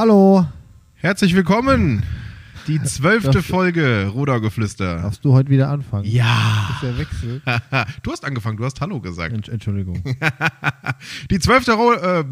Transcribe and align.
Hallo. 0.00 0.46
Herzlich 0.94 1.34
willkommen. 1.34 2.02
Die 2.66 2.82
zwölfte 2.84 3.42
Folge 3.42 4.06
Rudergeflüster. 4.10 4.96
Darfst 5.02 5.22
du 5.26 5.34
heute 5.34 5.50
wieder 5.50 5.68
anfangen? 5.68 6.06
Ja. 6.06 6.68
Das 6.68 6.76
ist 6.76 6.82
der 6.82 6.98
Wechsel. 6.98 7.42
Du 8.02 8.10
hast 8.10 8.24
angefangen, 8.24 8.56
du 8.56 8.64
hast 8.64 8.80
Hallo 8.80 8.98
gesagt. 9.02 9.34
Entsch- 9.34 9.50
Entschuldigung. 9.50 10.02
Die 11.30 11.38
zwölfte 11.38 11.72
äh, 11.72 12.24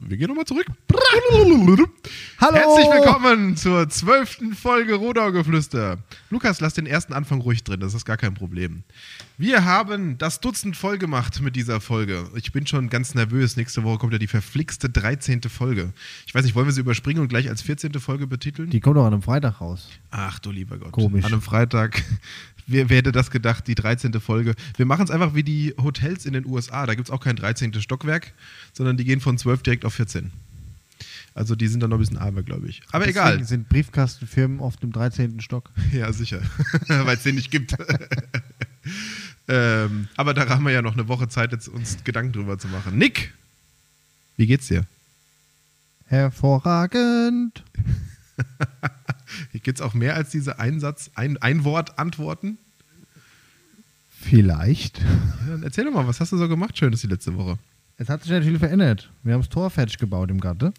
Wir 0.00 0.16
gehen 0.16 0.28
nochmal 0.28 0.44
zurück. 0.44 0.66
Hallo. 2.40 2.54
Herzlich 2.54 2.86
willkommen 2.86 3.56
zur 3.56 3.88
zwölften 3.88 4.54
Folge 4.54 4.94
Rodaugeflüster. 4.94 5.98
Lukas, 6.30 6.60
lass 6.60 6.74
den 6.74 6.86
ersten 6.86 7.12
Anfang 7.12 7.40
ruhig 7.40 7.64
drin, 7.64 7.80
das 7.80 7.94
ist 7.94 8.04
gar 8.04 8.16
kein 8.16 8.32
Problem. 8.34 8.84
Wir 9.38 9.64
haben 9.64 10.16
das 10.16 10.38
Dutzend 10.38 10.76
voll 10.76 10.98
gemacht 10.98 11.40
mit 11.42 11.56
dieser 11.56 11.80
Folge. 11.80 12.28
Ich 12.36 12.52
bin 12.52 12.64
schon 12.64 12.90
ganz 12.90 13.16
nervös. 13.16 13.56
Nächste 13.56 13.82
Woche 13.82 13.98
kommt 13.98 14.12
ja 14.12 14.20
die 14.20 14.28
verflixte 14.28 14.88
13. 14.88 15.42
Folge. 15.42 15.92
Ich 16.26 16.34
weiß 16.34 16.44
nicht, 16.44 16.54
wollen 16.54 16.66
wir 16.66 16.72
sie 16.72 16.80
überspringen 16.80 17.20
und 17.20 17.28
gleich 17.28 17.48
als 17.48 17.62
14. 17.62 17.94
Folge 17.94 18.28
betiteln? 18.28 18.70
Die 18.70 18.78
kommt 18.78 18.96
doch 18.96 19.04
an 19.04 19.14
einem 19.14 19.22
Freitag 19.22 19.60
raus. 19.60 19.88
Ach 20.12 20.38
du 20.38 20.52
lieber 20.52 20.78
Gott. 20.78 20.92
Komisch. 20.92 21.24
An 21.24 21.32
einem 21.32 21.42
Freitag. 21.42 22.04
Wer, 22.68 22.90
wer 22.90 22.98
hätte 22.98 23.12
das 23.12 23.30
gedacht, 23.30 23.66
die 23.66 23.74
13. 23.74 24.12
Folge? 24.20 24.54
Wir 24.76 24.84
machen 24.86 25.04
es 25.04 25.10
einfach 25.10 25.34
wie 25.34 25.42
die 25.42 25.74
Hotels 25.78 26.26
in 26.26 26.34
den 26.34 26.46
USA. 26.46 26.84
Da 26.86 26.94
gibt 26.94 27.08
es 27.08 27.12
auch 27.12 27.20
kein 27.20 27.34
13. 27.34 27.80
Stockwerk, 27.80 28.32
sondern 28.74 28.98
die 28.98 29.04
gehen 29.04 29.20
von 29.20 29.38
12 29.38 29.62
direkt 29.62 29.84
auf 29.86 29.94
14. 29.94 30.30
Also 31.34 31.54
die 31.56 31.66
sind 31.68 31.80
dann 31.80 31.90
noch 31.90 31.96
ein 31.96 32.00
bisschen 32.00 32.18
armer, 32.18 32.42
glaube 32.42 32.68
ich. 32.68 32.82
Aber 32.92 33.06
Deswegen 33.06 33.26
egal. 33.26 33.44
sind 33.44 33.68
Briefkastenfirmen 33.68 34.60
auf 34.60 34.76
dem 34.76 34.92
13. 34.92 35.40
Stock. 35.40 35.70
Ja, 35.92 36.12
sicher. 36.12 36.42
Weil 36.88 37.16
es 37.16 37.22
den 37.22 37.36
nicht 37.36 37.50
gibt. 37.50 37.74
ähm, 39.48 40.08
aber 40.16 40.34
da 40.34 40.46
haben 40.48 40.64
wir 40.64 40.72
ja 40.72 40.82
noch 40.82 40.92
eine 40.92 41.08
Woche 41.08 41.28
Zeit, 41.28 41.52
jetzt 41.52 41.68
uns 41.68 42.04
Gedanken 42.04 42.32
drüber 42.32 42.58
zu 42.58 42.68
machen. 42.68 42.98
Nick, 42.98 43.32
wie 44.36 44.46
geht's 44.46 44.68
dir? 44.68 44.84
Hervorragend. 46.06 47.62
Hier 49.52 49.60
geht's 49.60 49.80
auch 49.80 49.94
mehr 49.94 50.14
als 50.14 50.30
diese 50.30 50.58
Einsatz, 50.58 51.10
ein, 51.14 51.36
Einwort-Antworten? 51.36 52.58
Vielleicht. 54.08 54.98
Ja, 54.98 55.06
dann 55.48 55.62
erzähl 55.62 55.84
doch 55.84 55.92
mal, 55.92 56.06
was 56.06 56.20
hast 56.20 56.32
du 56.32 56.38
so 56.38 56.48
gemacht 56.48 56.76
Schönes 56.76 57.00
die 57.00 57.06
letzte 57.06 57.36
Woche? 57.36 57.58
Es 57.96 58.08
hat 58.08 58.22
sich 58.22 58.32
natürlich 58.32 58.58
verändert. 58.58 59.10
Wir 59.22 59.34
haben 59.34 59.40
das 59.40 59.48
Tor 59.48 59.70
fertig 59.70 59.98
gebaut 59.98 60.30
im 60.30 60.40
Garten. 60.40 60.72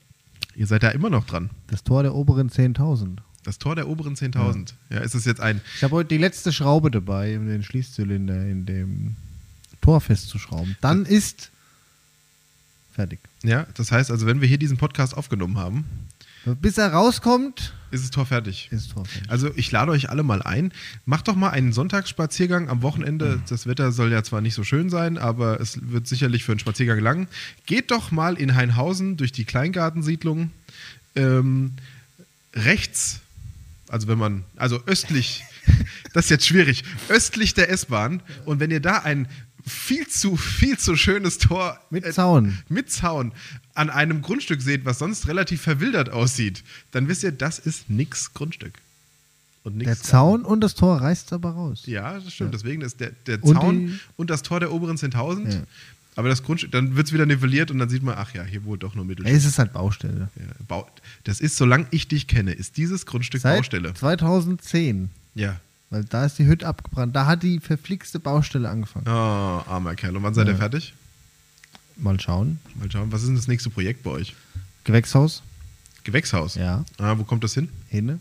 Ihr 0.56 0.68
seid 0.68 0.84
da 0.84 0.90
immer 0.90 1.10
noch 1.10 1.26
dran. 1.26 1.50
Das 1.68 1.84
Tor 1.84 2.04
der 2.04 2.16
oberen 2.16 2.50
10.000. 2.50 3.18
Das 3.44 3.58
Tor 3.60 3.76
der 3.76 3.88
oberen 3.88 4.16
10.000. 4.16 4.74
Ja. 4.90 5.00
ist 5.00 5.16
es 5.16 5.26
jetzt 5.26 5.40
ein. 5.40 5.62
Ich 5.76 5.84
habe 5.84 5.96
heute 5.96 6.10
die 6.10 6.18
letzte 6.18 6.52
Schraube 6.52 6.92
dabei, 6.92 7.38
um 7.38 7.48
den 7.48 7.64
Schließzylinder 7.64 8.46
in 8.46 8.66
dem 8.66 9.16
Tor 9.82 10.02
festzuschrauben. 10.02 10.76
Dann 10.82 11.06
ist 11.06 11.52
fertig. 12.94 13.20
Ja, 13.44 13.68
das 13.76 13.92
heißt 13.92 14.12
also, 14.12 14.26
wenn 14.26 14.42
wir 14.42 14.48
hier 14.48 14.58
diesen 14.58 14.78
Podcast 14.78 15.16
aufgenommen 15.16 15.58
haben, 15.58 15.86
Bis 16.62 16.78
er 16.78 16.94
rauskommt, 16.94 17.74
ist 17.92 18.04
das 18.04 18.12
Tor 18.12 18.26
fertig. 18.26 18.70
ist 18.72 18.88
das 18.88 18.94
Tor 18.94 19.06
fertig. 19.06 19.30
Also 19.30 19.50
ich 19.56 19.72
lade 19.72 19.92
euch 19.92 20.10
alle 20.10 20.24
mal 20.24 20.42
ein. 20.42 20.72
Macht 21.06 21.28
doch 21.28 21.36
mal 21.36 21.50
einen 21.50 21.74
Sonntagsspaziergang 21.74 22.70
am 22.70 22.82
Wochenende. 22.82 23.42
Das 23.50 23.68
Wetter 23.68 23.92
soll 23.92 24.12
ja 24.12 24.24
zwar 24.24 24.42
nicht 24.42 24.54
so 24.54 24.64
schön 24.64 24.90
sein, 24.90 25.18
aber 25.18 25.60
es 25.60 25.80
wird 25.90 26.08
sicherlich 26.08 26.44
für 26.44 26.52
einen 26.52 26.60
Spaziergang 26.60 27.00
lang. 27.00 27.28
Geht 27.66 27.92
doch 27.92 28.12
mal 28.12 28.36
in 28.36 28.56
Hainhausen 28.56 29.18
durch 29.18 29.32
die 29.32 29.46
Kleingartensiedlung. 29.46 30.52
Ähm, 31.16 31.74
rechts, 32.54 33.20
also 33.88 34.08
wenn 34.08 34.18
man, 34.18 34.44
also 34.56 34.82
östlich, 34.86 35.44
das 36.14 36.26
ist 36.26 36.32
jetzt 36.32 36.48
schwierig, 36.48 36.84
östlich 37.10 37.54
der 37.54 37.70
S-Bahn. 37.70 38.22
Und 38.46 38.60
wenn 38.60 38.72
ihr 38.72 38.80
da 38.80 39.00
ein 39.00 39.28
viel 39.70 40.08
zu, 40.08 40.36
viel 40.36 40.78
zu 40.78 40.96
schönes 40.96 41.38
Tor 41.38 41.80
Mit 41.90 42.04
äh, 42.06 42.12
Zaun. 42.12 42.58
mit 42.68 42.92
Zaun 42.92 43.32
an 43.76 43.90
einem 43.90 44.22
Grundstück 44.22 44.62
seht, 44.62 44.84
was 44.86 45.00
sonst 45.00 45.28
relativ 45.28 45.62
verwildert 45.62 46.10
aussieht, 46.10 46.64
dann 46.92 47.08
wisst 47.08 47.24
ihr, 47.24 47.32
das 47.32 47.60
ist 47.60 47.90
nix 47.90 48.34
Grundstück. 48.34 48.74
Und 49.64 49.78
nix 49.78 49.86
Der 49.88 49.98
Zaun 50.02 50.44
und 50.44 50.62
das 50.62 50.76
Tor 50.76 51.02
reißt 51.02 51.32
aber 51.34 51.52
raus. 51.52 51.84
Ja, 51.86 52.20
das 52.20 52.34
stimmt. 52.34 52.54
Deswegen 52.54 52.82
ist 52.82 53.00
der, 53.00 53.12
der 53.28 53.44
Und 53.44 53.56
Zaun 53.56 54.00
und 54.18 54.30
das 54.30 54.42
Tor 54.42 54.60
der 54.60 54.72
oberen 54.72 54.98
10.000. 54.98 55.54
Ja. 55.54 55.64
Aber 56.16 56.28
das 56.28 56.44
Grundstück, 56.44 56.72
dann 56.72 56.98
wird 56.98 57.08
es 57.08 57.14
wieder 57.14 57.26
nivelliert 57.26 57.72
und 57.72 57.80
dann 57.80 57.88
sieht 57.88 58.04
man, 58.04 58.16
ach 58.18 58.34
ja, 58.34 58.44
hier 58.44 58.66
wohl 58.66 58.78
doch 58.78 58.96
nur 58.96 59.06
Mittel. 59.06 59.26
Ey, 59.26 59.36
es 59.36 59.46
ist 59.46 59.58
halt 59.60 59.72
Baustelle. 59.72 60.30
Ja, 60.36 60.46
Bau- 60.68 60.90
das 61.24 61.40
ist, 61.40 61.56
solange 61.56 61.86
ich 61.92 62.10
dich 62.10 62.28
kenne, 62.28 62.52
ist 62.52 62.76
dieses 62.76 63.06
Grundstück 63.06 63.42
Seit 63.42 63.58
Baustelle. 63.58 63.94
2010. 63.94 65.10
Ja. 65.36 65.60
Weil 65.90 66.04
da 66.06 66.26
ist 66.26 66.38
die 66.38 66.46
Hütte 66.46 66.68
abgebrannt. 66.68 67.16
Da 67.16 67.26
hat 67.26 67.42
die 67.44 67.60
verflixte 67.60 68.20
Baustelle 68.20 68.70
angefangen. 68.70 69.06
Oh, 69.08 69.12
armer 69.12 69.96
Kerl. 69.96 70.16
Und 70.16 70.24
wann 70.24 70.34
seid 70.34 70.48
ihr 70.48 70.54
Ja. 70.54 70.58
fertig? 70.60 70.94
Mal 71.98 72.20
schauen. 72.20 72.60
Mal 72.76 72.92
schauen, 72.92 73.12
was 73.12 73.22
ist 73.22 73.28
denn 73.28 73.36
das 73.36 73.48
nächste 73.48 73.70
Projekt 73.70 74.04
bei 74.04 74.12
euch? 74.12 74.36
Gewächshaus. 74.84 75.42
Gewächshaus. 76.04 76.56
Ja. 76.56 76.86
Ah, 76.98 77.18
wo 77.18 77.24
kommt 77.24 77.44
das 77.44 77.54
hin? 77.56 77.70
Hinne. 77.90 78.20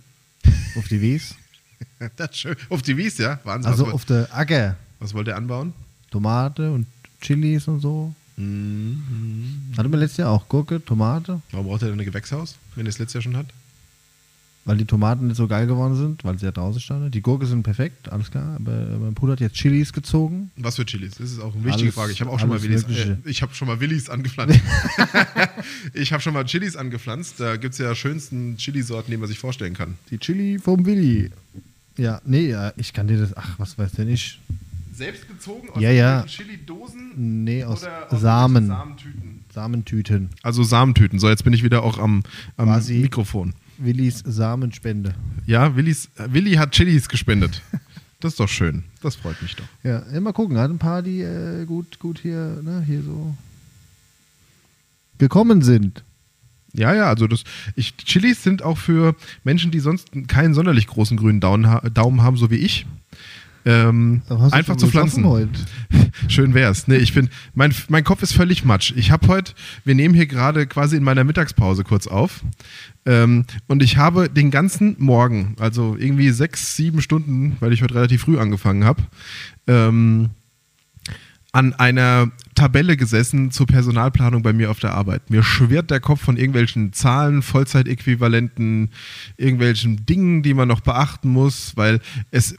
Auf 0.77 0.89
die 0.89 1.01
Wies. 1.01 1.35
das 2.17 2.31
ist 2.31 2.37
schön. 2.39 2.57
Auf 2.71 2.83
die 2.83 2.97
Wies, 2.97 3.19
ja? 3.19 3.39
Wahnsinn. 3.45 3.71
Also 3.71 3.87
auf 3.87 4.05
der 4.05 4.29
Acker. 4.35 4.77
was 4.99 5.15
wollt 5.15 5.29
ihr 5.29 5.37
anbauen? 5.37 5.73
Tomate 6.11 6.71
und 6.73 6.87
Chilis 7.21 7.69
und 7.69 7.81
so. 7.81 8.15
Mhm. 8.37 9.73
Hatten 9.77 9.91
wir 9.93 9.99
letztes 9.99 10.19
Jahr 10.19 10.31
auch 10.31 10.49
Gurke, 10.49 10.85
Tomate. 10.85 11.41
Warum 11.51 11.67
braucht 11.67 11.83
ihr 11.83 11.89
denn 11.91 12.01
ein 12.01 12.05
Gewächshaus, 12.05 12.57
wenn 12.75 12.87
ihr 12.87 12.91
es 12.91 12.99
letztes 12.99 13.15
Jahr 13.15 13.23
schon 13.23 13.37
habt? 13.37 13.53
Weil 14.69 14.77
die 14.77 14.85
Tomaten 14.85 15.29
nicht 15.29 15.37
so 15.39 15.49
geil 15.49 15.67
geworden 15.67 15.97
sind, 15.97 16.25
weil 16.25 16.39
sie 16.39 16.45
ja 16.45 16.53
draußen 16.53 16.79
standen. 16.79 17.11
Die 17.11 17.23
Gurke 17.23 17.47
sind 17.47 17.63
perfekt, 17.63 18.13
alles 18.13 18.31
klar. 18.31 18.57
Aber 18.57 18.99
mein 19.01 19.15
Bruder 19.15 19.33
hat 19.33 19.41
jetzt 19.41 19.55
Chilis 19.57 19.95
gezogen. 19.95 20.51
Was 20.59 20.77
für 20.77 20.85
Chilis? 20.85 21.15
Das 21.17 21.31
ist 21.33 21.41
auch 21.41 21.55
eine 21.55 21.65
wichtige 21.65 21.85
Alles- 21.85 21.95
Frage. 21.95 22.13
Ich 22.13 22.21
habe 22.21 22.31
auch 22.31 22.39
schon 22.39 22.51
mal 22.51 22.63
Willis, 22.63 22.83
äh, 22.85 23.17
ich 23.25 23.41
habe 23.41 23.55
schon 23.55 23.67
mal 23.67 23.81
Willis 23.81 24.11
angepflanzt. 24.11 24.61
ich 25.95 26.13
habe 26.13 26.23
schon 26.23 26.35
mal 26.35 26.45
Chilis 26.45 26.77
angepflanzt. 26.77 27.41
Da 27.41 27.57
gibt 27.57 27.73
es 27.73 27.79
ja 27.79 27.95
schönsten 27.95 28.59
Chilisorten, 28.59 29.11
die 29.11 29.17
man 29.17 29.27
sich 29.27 29.39
vorstellen 29.39 29.73
kann. 29.73 29.95
Die 30.11 30.19
Chili 30.19 30.59
vom 30.59 30.85
Willi. 30.85 31.31
Ja, 31.97 32.21
nee, 32.27 32.51
ja, 32.51 32.75
ich 32.77 32.93
kann 32.93 33.09
dir 33.09 33.17
das. 33.17 33.35
Ach, 33.39 33.59
was 33.59 33.79
weiß 33.79 33.93
denn 33.93 34.09
ich? 34.11 34.39
Selbst 34.93 35.27
gezogen 35.29 35.71
aus 35.71 35.81
Ja, 35.81 35.91
ja. 35.93 36.25
Chili-Dosen 36.27 37.45
Nee, 37.45 37.65
aus 37.65 37.85
oder 37.85 38.13
aus 38.13 38.21
Samen. 38.21 38.67
Samentüten? 38.67 39.41
Samentüten. 39.55 40.29
Also 40.43 40.63
Samentüten. 40.63 41.19
So, 41.19 41.31
jetzt 41.31 41.45
bin 41.45 41.55
ich 41.55 41.65
wieder 41.65 41.83
auch 41.85 41.97
am, 41.99 42.23
am 42.59 42.69
Mikrofon. 42.87 43.55
Willis 43.79 44.23
Samenspende. 44.27 45.15
Ja, 45.47 45.75
Willis, 45.77 46.11
Willi 46.17 46.55
hat 46.55 46.73
Chilis 46.73 47.09
gespendet. 47.09 47.63
Das 48.21 48.33
ist 48.33 48.41
doch 48.41 48.49
schön. 48.49 48.83
Das 49.01 49.15
freut 49.15 49.41
mich 49.41 49.55
doch. 49.55 49.65
Ja, 49.85 50.03
mal 50.21 50.33
gucken. 50.33 50.59
Hat 50.59 50.71
ein 50.71 50.79
paar, 50.79 51.03
die 51.03 51.21
äh, 51.21 51.65
gut, 51.67 52.01
gut 52.01 52.19
hier, 52.19 52.61
ne, 52.63 52.83
hier 52.85 53.03
so 53.03 53.37
gekommen 55.19 55.63
sind. 55.63 56.03
Ja, 56.73 56.95
ja, 56.95 57.09
also 57.09 57.27
das, 57.27 57.45
ich, 57.77 57.97
Chilis 57.97 58.43
sind 58.43 58.63
auch 58.63 58.79
für 58.79 59.15
Menschen, 59.45 59.71
die 59.71 59.81
sonst 59.81 60.11
keinen 60.29 60.55
sonderlich 60.55 60.87
großen 60.87 61.17
grünen 61.17 61.41
Daumen, 61.41 61.81
Daumen 61.95 62.23
haben, 62.23 62.37
so 62.37 62.51
wie 62.51 62.57
ich. 62.57 62.87
Ähm, 63.69 64.23
einfach 64.51 64.77
zu 64.77 64.87
pflanzen. 64.87 65.25
Schön 66.29 66.55
wär's. 66.55 66.89
Nee, 66.89 66.97
ich 66.97 67.13
bin, 67.13 67.29
mein, 67.53 67.75
mein 67.89 68.03
Kopf 68.03 68.23
ist 68.23 68.33
völlig 68.33 68.65
matsch. 68.65 68.95
Ich 68.97 69.11
habe 69.11 69.29
heute, 69.29 69.53
wir 69.85 69.95
nehmen 69.95 70.15
hier 70.15 70.27
gerade 70.27 70.67
quasi 70.67 70.97
in 70.97 71.03
meiner 71.03 71.23
Mittagspause 71.23 71.85
kurz 71.85 72.07
auf. 72.07 72.43
Ähm, 73.05 73.45
und 73.67 73.83
ich 73.83 73.99
habe 73.99 74.31
den 74.31 74.51
ganzen 74.51 74.97
Morgen, 74.99 75.55
also 75.61 75.97
irgendwie 75.99 76.31
sechs, 76.31 76.77
sieben 76.77 77.03
Stunden, 77.03 77.59
weil 77.61 77.75
ich 77.75 77.83
heute 77.83 77.95
relativ 77.95 78.23
früh 78.23 78.39
angefangen 78.39 78.85
habe, 78.85 79.03
ähm, 79.67 80.31
an 81.53 81.75
einer 81.75 82.31
Tabelle 82.55 82.97
gesessen 82.97 83.51
zur 83.51 83.67
Personalplanung 83.67 84.43
bei 84.43 84.53
mir 84.53 84.71
auf 84.71 84.81
der 84.81 84.95
Arbeit. 84.95 85.31
Mir 85.31 85.43
schwirrt 85.43 85.91
der 85.91 86.01
Kopf 86.01 86.21
von 86.21 86.37
irgendwelchen 86.37 86.93
Zahlen, 86.93 87.43
Vollzeitäquivalenten, 87.43 88.91
irgendwelchen 89.37 90.07
Dingen, 90.07 90.43
die 90.43 90.55
man 90.55 90.69
noch 90.69 90.81
beachten 90.81 91.31
muss, 91.31 91.77
weil 91.77 92.01
es 92.31 92.55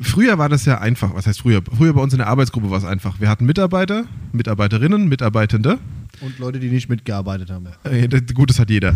früher 0.00 0.38
war 0.38 0.48
das 0.48 0.64
ja 0.64 0.78
einfach. 0.78 1.14
Was 1.14 1.26
heißt 1.26 1.40
früher? 1.40 1.62
Früher 1.76 1.94
bei 1.94 2.00
uns 2.00 2.12
in 2.12 2.18
der 2.18 2.28
Arbeitsgruppe 2.28 2.70
war 2.70 2.78
es 2.78 2.84
einfach. 2.84 3.20
Wir 3.20 3.28
hatten 3.28 3.46
Mitarbeiter, 3.46 4.04
Mitarbeiterinnen, 4.32 5.08
Mitarbeitende. 5.08 5.78
Und 6.20 6.38
Leute, 6.38 6.60
die 6.60 6.68
nicht 6.68 6.88
mitgearbeitet 6.88 7.50
haben. 7.50 7.68
Äh, 7.84 8.08
Gut, 8.34 8.50
das 8.50 8.58
hat 8.58 8.70
jeder. 8.70 8.94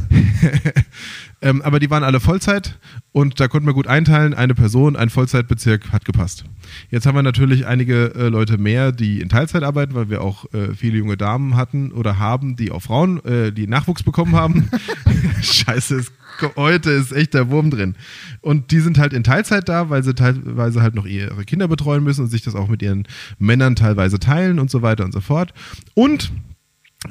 ähm, 1.43 1.63
aber 1.63 1.81
die 1.81 1.89
waren 1.91 2.05
alle 2.05 2.21
Vollzeit 2.21 2.79
und 3.13 3.41
da 3.41 3.49
konnten 3.49 3.67
wir 3.67 3.75
gut 3.75 3.87
einteilen. 3.87 4.35
Eine 4.35 4.55
Person, 4.55 4.97
ein 4.97 5.09
Vollzeitbezirk 5.09 5.93
hat 5.93 6.05
gepasst. 6.05 6.45
Jetzt 6.91 7.07
haben 7.07 7.15
wir 7.15 7.23
natürlich 7.23 7.67
einige 7.67 8.15
äh, 8.15 8.29
Leute 8.29 8.59
mehr, 8.59 8.93
die 8.93 9.21
in 9.21 9.29
Teilzeit 9.29 9.63
arbeiten, 9.63 9.95
weil 9.95 10.11
wir 10.11 10.23
auch 10.23 10.53
äh, 10.53 10.75
viele 10.75 10.99
junge 10.99 11.17
Damen 11.17 11.57
hatten 11.57 11.93
oder 11.93 12.19
haben, 12.19 12.57
die 12.57 12.71
auch 12.71 12.81
Frauen, 12.81 13.25
äh, 13.25 13.53
die 13.53 13.67
Nachwuchs 13.67 14.03
bekommen 14.03 14.37
haben. 14.37 14.69
Scheiße, 15.43 15.97
es, 15.97 16.13
heute 16.57 16.91
ist 16.91 17.13
echt 17.13 17.35
der 17.35 17.49
Wurm 17.51 17.71
drin. 17.71 17.95
Und 18.41 18.71
die 18.71 18.81
sind 18.81 18.99
halt 18.99 19.13
in 19.13 19.25
Teilzeit 19.25 19.69
da, 19.69 19.91
weil 19.91 20.03
sie 20.03 20.15
teilweise 20.15 20.83
halt 20.83 20.95
noch 20.95 21.07
ihre 21.07 21.45
Kinder 21.45 21.69
betreuen 21.69 22.05
müssen 22.05 22.23
und 22.23 22.29
sich 22.29 22.43
das 22.43 22.55
auch 22.55 22.69
mit 22.69 22.83
ihren 22.83 23.07
Männern 23.39 23.77
teilweise 23.77 24.19
teilen 24.19 24.59
und 24.59 24.71
so 24.71 24.83
weiter 24.83 25.05
und 25.05 25.13
so 25.13 25.21
fort. 25.21 25.55
Und 25.95 26.33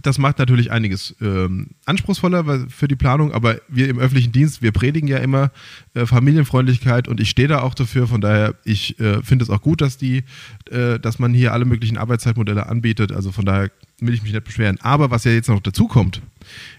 das 0.01 0.18
macht 0.18 0.40
natürlich 0.40 0.72
einiges 0.72 1.16
ähm, 1.22 1.72
anspruchsvoller 1.86 2.68
für 2.69 2.88
die 2.88 2.95
Planung, 2.95 3.31
aber 3.31 3.62
wir 3.68 3.90
im 3.90 4.00
öffentlichen 4.00 4.31
Dienst, 4.31 4.62
wir 4.62 4.72
predigen 4.72 5.07
ja 5.07 5.18
immer 5.18 5.51
äh, 5.94 6.06
Familienfreundlichkeit 6.06 7.07
und 7.07 7.19
ich 7.19 7.30
stehe 7.30 7.48
da 7.48 7.62
auch 7.62 7.74
dafür. 7.74 8.07
Von 8.07 8.22
daher, 8.22 8.56
ich 8.63 9.00
äh, 9.00 9.22
finde 9.22 9.44
es 9.44 9.50
auch 9.50 9.62
gut, 9.62 9.81
dass 9.81 9.98
die, 9.98 10.24
äh, 10.72 11.00
dass 11.00 11.19
man 11.19 11.34
hier 11.34 11.54
alle 11.54 11.66
möglichen 11.66 11.98
Arbeitszeitmodelle 11.98 12.66
anbietet. 12.68 13.12
Also 13.12 13.31
von 13.31 13.45
daher 13.45 13.72
will 14.00 14.13
ich 14.13 14.24
mich 14.24 14.34
nicht 14.34 14.44
beschweren. 14.44 14.80
Aber 14.81 15.12
was 15.12 15.24
ja 15.24 15.31
jetzt 15.31 15.50
noch 15.50 15.62
dazu 15.62 15.88
kommt, 15.88 16.22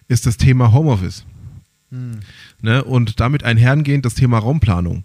ist 0.08 0.26
das 0.26 0.36
Thema 0.36 0.72
Homeoffice. 0.72 1.24
Ne? 2.60 2.82
Und 2.82 3.20
damit 3.20 3.44
einhergehend 3.44 4.04
das 4.04 4.14
Thema 4.14 4.38
Raumplanung. 4.38 5.04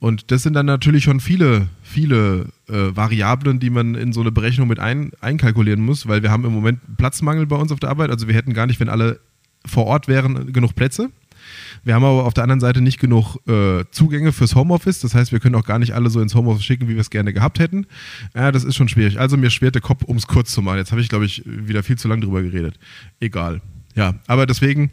Und 0.00 0.30
das 0.30 0.42
sind 0.42 0.54
dann 0.54 0.66
natürlich 0.66 1.04
schon 1.04 1.20
viele, 1.20 1.68
viele 1.82 2.46
äh, 2.68 2.96
Variablen, 2.96 3.60
die 3.60 3.68
man 3.68 3.94
in 3.94 4.14
so 4.14 4.22
eine 4.22 4.32
Berechnung 4.32 4.66
mit 4.66 4.80
ein, 4.80 5.12
einkalkulieren 5.20 5.84
muss, 5.84 6.08
weil 6.08 6.22
wir 6.22 6.30
haben 6.30 6.46
im 6.46 6.52
Moment 6.52 6.80
Platzmangel 6.96 7.46
bei 7.46 7.56
uns 7.56 7.70
auf 7.70 7.80
der 7.80 7.90
Arbeit. 7.90 8.10
Also 8.10 8.26
wir 8.26 8.34
hätten 8.34 8.54
gar 8.54 8.66
nicht, 8.66 8.80
wenn 8.80 8.88
alle 8.88 9.20
vor 9.66 9.84
Ort 9.84 10.08
wären, 10.08 10.54
genug 10.54 10.74
Plätze. 10.74 11.10
Wir 11.84 11.94
haben 11.94 12.04
aber 12.04 12.24
auf 12.24 12.32
der 12.32 12.44
anderen 12.44 12.60
Seite 12.60 12.80
nicht 12.80 12.98
genug 12.98 13.36
äh, 13.46 13.84
Zugänge 13.90 14.32
fürs 14.32 14.54
Homeoffice. 14.54 15.00
Das 15.00 15.14
heißt, 15.14 15.32
wir 15.32 15.40
können 15.40 15.54
auch 15.54 15.64
gar 15.64 15.78
nicht 15.78 15.94
alle 15.94 16.08
so 16.08 16.22
ins 16.22 16.34
Homeoffice 16.34 16.64
schicken, 16.64 16.88
wie 16.88 16.94
wir 16.94 17.00
es 17.00 17.10
gerne 17.10 17.34
gehabt 17.34 17.58
hätten. 17.58 17.86
Ja, 18.34 18.52
das 18.52 18.64
ist 18.64 18.76
schon 18.76 18.88
schwierig. 18.88 19.20
Also 19.20 19.36
mir 19.36 19.50
schwert 19.50 19.74
der 19.74 19.82
Kopf, 19.82 20.04
um 20.04 20.16
es 20.16 20.26
kurz 20.26 20.52
zu 20.52 20.62
machen. 20.62 20.78
Jetzt 20.78 20.92
habe 20.92 21.02
ich, 21.02 21.10
glaube 21.10 21.26
ich, 21.26 21.42
wieder 21.44 21.82
viel 21.82 21.98
zu 21.98 22.08
lange 22.08 22.22
drüber 22.22 22.42
geredet. 22.42 22.78
Egal. 23.20 23.60
Ja, 23.94 24.14
aber 24.26 24.46
deswegen 24.46 24.92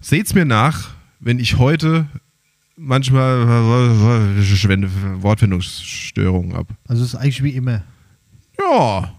seht's 0.00 0.32
mir 0.32 0.44
nach, 0.44 0.90
wenn 1.18 1.40
ich 1.40 1.58
heute 1.58 2.06
manchmal 2.76 3.46
Wortfindungsstörungen 5.22 6.54
habe. 6.56 6.74
Also 6.88 7.02
es 7.02 7.14
ist 7.14 7.20
eigentlich 7.20 7.42
wie 7.42 7.50
immer. 7.50 7.82
Ja. 8.58 9.14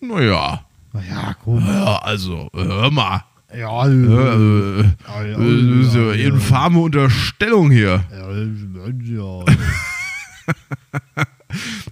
Naja. 0.00 0.64
Na 0.92 1.00
ja, 1.08 1.34
komm. 1.44 1.64
Ja, 1.66 1.98
also, 1.98 2.48
hör 2.54 2.90
mal. 2.90 3.22
Ja, 3.56 3.86
Äh, 3.86 3.90
äh, 3.90 4.84
ja, 5.06 5.24
ja, 5.24 5.38
äh, 5.38 5.82
so 5.84 6.12
ja, 6.12 6.28
infame 6.28 6.78
Unterstellung 6.78 7.70
hier. 7.70 8.04
ja. 8.12 9.44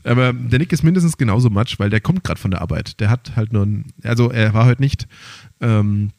Aber 0.05 0.33
der 0.33 0.59
Nick 0.61 0.73
ist 0.73 0.85
mindestens 0.85 1.17
genauso 1.17 1.51
matsch, 1.51 1.79
weil 1.79 1.91
der 1.91 2.01
kommt 2.01 2.23
gerade 2.25 2.41
von 2.41 2.53
der 2.53 2.63
Arbeit. 2.63 3.01
Der 3.01 3.11
hat 3.11 3.33
halt 3.37 3.53
nur 3.53 3.67
ein, 3.67 3.87
also 4.05 4.31
er 4.31 4.55
war 4.55 4.67
heute 4.67 4.81
nicht, 4.81 5.09
ähm, 5.61 6.13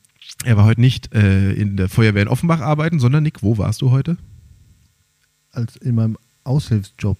er 0.43 0.57
war 0.57 0.65
heute 0.65 0.81
nicht 0.81 1.13
äh, 1.13 1.53
in 1.53 1.77
der 1.77 1.87
Feuerwehr 1.89 2.23
in 2.23 2.27
Offenbach 2.27 2.59
arbeiten, 2.59 2.99
sondern 2.99 3.23
Nick, 3.23 3.41
wo 3.41 3.57
warst 3.57 3.81
du 3.81 3.91
heute? 3.91 4.17
Als 5.51 5.75
in 5.77 5.95
meinem 5.95 6.17
Aushilfsjob 6.43 7.17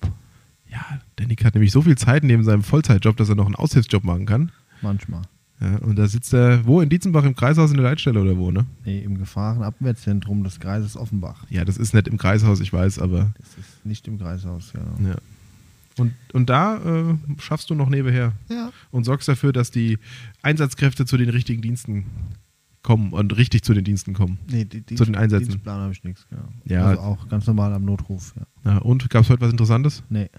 Ja, 0.71 0.99
der 1.17 1.27
Nick 1.27 1.43
hat 1.45 1.55
nämlich 1.55 1.71
so 1.71 1.81
viel 1.81 1.97
Zeit 1.97 2.23
neben 2.23 2.43
seinem 2.43 2.63
Vollzeitjob, 2.63 3.17
dass 3.17 3.29
er 3.29 3.35
noch 3.35 3.45
einen 3.45 3.55
Aushilfsjob 3.55 4.03
machen 4.03 4.25
kann. 4.25 4.51
manchmal. 4.81 5.21
Ja, 5.61 5.75
und 5.79 5.97
da 5.97 6.07
sitzt 6.07 6.33
er, 6.33 6.65
wo, 6.65 6.79
in 6.79 6.87
Dietzenbach 6.87 7.25
im 7.25 7.35
Kreishaus 7.35 7.71
in 7.71 7.75
der 7.77 7.83
Leitstelle 7.85 8.21
oder 8.21 8.37
wo, 8.37 8.49
ne? 8.49 8.65
Nee, 8.85 9.01
im 9.01 9.17
Gefahrenabwehrzentrum 9.17 10.43
des 10.45 10.59
Kreises 10.61 10.95
Offenbach. 10.95 11.45
Ja, 11.49 11.65
das 11.65 11.75
ist 11.75 11.93
nicht 11.93 12.07
im 12.07 12.17
Kreishaus, 12.17 12.61
ich 12.61 12.71
weiß, 12.71 12.99
aber 12.99 13.31
Das 13.37 13.49
ist 13.57 13.85
nicht 13.85 14.07
im 14.07 14.17
Kreishaus, 14.19 14.71
ja. 14.73 14.79
ja. 15.09 15.15
Und, 15.97 16.13
und 16.31 16.49
da 16.49 16.77
äh, 16.77 17.15
schaffst 17.39 17.69
du 17.69 17.75
noch 17.75 17.89
nebenher 17.89 18.31
Ja. 18.49 18.71
und 18.91 19.03
sorgst 19.03 19.27
dafür, 19.27 19.51
dass 19.51 19.69
die 19.69 19.97
Einsatzkräfte 20.43 21.05
zu 21.05 21.17
den 21.17 21.27
richtigen 21.27 21.61
Diensten 21.61 22.05
kommen 22.81 23.11
und 23.13 23.35
richtig 23.37 23.63
zu 23.63 23.73
den 23.73 23.83
Diensten 23.83 24.13
kommen. 24.13 24.39
Nee, 24.49 24.65
die, 24.65 24.81
die 24.81 24.95
Zu 24.95 25.05
den 25.05 25.15
Einsätzen. 25.15 25.49
Dienstplan 25.49 25.81
habe 25.81 25.91
ich 25.91 26.03
nichts, 26.03 26.25
genau. 26.29 26.43
Ja. 26.65 26.85
Also 26.85 27.01
auch 27.01 27.27
ganz 27.29 27.45
normal 27.47 27.73
am 27.73 27.85
Notruf, 27.85 28.33
ja. 28.37 28.71
Ja, 28.71 28.77
und 28.79 29.09
gab 29.09 29.23
es 29.23 29.29
heute 29.29 29.41
was 29.41 29.51
Interessantes? 29.51 30.03
Nee, 30.09 30.29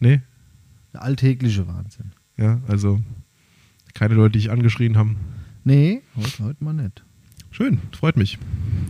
Nee? 0.00 0.20
der 0.92 1.02
alltägliche 1.02 1.66
Wahnsinn. 1.66 2.12
Ja, 2.36 2.60
also 2.68 3.00
keine 3.94 4.14
Leute, 4.14 4.32
die 4.32 4.38
dich 4.40 4.50
angeschrien 4.50 4.96
haben. 4.96 5.16
Nee, 5.64 6.02
heute, 6.16 6.44
heute 6.44 6.64
mal 6.64 6.72
nicht. 6.72 7.04
Schön, 7.50 7.80
freut 7.96 8.16
mich. 8.16 8.38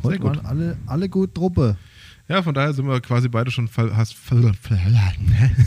Sehr 0.03 0.11
Heute 0.11 0.19
gut. 0.21 0.37
waren 0.37 0.47
alle, 0.47 0.77
alle 0.87 1.09
gut 1.09 1.35
Truppe. 1.35 1.77
Ja, 2.29 2.43
von 2.43 2.55
daher 2.55 2.73
sind 2.73 2.87
wir 2.87 3.01
quasi 3.01 3.29
beide 3.29 3.51
schon 3.51 3.69
fall, 3.69 3.95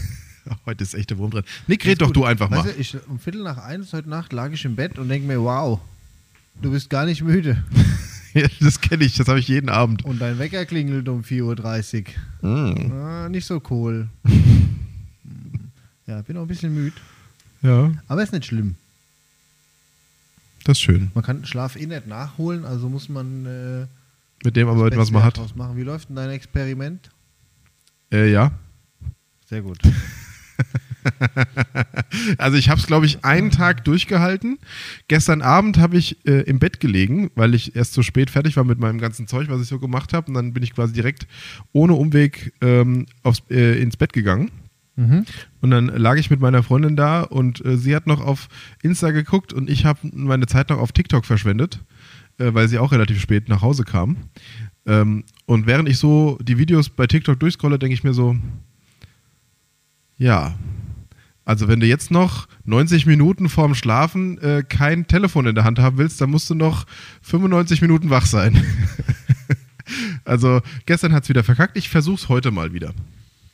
Heute 0.65 0.83
ist 0.83 0.93
echte 0.93 1.17
Wurm 1.17 1.31
drin. 1.31 1.43
Nick, 1.67 1.85
red 1.85 2.01
doch 2.01 2.07
gut. 2.07 2.15
du 2.17 2.25
einfach 2.25 2.49
weißt 2.51 2.65
mal. 2.65 2.73
Du, 2.73 2.79
ich, 2.79 2.97
um 3.07 3.19
Viertel 3.19 3.43
nach 3.43 3.57
eins 3.57 3.91
heute 3.93 4.09
Nacht 4.09 4.31
lag 4.31 4.51
ich 4.51 4.63
im 4.65 4.75
Bett 4.75 4.97
und 4.99 5.09
denke 5.09 5.27
mir, 5.27 5.41
wow, 5.41 5.79
du 6.61 6.71
bist 6.71 6.89
gar 6.89 7.05
nicht 7.05 7.21
müde. 7.23 7.63
Ja, 8.37 8.49
das 8.59 8.81
kenne 8.81 9.05
ich, 9.05 9.15
das 9.15 9.29
habe 9.29 9.39
ich 9.39 9.47
jeden 9.47 9.69
Abend. 9.69 10.03
Und 10.03 10.19
dein 10.19 10.37
Wecker 10.39 10.65
klingelt 10.65 11.07
um 11.07 11.21
4.30 11.21 12.05
Uhr. 12.41 12.49
Mm. 12.49 12.91
Ah, 12.91 13.29
nicht 13.29 13.45
so 13.45 13.61
cool. 13.69 14.09
ja, 16.05 16.21
bin 16.21 16.35
auch 16.35 16.41
ein 16.41 16.47
bisschen 16.49 16.73
müde. 16.73 16.97
Ja, 17.61 17.93
Aber 18.09 18.21
ist 18.23 18.33
nicht 18.33 18.43
schlimm. 18.45 18.75
das 20.65 20.77
ist 20.77 20.81
schön. 20.81 21.11
Man 21.15 21.23
kann 21.23 21.45
Schlaf 21.45 21.77
eh 21.77 21.85
nicht 21.85 22.07
nachholen, 22.07 22.65
also 22.65 22.89
muss 22.89 23.07
man 23.07 23.45
äh, 23.45 23.87
Mit 24.43 24.57
dem 24.57 24.67
aber, 24.67 24.89
das 24.89 24.99
was 24.99 25.11
man 25.11 25.23
hat. 25.23 25.55
machen. 25.55 25.77
Wie 25.77 25.83
läuft 25.83 26.09
denn 26.09 26.17
dein 26.17 26.31
Experiment? 26.31 27.09
Äh, 28.11 28.33
ja. 28.33 28.51
Sehr 29.45 29.61
gut. 29.61 29.79
Also 32.37 32.57
ich 32.57 32.69
habe 32.69 32.79
es, 32.79 32.87
glaube 32.87 33.05
ich, 33.05 33.23
einen 33.25 33.51
Tag 33.51 33.83
durchgehalten. 33.83 34.57
Gestern 35.07 35.41
Abend 35.41 35.77
habe 35.77 35.97
ich 35.97 36.25
äh, 36.25 36.41
im 36.41 36.59
Bett 36.59 36.79
gelegen, 36.79 37.29
weil 37.35 37.53
ich 37.53 37.75
erst 37.75 37.93
so 37.93 38.03
spät 38.03 38.29
fertig 38.29 38.55
war 38.57 38.63
mit 38.63 38.79
meinem 38.79 38.99
ganzen 38.99 39.27
Zeug, 39.27 39.49
was 39.49 39.61
ich 39.61 39.67
so 39.67 39.79
gemacht 39.79 40.13
habe. 40.13 40.27
Und 40.27 40.33
dann 40.35 40.53
bin 40.53 40.63
ich 40.63 40.73
quasi 40.73 40.93
direkt 40.93 41.27
ohne 41.73 41.93
Umweg 41.93 42.53
ähm, 42.61 43.05
aufs, 43.23 43.43
äh, 43.49 43.81
ins 43.81 43.97
Bett 43.97 44.13
gegangen. 44.13 44.51
Mhm. 44.95 45.25
Und 45.61 45.71
dann 45.71 45.87
lag 45.87 46.15
ich 46.17 46.29
mit 46.29 46.39
meiner 46.39 46.63
Freundin 46.63 46.95
da 46.95 47.21
und 47.21 47.63
äh, 47.65 47.77
sie 47.77 47.95
hat 47.95 48.07
noch 48.07 48.21
auf 48.21 48.47
Insta 48.81 49.11
geguckt 49.11 49.51
und 49.51 49.69
ich 49.69 49.85
habe 49.85 49.99
meine 50.13 50.47
Zeit 50.47 50.69
noch 50.69 50.79
auf 50.79 50.93
TikTok 50.93 51.25
verschwendet, 51.25 51.79
äh, 52.37 52.53
weil 52.53 52.69
sie 52.69 52.79
auch 52.79 52.93
relativ 52.93 53.19
spät 53.19 53.49
nach 53.49 53.61
Hause 53.61 53.83
kam. 53.83 54.15
Ähm, 54.85 55.25
und 55.45 55.67
während 55.67 55.89
ich 55.89 55.97
so 55.97 56.37
die 56.41 56.57
Videos 56.57 56.89
bei 56.89 57.07
TikTok 57.07 57.39
durchscrolle, 57.39 57.77
denke 57.77 57.93
ich 57.93 58.03
mir 58.05 58.13
so, 58.13 58.37
ja, 60.17 60.55
also 61.45 61.67
wenn 61.67 61.79
du 61.79 61.85
jetzt 61.85 62.09
noch 62.09 62.47
90 62.65 63.05
Minuten 63.05 63.49
vorm 63.49 63.75
Schlafen 63.75 64.39
äh, 64.39 64.63
kein 64.67 65.07
Telefon 65.07 65.45
in 65.45 65.55
der 65.55 65.63
Hand 65.63 65.79
haben 65.79 65.97
willst, 65.97 66.19
dann 66.19 66.31
musst 66.31 66.49
du 66.49 66.55
noch 66.55 66.85
95 67.21 67.81
Minuten 67.81 68.09
wach 68.09 68.25
sein. 68.25 68.65
also 70.25 70.61
gestern 70.87 71.13
hat 71.13 71.23
es 71.23 71.29
wieder 71.29 71.43
verkackt, 71.43 71.77
ich 71.77 71.89
versuche 71.89 72.15
es 72.15 72.29
heute 72.29 72.49
mal 72.49 72.73
wieder. 72.73 72.93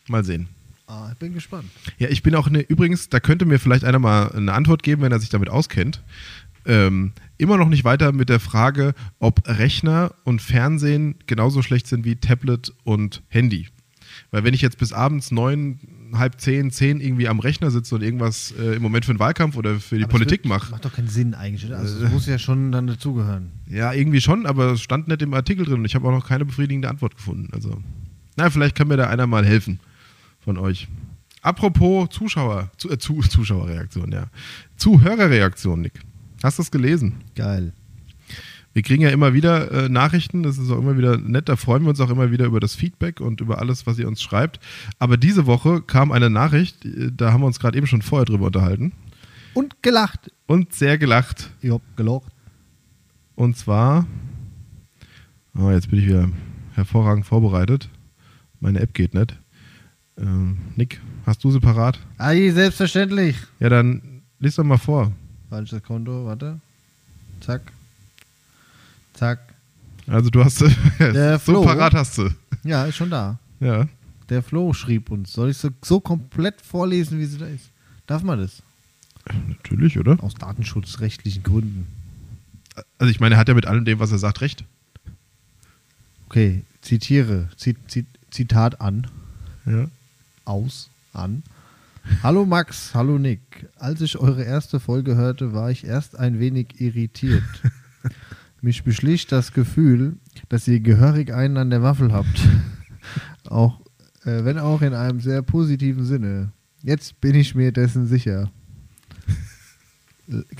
Mal 0.07 0.23
sehen. 0.23 0.47
Ah, 0.87 1.09
ich 1.11 1.17
bin 1.17 1.33
gespannt. 1.33 1.69
Ja, 1.99 2.09
ich 2.09 2.23
bin 2.23 2.35
auch 2.35 2.47
eine, 2.47 2.61
übrigens, 2.61 3.09
da 3.09 3.19
könnte 3.19 3.45
mir 3.45 3.59
vielleicht 3.59 3.85
einer 3.85 3.99
mal 3.99 4.31
eine 4.31 4.53
Antwort 4.53 4.83
geben, 4.83 5.01
wenn 5.01 5.11
er 5.11 5.19
sich 5.19 5.29
damit 5.29 5.49
auskennt. 5.49 6.01
Ähm, 6.65 7.13
immer 7.37 7.57
noch 7.57 7.69
nicht 7.69 7.83
weiter 7.83 8.11
mit 8.11 8.29
der 8.29 8.39
Frage, 8.39 8.93
ob 9.19 9.47
Rechner 9.47 10.13
und 10.23 10.41
Fernsehen 10.41 11.15
genauso 11.27 11.61
schlecht 11.61 11.87
sind 11.87 12.05
wie 12.05 12.15
Tablet 12.15 12.73
und 12.83 13.21
Handy. 13.29 13.67
Weil 14.31 14.43
wenn 14.43 14.53
ich 14.53 14.61
jetzt 14.61 14.77
bis 14.77 14.93
abends 14.93 15.31
neun, 15.31 15.79
halb 16.17 16.39
zehn, 16.39 16.71
zehn 16.71 16.99
irgendwie 16.99 17.27
am 17.27 17.39
Rechner 17.39 17.71
sitze 17.71 17.95
und 17.95 18.01
irgendwas 18.01 18.53
äh, 18.59 18.75
im 18.75 18.81
Moment 18.81 19.05
für 19.05 19.13
den 19.13 19.19
Wahlkampf 19.19 19.55
oder 19.55 19.79
für 19.79 19.97
die 19.97 20.03
Aber 20.03 20.11
das 20.11 20.19
Politik 20.19 20.45
mache, 20.45 20.71
Macht 20.71 20.85
doch 20.85 20.93
keinen 20.93 21.07
Sinn 21.07 21.33
eigentlich, 21.33 21.65
oder? 21.65 21.79
Also 21.79 22.05
es 22.05 22.11
muss 22.11 22.25
ja 22.25 22.39
schon 22.39 22.71
dann 22.71 22.87
dazugehören. 22.87 23.51
ja, 23.67 23.93
irgendwie 23.93 24.21
schon, 24.21 24.45
aber 24.45 24.73
es 24.73 24.81
stand 24.81 25.07
nicht 25.07 25.21
im 25.21 25.33
Artikel 25.33 25.65
drin 25.65 25.75
und 25.75 25.85
ich 25.85 25.95
habe 25.95 26.07
auch 26.07 26.11
noch 26.11 26.27
keine 26.27 26.45
befriedigende 26.45 26.89
Antwort 26.89 27.15
gefunden. 27.15 27.49
Also, 27.53 27.81
na, 28.37 28.49
vielleicht 28.49 28.75
kann 28.75 28.87
mir 28.87 28.97
da 28.97 29.07
einer 29.07 29.27
mal 29.27 29.45
helfen 29.45 29.79
von 30.39 30.57
euch. 30.57 30.87
Apropos 31.41 32.09
Zuschauer, 32.09 32.71
zu, 32.77 32.89
äh, 32.89 32.97
zu, 32.97 33.19
Zuschauerreaktion, 33.21 34.11
ja. 34.11 34.27
Zuhörerreaktion, 34.77 35.81
Nick. 35.81 35.93
Hast 36.43 36.57
du 36.57 36.63
das 36.63 36.71
gelesen? 36.71 37.15
Geil. 37.35 37.73
Wir 38.73 38.83
kriegen 38.83 39.01
ja 39.03 39.09
immer 39.09 39.33
wieder 39.33 39.69
äh, 39.71 39.89
Nachrichten, 39.89 40.43
das 40.43 40.57
ist 40.57 40.69
auch 40.71 40.77
immer 40.79 40.97
wieder 40.97 41.17
nett, 41.17 41.49
da 41.49 41.55
freuen 41.57 41.83
wir 41.83 41.89
uns 41.89 41.99
auch 41.99 42.09
immer 42.09 42.31
wieder 42.31 42.45
über 42.45 42.59
das 42.61 42.73
Feedback 42.75 43.19
und 43.19 43.41
über 43.41 43.59
alles, 43.59 43.85
was 43.85 43.99
ihr 43.99 44.07
uns 44.07 44.21
schreibt. 44.21 44.59
Aber 44.97 45.17
diese 45.17 45.45
Woche 45.45 45.81
kam 45.81 46.11
eine 46.11 46.29
Nachricht, 46.29 46.85
äh, 46.85 47.11
da 47.15 47.33
haben 47.33 47.41
wir 47.41 47.47
uns 47.47 47.59
gerade 47.59 47.77
eben 47.77 47.87
schon 47.87 48.01
vorher 48.01 48.25
drüber 48.25 48.45
unterhalten 48.47 48.93
Und 49.53 49.83
gelacht. 49.83 50.31
und 50.47 50.73
sehr 50.73 50.97
gelacht. 50.97 51.51
Ich 51.61 51.69
hab 51.71 51.81
gelacht. 51.97 52.31
Und 53.35 53.57
zwar, 53.57 54.05
oh, 55.57 55.69
jetzt 55.71 55.89
bin 55.89 55.99
ich 55.99 56.07
wieder 56.07 56.29
hervorragend 56.73 57.25
vorbereitet. 57.25 57.89
Meine 58.61 58.79
App 58.79 58.93
geht 58.93 59.13
nicht. 59.13 59.35
Ähm, 60.17 60.57
Nick, 60.75 61.01
hast 61.25 61.43
du 61.43 61.51
sie 61.51 61.59
parat? 61.59 61.99
Ei, 62.17 62.51
selbstverständlich. 62.51 63.35
Ja, 63.59 63.69
dann 63.69 64.21
lies 64.39 64.55
doch 64.55 64.63
mal 64.63 64.77
vor. 64.77 65.11
Falsches 65.49 65.83
Konto, 65.83 66.25
warte. 66.25 66.59
Zack. 67.41 67.61
Zack. 69.21 69.53
Also 70.07 70.31
du 70.31 70.43
hast. 70.43 70.61
Der 70.99 71.37
so 71.37 71.51
Flo. 71.51 71.63
parat 71.63 71.93
hast 71.93 72.17
du. 72.17 72.31
Ja, 72.63 72.85
ist 72.85 72.95
schon 72.95 73.11
da. 73.11 73.37
Ja. 73.59 73.87
Der 74.29 74.41
Flo 74.41 74.73
schrieb 74.73 75.11
uns. 75.11 75.31
Soll 75.31 75.51
ich 75.51 75.57
so, 75.57 75.69
so 75.83 75.99
komplett 75.99 76.59
vorlesen, 76.59 77.19
wie 77.19 77.25
sie 77.25 77.37
da 77.37 77.45
ist? 77.45 77.69
Darf 78.07 78.23
man 78.23 78.39
das? 78.39 78.63
Natürlich, 79.47 79.99
oder? 79.99 80.17
Aus 80.23 80.33
datenschutzrechtlichen 80.33 81.43
Gründen. 81.43 81.85
Also 82.97 83.11
ich 83.11 83.19
meine, 83.19 83.35
er 83.35 83.37
hat 83.37 83.47
ja 83.47 83.53
mit 83.53 83.67
allem 83.67 83.85
dem, 83.85 83.99
was 83.99 84.11
er 84.11 84.17
sagt, 84.17 84.41
recht. 84.41 84.63
Okay, 86.25 86.63
zitiere. 86.81 87.47
Zit, 87.57 87.77
zit, 87.91 88.07
Zitat 88.31 88.81
an. 88.81 89.05
Ja. 89.67 89.85
Aus. 90.45 90.89
An. 91.13 91.43
Hallo 92.23 92.47
Max, 92.47 92.95
hallo 92.95 93.19
Nick. 93.19 93.69
Als 93.77 94.01
ich 94.01 94.17
eure 94.17 94.43
erste 94.43 94.79
Folge 94.79 95.15
hörte, 95.15 95.53
war 95.53 95.69
ich 95.69 95.83
erst 95.83 96.17
ein 96.17 96.39
wenig 96.39 96.81
irritiert. 96.81 97.43
Mich 98.61 98.83
beschlich 98.83 99.25
das 99.27 99.53
Gefühl, 99.53 100.17
dass 100.49 100.67
ihr 100.67 100.79
gehörig 100.79 101.33
einen 101.33 101.57
an 101.57 101.69
der 101.71 101.81
Waffel 101.81 102.13
habt. 102.13 102.47
auch, 103.49 103.81
äh, 104.23 104.43
wenn 104.43 104.59
auch 104.59 104.81
in 104.81 104.93
einem 104.93 105.19
sehr 105.19 105.41
positiven 105.41 106.05
Sinne. 106.05 106.51
Jetzt 106.83 107.19
bin 107.21 107.35
ich 107.35 107.55
mir 107.55 107.71
dessen 107.71 108.05
sicher. 108.07 108.51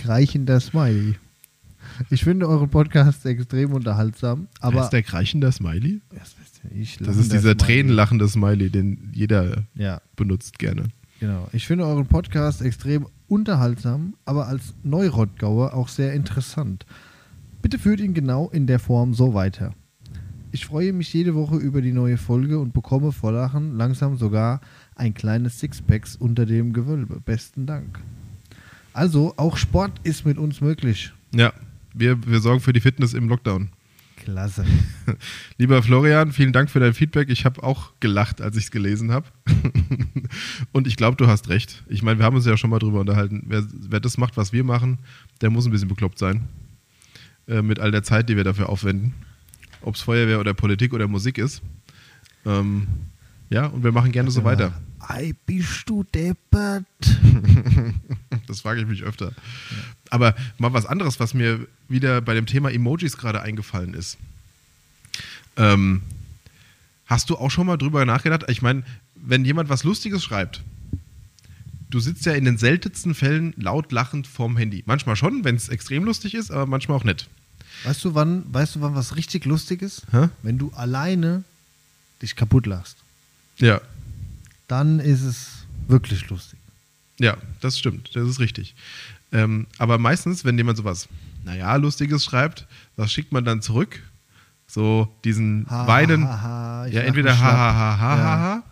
Reichender 0.05 0.59
Smiley. 0.59 1.15
Ich 2.09 2.23
finde 2.23 2.47
euren 2.47 2.69
Podcast 2.69 3.25
extrem 3.25 3.73
unterhaltsam, 3.73 4.47
aber 4.59 4.83
ist 4.83 4.89
der 4.89 5.03
kreichender 5.03 5.51
Smiley? 5.51 6.01
Ich, 6.75 6.97
Das 6.97 7.17
ist 7.17 7.31
dieser 7.31 7.39
Smiley. 7.41 7.57
tränenlachende 7.57 8.27
Smiley, 8.27 8.69
den 8.69 9.09
jeder 9.13 9.63
Ja, 9.75 10.01
benutzt 10.15 10.57
gerne. 10.59 10.83
genau. 11.19 11.47
Ich 11.53 11.67
finde 11.67 11.85
euren 11.85 12.05
Podcast 12.07 12.61
extrem 12.61 13.07
unterhaltsam, 13.27 14.15
aber 14.25 14.47
als 14.47 14.73
Neurottgauer 14.83 15.73
auch 15.73 15.87
sehr 15.87 16.13
interessant. 16.13 16.85
Bitte 17.61 17.77
führt 17.77 17.99
ihn 17.99 18.13
genau 18.13 18.49
in 18.49 18.67
der 18.67 18.79
Form 18.79 19.13
so 19.13 19.33
weiter. 19.33 19.73
Ich 20.51 20.65
freue 20.65 20.91
mich 20.91 21.13
jede 21.13 21.35
Woche 21.35 21.55
über 21.55 21.81
die 21.81 21.93
neue 21.93 22.17
Folge 22.17 22.59
und 22.59 22.73
bekomme 22.73 23.11
vor 23.11 23.31
Lachen 23.31 23.77
langsam 23.77 24.17
sogar 24.17 24.59
ein 24.95 25.13
kleines 25.13 25.59
Sixpacks 25.59 26.15
unter 26.15 26.45
dem 26.45 26.73
Gewölbe. 26.73 27.21
Besten 27.21 27.65
Dank. 27.65 27.99
Also, 28.93 29.33
auch 29.37 29.55
Sport 29.55 29.93
ist 30.03 30.25
mit 30.25 30.37
uns 30.37 30.59
möglich. 30.59 31.13
Ja, 31.33 31.53
wir, 31.93 32.27
wir 32.27 32.41
sorgen 32.41 32.59
für 32.59 32.73
die 32.73 32.81
Fitness 32.81 33.13
im 33.13 33.29
Lockdown. 33.29 33.69
Klasse. 34.17 34.65
Lieber 35.57 35.81
Florian, 35.81 36.31
vielen 36.31 36.51
Dank 36.51 36.69
für 36.69 36.79
dein 36.79 36.93
Feedback. 36.93 37.29
Ich 37.29 37.45
habe 37.45 37.63
auch 37.63 37.93
gelacht, 37.99 38.41
als 38.41 38.57
ich 38.57 38.65
es 38.65 38.71
gelesen 38.71 39.11
habe. 39.11 39.27
Und 40.73 40.85
ich 40.85 40.97
glaube, 40.97 41.15
du 41.15 41.27
hast 41.27 41.49
recht. 41.49 41.83
Ich 41.87 42.03
meine, 42.03 42.19
wir 42.19 42.25
haben 42.25 42.35
uns 42.35 42.45
ja 42.45 42.57
schon 42.57 42.69
mal 42.69 42.79
drüber 42.79 42.99
unterhalten. 42.99 43.43
Wer, 43.47 43.65
wer 43.71 43.99
das 43.99 44.17
macht, 44.17 44.35
was 44.35 44.51
wir 44.51 44.63
machen, 44.63 44.99
der 45.39 45.49
muss 45.49 45.65
ein 45.65 45.71
bisschen 45.71 45.87
bekloppt 45.87 46.19
sein. 46.19 46.47
Äh, 47.51 47.61
mit 47.61 47.79
all 47.79 47.91
der 47.91 48.01
Zeit, 48.01 48.29
die 48.29 48.37
wir 48.37 48.45
dafür 48.45 48.69
aufwenden. 48.69 49.13
Ob 49.81 49.95
es 49.95 50.01
Feuerwehr 50.01 50.39
oder 50.39 50.53
Politik 50.53 50.93
oder 50.93 51.09
Musik 51.09 51.37
ist. 51.37 51.61
Ähm, 52.45 52.87
ja, 53.49 53.65
und 53.65 53.83
wir 53.83 53.91
machen 53.91 54.13
gerne 54.13 54.31
so 54.31 54.45
weiter. 54.45 54.73
Ei, 54.99 55.33
bist 55.45 55.89
du 55.89 56.03
deppert? 56.03 56.85
Das 58.47 58.61
frage 58.61 58.81
ich 58.81 58.87
mich 58.87 59.03
öfter. 59.03 59.31
Aber 60.09 60.35
mal 60.57 60.73
was 60.73 60.85
anderes, 60.85 61.21
was 61.21 61.33
mir 61.33 61.67
wieder 61.87 62.19
bei 62.19 62.33
dem 62.33 62.47
Thema 62.47 62.69
Emojis 62.69 63.15
gerade 63.15 63.41
eingefallen 63.41 63.93
ist. 63.93 64.17
Ähm, 65.55 66.01
hast 67.05 67.29
du 67.29 67.37
auch 67.37 67.49
schon 67.49 67.67
mal 67.67 67.77
drüber 67.77 68.03
nachgedacht? 68.05 68.43
Ich 68.49 68.61
meine, 68.61 68.83
wenn 69.15 69.45
jemand 69.45 69.69
was 69.69 69.85
Lustiges 69.85 70.21
schreibt, 70.21 70.63
du 71.89 72.01
sitzt 72.01 72.25
ja 72.25 72.33
in 72.33 72.43
den 72.43 72.57
seltensten 72.57 73.13
Fällen 73.13 73.53
laut 73.55 73.93
lachend 73.93 74.27
vorm 74.27 74.57
Handy. 74.57 74.83
Manchmal 74.85 75.15
schon, 75.15 75.45
wenn 75.45 75.55
es 75.55 75.69
extrem 75.69 76.03
lustig 76.03 76.33
ist, 76.33 76.51
aber 76.51 76.65
manchmal 76.65 76.97
auch 76.97 77.05
nicht. 77.05 77.29
Weißt 77.83 78.03
du, 78.05 78.13
wann, 78.15 78.43
weißt 78.53 78.75
du, 78.75 78.81
wann 78.81 78.95
was 78.95 79.15
richtig 79.15 79.45
lustig 79.45 79.81
ist? 79.81 80.03
Hä? 80.11 80.29
Wenn 80.43 80.57
du 80.57 80.71
alleine 80.75 81.43
dich 82.21 82.35
kaputt 82.35 82.65
lachst. 82.67 82.97
Ja, 83.57 83.81
Dann 84.67 84.99
ist 84.99 85.21
es 85.21 85.65
wirklich 85.87 86.29
lustig. 86.29 86.57
ja, 87.19 87.35
das 87.59 87.77
stimmt, 87.77 88.15
das 88.15 88.27
ist 88.27 88.39
richtig. 88.39 88.75
Ähm, 89.31 89.67
aber 89.77 89.97
meistens, 89.97 90.43
wenn 90.45 90.57
jemand 90.57 90.77
sowas, 90.77 91.07
naja, 91.43 91.75
Lustiges 91.75 92.23
schreibt, 92.23 92.67
was 92.95 93.11
schickt 93.11 93.31
man 93.31 93.43
dann 93.45 93.61
zurück? 93.61 94.01
So 94.67 95.07
diesen 95.23 95.65
Ha, 95.69 95.87
Weinen. 95.87 96.27
ha, 96.27 96.41
ha, 96.41 96.85
ja, 96.87 97.01
entweder 97.01 97.37
ha, 97.37 97.51
ha, 97.51 97.73
ha, 97.73 97.99
ha, 97.99 98.17
Ja. 98.17 98.23
ha, 98.23 98.63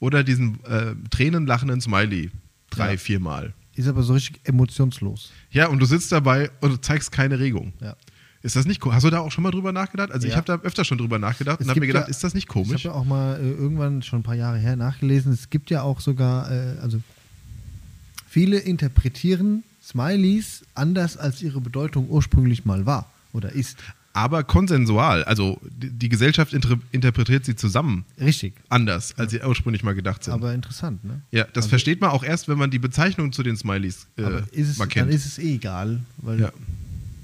oder 0.00 0.22
diesen 0.24 0.62
äh, 0.64 0.94
tränenlachenden 1.10 1.80
Smiley. 1.80 2.30
Drei, 2.70 2.92
Ja. 2.92 2.98
viermal. 2.98 3.54
Ist 3.74 3.88
aber 3.88 4.02
so 4.02 4.12
richtig 4.14 4.40
emotionslos. 4.44 5.30
Ja, 5.50 5.68
und 5.68 5.78
du 5.78 5.86
sitzt 5.86 6.10
dabei 6.12 6.50
und 6.60 6.70
du 6.72 6.76
zeigst 6.80 7.12
keine 7.12 7.38
Regung. 7.38 7.72
Ja. 7.80 7.94
Ist 8.42 8.54
das 8.56 8.66
nicht 8.66 8.80
komisch? 8.80 8.96
Hast 8.96 9.04
du 9.04 9.10
da 9.10 9.18
auch 9.20 9.32
schon 9.32 9.42
mal 9.42 9.50
drüber 9.50 9.72
nachgedacht? 9.72 10.12
Also 10.12 10.26
ich 10.26 10.32
Ja. 10.32 10.36
habe 10.38 10.46
da 10.46 10.54
öfter 10.62 10.84
schon 10.84 10.98
drüber 10.98 11.18
nachgedacht 11.18 11.60
Es 11.60 11.66
und 11.66 11.70
habe 11.70 11.80
mir 11.80 11.86
gedacht, 11.88 12.04
ja- 12.04 12.10
ist 12.10 12.22
das 12.22 12.34
nicht 12.34 12.48
Ich 12.48 12.54
habe 12.54 12.64
komisch? 12.66 12.84
ja 12.84 12.92
auch 12.92 13.04
mal 13.04 13.36
äh, 13.40 13.50
irgendwann 13.50 14.02
schon 14.02 14.20
ein 14.20 14.22
paar 14.22 14.34
Jahre 14.36 14.58
her 14.58 14.76
nachgelesen. 14.76 15.32
Es 15.32 15.50
gibt 15.50 15.70
ja 15.70 15.82
auch 15.82 16.00
sogar, 16.00 16.50
äh, 16.50 16.78
also 16.80 17.00
viele 18.28 18.58
interpretieren 18.58 19.64
Smileys 19.82 20.62
anders, 20.74 21.16
als 21.16 21.42
ihre 21.42 21.60
Bedeutung 21.60 22.08
ursprünglich 22.08 22.64
mal 22.64 22.86
war 22.86 23.10
oder 23.32 23.52
ist. 23.52 23.78
Aber 24.12 24.44
konsensual. 24.44 25.24
Also 25.24 25.60
die, 25.68 25.90
die 25.90 26.08
Gesellschaft 26.08 26.52
inter 26.54 26.78
interpretiert 26.90 27.44
sie 27.44 27.54
zusammen 27.54 28.04
Richtig. 28.18 28.54
anders, 28.70 29.16
als 29.18 29.32
sie 29.32 29.40
ursprünglich 29.42 29.82
mal 29.84 29.94
gedacht 29.94 30.24
sind. 30.24 30.32
Aber 30.34 30.54
interessant, 30.54 31.04
ne? 31.04 31.20
ja, 31.30 31.44
das 31.44 31.56
also- 31.64 31.68
versteht 31.68 32.00
man 32.00 32.10
auch 32.10 32.24
erst, 32.24 32.48
wenn 32.48 32.56
man 32.58 32.70
die 32.70 32.78
Bezeichnung 32.78 33.32
zu 33.32 33.42
den 33.42 33.56
Smileys 33.56 34.06
äh, 34.16 34.24
Aber 34.24 34.38
ist 34.52 34.68
es, 34.70 34.78
mal 34.78 34.84
dann 34.86 34.88
kennt. 34.90 35.10
ist 35.12 35.26
es 35.26 35.38
eh 35.38 35.54
egal, 35.56 36.00
weil 36.18 36.40
Ja. 36.40 36.52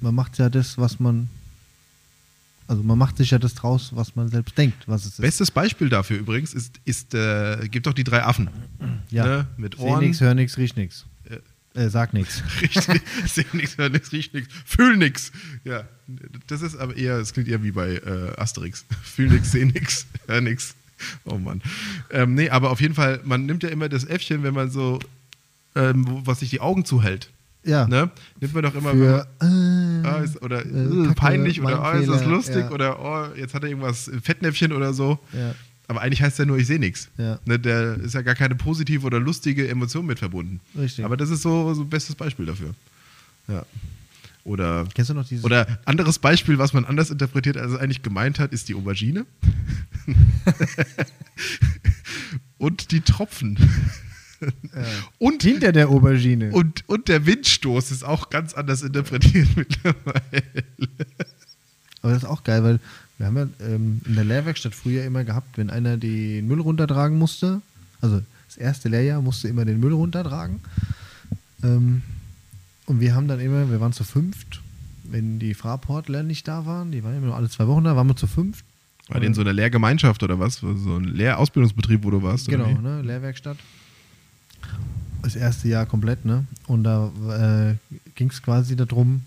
Man 0.03 0.13
macht 0.13 0.37
ja 0.37 0.49
das, 0.49 0.77
was 0.77 0.99
man. 0.99 1.29
Also 2.67 2.81
man 2.81 2.97
macht 2.97 3.17
sich 3.17 3.31
ja 3.31 3.39
das 3.39 3.55
draus, 3.55 3.91
was 3.93 4.15
man 4.15 4.29
selbst 4.29 4.57
denkt, 4.57 4.87
was 4.87 5.01
es 5.05 5.13
ist. 5.13 5.21
Bestes 5.21 5.51
Beispiel 5.51 5.89
dafür 5.89 6.17
übrigens 6.17 6.53
ist, 6.53 6.79
ist 6.85 7.13
äh, 7.13 7.67
gibt 7.69 7.87
doch 7.87 7.93
die 7.93 8.05
drei 8.05 8.23
Affen. 8.23 8.49
ja. 9.09 9.25
ne, 9.25 9.47
mit 9.57 9.75
Seh 9.75 9.81
Ohren. 9.83 9.99
nix, 10.05 10.21
hör 10.21 10.33
nix, 10.33 10.57
riech 10.57 10.75
nix. 10.75 11.05
Äh, 11.29 11.39
Äh, 11.79 11.89
sag 11.89 12.13
nix. 12.13 12.41
Richtig. 12.61 13.01
Seh 13.27 13.45
nix, 13.53 13.77
hör 13.77 13.89
nix, 13.89 14.11
riech 14.13 14.31
nix, 14.33 14.47
fühl 14.65 14.95
nix. 14.95 15.31
Ja, 15.65 15.83
das 16.47 16.61
ist 16.61 16.77
aber 16.77 16.95
eher, 16.95 17.17
es 17.17 17.33
klingt 17.33 17.49
eher 17.49 17.63
wie 17.63 17.71
bei 17.71 17.95
äh, 17.95 18.39
Asterix. 18.39 18.85
Fühl 19.03 19.29
nix, 19.29 19.51
seh 19.51 19.65
nix, 19.65 20.05
hör 20.27 20.39
nix. 20.41 20.73
Oh 21.25 21.37
Mann. 21.37 21.61
Ähm, 22.11 22.33
nee, 22.35 22.49
aber 22.49 22.69
auf 22.71 22.79
jeden 22.79 22.93
Fall, 22.95 23.19
man 23.25 23.45
nimmt 23.45 23.63
ja 23.63 23.69
immer 23.69 23.89
das 23.89 24.05
Äffchen, 24.05 24.43
wenn 24.43 24.53
man 24.53 24.69
so, 24.71 24.99
ähm, 25.75 26.05
was 26.25 26.39
sich 26.39 26.49
die 26.49 26.61
Augen 26.61 26.85
zuhält. 26.85 27.29
Ja. 27.63 27.87
Ne? 27.87 28.11
Nimmt 28.39 28.53
man 28.53 28.63
doch 28.63 28.75
immer, 28.75 28.91
wenn 28.91 28.99
Für, 28.99 29.27
äh, 29.41 30.07
ah, 30.07 30.17
ist, 30.17 30.41
oder 30.41 30.65
äh, 30.65 30.69
äh, 30.69 31.03
Kacke, 31.03 31.15
peinlich 31.15 31.61
oder 31.61 31.93
oh, 31.93 31.97
ist 31.97 32.09
das 32.09 32.25
lustig 32.25 32.65
ja. 32.65 32.71
oder 32.71 32.99
oh, 32.99 33.37
jetzt 33.37 33.53
hat 33.53 33.63
er 33.63 33.69
irgendwas 33.69 34.11
Fettnäpfchen 34.21 34.73
oder 34.73 34.93
so. 34.93 35.19
Ja. 35.31 35.55
Aber 35.87 36.01
eigentlich 36.01 36.21
heißt 36.21 36.39
er 36.39 36.45
nur, 36.45 36.57
ich 36.57 36.67
sehe 36.67 36.79
nichts. 36.79 37.09
Ja. 37.17 37.39
Ne, 37.45 37.59
der 37.59 37.95
ist 37.95 38.13
ja 38.13 38.21
gar 38.21 38.35
keine 38.35 38.55
positive 38.55 39.05
oder 39.05 39.19
lustige 39.19 39.67
Emotion 39.67 40.05
mit 40.05 40.19
verbunden. 40.19 40.59
Richtig. 40.77 41.05
Aber 41.05 41.17
das 41.17 41.29
ist 41.29 41.41
so, 41.41 41.73
so 41.73 41.81
ein 41.81 41.89
bestes 41.89 42.15
Beispiel 42.15 42.45
dafür. 42.45 42.73
Ja. 43.47 43.65
Oder, 44.45 44.85
Kennst 44.93 45.09
du 45.09 45.13
noch 45.13 45.27
dieses? 45.27 45.45
oder 45.45 45.79
anderes 45.85 46.19
Beispiel, 46.19 46.57
was 46.57 46.73
man 46.73 46.83
anders 46.83 47.09
interpretiert, 47.09 47.55
als 47.55 47.71
es 47.71 47.79
eigentlich 47.79 48.01
gemeint 48.01 48.39
hat, 48.39 48.51
ist 48.51 48.67
die 48.67 48.75
Aubergine. 48.75 49.25
und 52.57 52.91
die 52.91 53.01
Tropfen. 53.01 53.57
Und, 55.19 55.43
hinter 55.43 55.71
der 55.71 55.89
Aubergine. 55.89 56.51
und, 56.51 56.87
und 56.87 57.07
der 57.07 57.25
Windstoß 57.25 57.91
ist 57.91 58.03
auch 58.03 58.29
ganz 58.29 58.53
anders 58.53 58.81
interpretiert 58.81 59.49
mittlerweile. 59.55 60.43
Aber 62.01 62.13
das 62.13 62.23
ist 62.23 62.29
auch 62.29 62.43
geil, 62.43 62.63
weil 62.63 62.79
wir 63.17 63.27
haben 63.27 63.37
ja 63.37 63.47
ähm, 63.65 64.01
in 64.05 64.15
der 64.15 64.25
Lehrwerkstatt 64.25 64.75
früher 64.75 65.05
immer 65.05 65.23
gehabt, 65.23 65.57
wenn 65.57 65.69
einer 65.69 65.97
den 65.97 66.47
Müll 66.47 66.59
runtertragen 66.59 67.17
musste, 67.17 67.61
also 68.01 68.21
das 68.47 68.57
erste 68.57 68.89
Lehrjahr 68.89 69.21
musste 69.21 69.47
immer 69.47 69.65
den 69.65 69.79
Müll 69.79 69.93
runtertragen. 69.93 70.59
Ähm, 71.63 72.03
und 72.85 72.99
wir 72.99 73.15
haben 73.15 73.27
dann 73.27 73.39
immer, 73.39 73.69
wir 73.71 73.79
waren 73.79 73.93
zu 73.93 74.03
fünft, 74.03 74.61
wenn 75.03 75.39
die 75.39 75.53
Frapportler 75.53 76.23
nicht 76.23 76.47
da 76.47 76.65
waren, 76.65 76.91
die 76.91 77.03
waren 77.03 77.15
immer 77.15 77.27
nur 77.27 77.35
alle 77.35 77.49
zwei 77.49 77.67
Wochen 77.67 77.83
da, 77.83 77.95
waren 77.95 78.07
wir 78.07 78.15
zu 78.15 78.27
fünft. 78.27 78.65
War 79.07 79.19
denn 79.19 79.33
so 79.33 79.41
eine 79.41 79.51
Lehrgemeinschaft 79.51 80.23
oder 80.23 80.39
was? 80.39 80.55
So 80.57 80.97
ein 80.97 81.03
Lehrausbildungsbetrieb, 81.03 82.03
wo 82.03 82.11
du 82.11 82.23
warst? 82.23 82.47
Genau, 82.47 82.69
ne, 82.69 83.01
Lehrwerkstatt. 83.01 83.57
Das 85.21 85.35
erste 85.35 85.67
Jahr 85.69 85.85
komplett, 85.85 86.25
ne? 86.25 86.45
Und 86.67 86.83
da 86.83 87.09
äh, 87.29 87.75
ging 88.15 88.29
es 88.29 88.41
quasi 88.41 88.75
darum, 88.75 89.21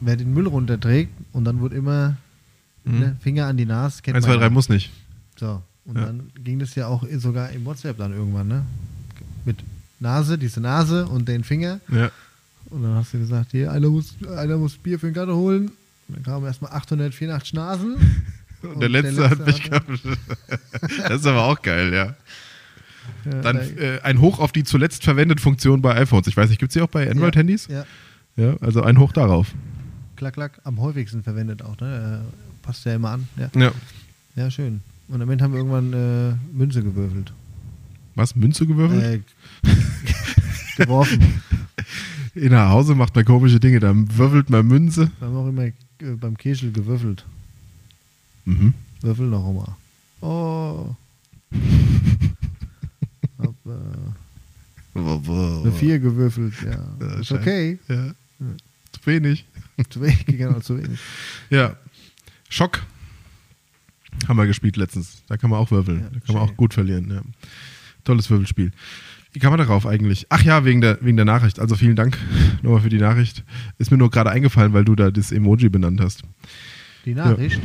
wer 0.00 0.16
den 0.16 0.34
Müll 0.34 0.46
runterträgt 0.48 1.12
und 1.32 1.44
dann 1.44 1.60
wurde 1.60 1.76
immer 1.76 2.16
Mhm. 2.86 2.98
ne, 2.98 3.16
Finger 3.20 3.46
an 3.46 3.56
die 3.56 3.64
Nase. 3.64 4.02
kennt 4.02 4.16
1, 4.16 4.26
man 4.26 4.34
2, 4.34 4.38
3 4.40 4.44
ja. 4.44 4.50
muss 4.50 4.68
nicht. 4.68 4.90
So, 5.40 5.62
und 5.86 5.96
Ja. 5.96 6.04
dann 6.06 6.30
ging 6.42 6.58
das 6.58 6.74
ja 6.74 6.86
auch 6.86 7.02
sogar 7.16 7.48
im 7.50 7.64
WhatsApp 7.64 7.96
dann 7.96 8.12
irgendwann, 8.12 8.48
ne? 8.48 8.66
Mit 9.46 9.56
Nase, 10.00 10.36
diese 10.36 10.60
Nase 10.60 11.06
und 11.06 11.26
den 11.26 11.44
Finger. 11.44 11.80
Ja. 11.90 12.10
Und 12.68 12.82
dann 12.82 12.94
hast 12.94 13.14
du 13.14 13.18
gesagt, 13.18 13.52
hier, 13.52 13.72
einer 13.72 13.88
muss, 13.88 14.14
einer 14.36 14.58
muss 14.58 14.76
Bier 14.76 14.98
für 14.98 15.06
den 15.06 15.14
Gatte 15.14 15.34
holen. 15.34 15.68
Und 16.08 16.16
dann 16.16 16.22
kamen 16.24 16.44
erstmal 16.46 16.72
884 16.72 17.54
Nasen. 17.54 17.94
Und 18.62 18.80
der 18.80 18.88
letzte, 18.90 19.30
hat 19.30 19.46
mich 19.46 19.62
gehabt. 19.62 19.88
Das 21.08 21.20
ist 21.20 21.26
aber 21.26 21.44
auch 21.44 21.60
geil, 21.62 21.92
ja. 21.92 22.14
Ja, 23.24 23.40
Dann 23.42 23.56
da- 23.56 23.62
äh, 23.82 24.00
ein 24.02 24.20
Hoch 24.20 24.38
auf 24.38 24.52
die 24.52 24.64
zuletzt 24.64 25.04
verwendete 25.04 25.40
Funktion 25.42 25.80
bei 25.82 25.96
iPhones. 25.96 26.26
Ich 26.26 26.36
weiß 26.36 26.50
nicht, 26.50 26.58
gibt 26.58 26.70
es 26.70 26.74
die 26.74 26.80
auch 26.82 26.88
bei 26.88 27.10
Android-Handys? 27.10 27.68
Ja, 27.68 27.84
Ja. 28.36 28.56
also 28.60 28.82
ein 28.82 28.98
Hoch 28.98 29.12
darauf. 29.12 29.52
klack, 30.16 30.34
klack, 30.34 30.60
am 30.64 30.80
häufigsten 30.80 31.22
verwendet 31.22 31.62
auch, 31.62 31.78
ne? 31.80 32.22
Äh, 32.24 32.64
passt 32.64 32.84
ja 32.84 32.94
immer 32.94 33.10
an. 33.10 33.28
Ja, 33.36 33.50
Ja. 33.60 33.72
ja 34.36 34.50
schön. 34.50 34.80
Und 35.08 35.20
am 35.20 35.28
Ende 35.30 35.44
haben 35.44 35.52
wir 35.52 35.58
irgendwann 35.58 35.92
äh, 35.92 36.34
Münze 36.56 36.82
gewürfelt. 36.82 37.32
Was? 38.14 38.34
Münze 38.36 38.66
gewürfelt? 38.66 39.02
Äh, 39.64 39.68
geworfen. 40.76 41.20
In 42.34 42.50
der 42.50 42.68
Hause 42.70 42.94
macht 42.94 43.14
man 43.14 43.24
komische 43.24 43.60
Dinge. 43.60 43.80
Dann 43.80 44.16
würfelt 44.16 44.50
man 44.50 44.66
Münze. 44.66 45.10
Wir 45.18 45.28
haben 45.28 45.36
auch 45.36 45.48
immer 45.48 45.64
äh, 45.64 45.72
beim 46.18 46.36
Keschel 46.36 46.72
gewürfelt. 46.72 47.24
Mhm. 48.44 48.74
Würfel 49.02 49.26
noch 49.26 49.46
einmal. 49.46 49.74
Oh. 50.20 50.94
Hab, 53.38 53.54
äh, 53.66 55.13
eine 55.32 55.72
4 55.72 55.98
gewürfelt, 55.98 56.54
ja. 56.64 56.96
Ja, 57.00 57.20
ist 57.20 57.32
okay. 57.32 57.78
Ja. 57.88 58.14
Zu 58.92 59.06
wenig. 59.06 59.44
Zu 59.90 60.00
wenig, 60.00 60.26
genau, 60.26 60.60
zu 60.60 60.78
wenig. 60.78 60.98
Ja. 61.50 61.76
Schock. 62.48 62.82
Haben 64.28 64.38
wir 64.38 64.46
gespielt 64.46 64.76
letztens. 64.76 65.22
Da 65.26 65.36
kann 65.36 65.50
man 65.50 65.58
auch 65.58 65.70
würfeln. 65.70 66.00
Ja, 66.00 66.10
da 66.10 66.20
kann 66.20 66.34
man 66.36 66.44
auch 66.44 66.56
gut 66.56 66.74
verlieren. 66.74 67.10
Ja. 67.10 67.22
Tolles 68.04 68.30
Würfelspiel. 68.30 68.70
Wie 69.32 69.40
kam 69.40 69.50
man 69.50 69.58
darauf 69.58 69.84
eigentlich? 69.84 70.26
Ach 70.28 70.42
ja, 70.42 70.64
wegen 70.64 70.80
der, 70.80 70.98
wegen 71.00 71.16
der 71.16 71.26
Nachricht. 71.26 71.58
Also 71.58 71.74
vielen 71.74 71.96
Dank 71.96 72.16
nochmal 72.62 72.80
für 72.82 72.88
die 72.88 72.98
Nachricht. 72.98 73.42
Ist 73.78 73.90
mir 73.90 73.96
nur 73.96 74.10
gerade 74.10 74.30
eingefallen, 74.30 74.72
weil 74.72 74.84
du 74.84 74.94
da 74.94 75.10
das 75.10 75.32
Emoji 75.32 75.68
benannt 75.68 76.00
hast. 76.00 76.22
Die 77.04 77.14
Nachricht? 77.14 77.60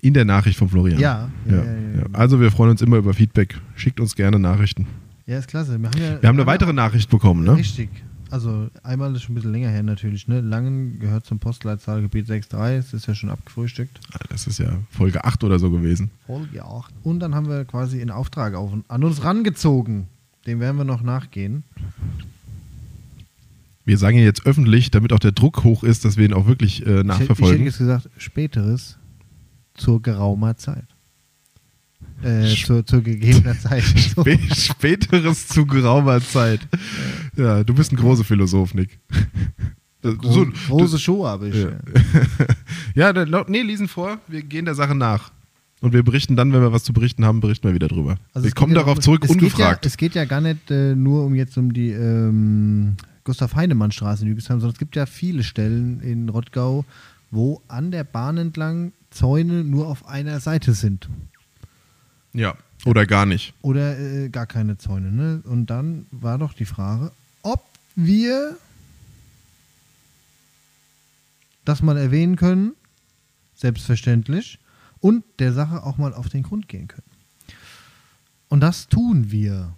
In 0.00 0.14
der 0.14 0.24
Nachricht 0.24 0.58
von 0.58 0.68
Florian. 0.68 0.98
Ja. 0.98 1.30
Ja, 1.48 1.56
ja, 1.56 1.64
ja, 1.64 1.98
ja. 1.98 2.06
Also 2.12 2.40
wir 2.40 2.50
freuen 2.50 2.72
uns 2.72 2.82
immer 2.82 2.96
über 2.96 3.14
Feedback. 3.14 3.56
Schickt 3.76 4.00
uns 4.00 4.16
gerne 4.16 4.38
Nachrichten. 4.40 4.86
Ja, 5.28 5.38
ist 5.38 5.46
klasse. 5.46 5.78
Wir 5.78 5.90
haben, 5.90 6.00
ja, 6.00 6.22
Wir 6.22 6.28
haben 6.28 6.36
eine 6.36 6.46
weitere 6.46 6.72
Nachricht 6.72 7.10
bekommen, 7.10 7.44
ne? 7.44 7.54
Richtig. 7.54 7.90
Also 8.30 8.68
einmal 8.82 9.14
ist 9.14 9.22
schon 9.22 9.32
ein 9.32 9.36
bisschen 9.36 9.52
länger 9.52 9.68
her 9.68 9.82
natürlich. 9.82 10.26
Ne? 10.26 10.40
Langen 10.40 10.98
gehört 11.00 11.26
zum 11.26 11.38
Postleitzahlgebiet 11.38 12.26
6.3. 12.28 12.76
Es 12.76 12.94
ist 12.94 13.06
ja 13.06 13.14
schon 13.14 13.28
abgefrühstückt. 13.28 14.00
Das 14.30 14.46
ist 14.46 14.58
ja 14.58 14.70
Folge 14.90 15.24
8 15.24 15.44
oder 15.44 15.58
so 15.58 15.70
gewesen. 15.70 16.10
Folge 16.26 16.64
8. 16.64 16.92
Und 17.02 17.20
dann 17.20 17.34
haben 17.34 17.46
wir 17.48 17.66
quasi 17.66 18.00
einen 18.00 18.10
Auftrag 18.10 18.54
auf, 18.54 18.72
an 18.88 19.04
uns 19.04 19.22
rangezogen. 19.22 20.06
Dem 20.46 20.60
werden 20.60 20.78
wir 20.78 20.84
noch 20.84 21.02
nachgehen. 21.02 21.62
Wir 23.84 23.98
sagen 23.98 24.16
ja 24.16 24.24
jetzt 24.24 24.46
öffentlich, 24.46 24.90
damit 24.90 25.12
auch 25.12 25.18
der 25.18 25.32
Druck 25.32 25.62
hoch 25.62 25.82
ist, 25.82 26.06
dass 26.06 26.16
wir 26.16 26.24
ihn 26.24 26.32
auch 26.34 26.46
wirklich 26.46 26.80
äh, 26.80 26.82
Ich 26.82 26.86
hätte, 26.86 26.92
ich 26.92 26.96
hätte 26.96 27.06
nachverfolgen. 27.06 27.64
jetzt 27.66 27.78
gesagt, 27.78 28.08
späteres 28.16 28.96
zur 29.74 30.00
geraumer 30.02 30.56
Zeit. 30.56 30.84
Äh, 32.22 32.54
zur, 32.54 32.84
zur 32.84 33.02
gegebener 33.02 33.58
Zeit. 33.60 33.84
So. 33.84 34.22
Spä 34.22 34.38
Späteres 34.54 35.46
zu 35.48 35.66
geraumer 35.66 36.20
Zeit. 36.20 36.60
Ja, 37.36 37.62
du 37.62 37.74
bist 37.74 37.92
ein 37.92 37.96
großer 37.96 38.24
Philosoph, 38.24 38.74
Nick. 38.74 38.98
Gro 40.02 40.32
so- 40.32 40.46
große 40.68 40.98
Show 40.98 41.26
habe 41.26 41.48
ich. 41.48 41.54
Ja. 41.54 41.70
Ja. 42.94 43.12
dann, 43.24 43.44
nee, 43.48 43.62
lesen 43.62 43.88
vor. 43.88 44.18
Wir 44.28 44.42
gehen 44.42 44.64
der 44.64 44.74
Sache 44.74 44.94
nach. 44.94 45.30
Und 45.80 45.92
wir 45.92 46.02
berichten 46.02 46.34
dann, 46.34 46.52
wenn 46.52 46.60
wir 46.60 46.72
was 46.72 46.82
zu 46.82 46.92
berichten 46.92 47.24
haben, 47.24 47.40
berichten 47.40 47.68
wir 47.68 47.74
wieder 47.74 47.86
drüber. 47.88 48.16
Also 48.34 48.46
wir 48.46 48.52
kommen 48.52 48.72
ja 48.74 48.80
darauf 48.80 48.98
zurück, 48.98 49.24
es 49.24 49.30
ungefragt. 49.30 49.82
Geht 49.82 49.84
ja, 49.84 49.88
es 49.88 49.96
geht 49.96 50.14
ja 50.16 50.24
gar 50.24 50.40
nicht 50.40 50.70
äh, 50.70 50.96
nur 50.96 51.24
um 51.24 51.34
jetzt 51.36 51.56
um 51.56 51.72
die 51.72 51.90
ähm, 51.90 52.96
Gustav-Heinemann-Straße 53.22 54.22
in 54.22 54.28
Jügesheim, 54.28 54.58
sondern 54.58 54.72
es 54.74 54.78
gibt 54.78 54.96
ja 54.96 55.06
viele 55.06 55.44
Stellen 55.44 56.00
in 56.00 56.28
Rottgau, 56.30 56.84
wo 57.30 57.62
an 57.68 57.92
der 57.92 58.02
Bahn 58.02 58.38
entlang 58.38 58.92
Zäune 59.10 59.62
nur 59.62 59.86
auf 59.86 60.08
einer 60.08 60.40
Seite 60.40 60.72
sind. 60.72 61.08
Ja, 62.32 62.54
oder 62.84 63.06
gar 63.06 63.26
nicht. 63.26 63.54
Oder 63.62 63.98
äh, 63.98 64.28
gar 64.28 64.46
keine 64.46 64.78
Zäune. 64.78 65.10
Ne? 65.10 65.42
Und 65.44 65.66
dann 65.66 66.06
war 66.10 66.38
doch 66.38 66.52
die 66.52 66.64
Frage, 66.64 67.12
ob 67.42 67.64
wir 67.96 68.56
das 71.64 71.82
mal 71.82 71.96
erwähnen 71.96 72.36
können, 72.36 72.72
selbstverständlich, 73.54 74.58
und 75.00 75.24
der 75.38 75.52
Sache 75.52 75.82
auch 75.82 75.98
mal 75.98 76.14
auf 76.14 76.28
den 76.28 76.42
Grund 76.42 76.68
gehen 76.68 76.88
können. 76.88 77.02
Und 78.48 78.60
das 78.60 78.88
tun 78.88 79.30
wir. 79.30 79.74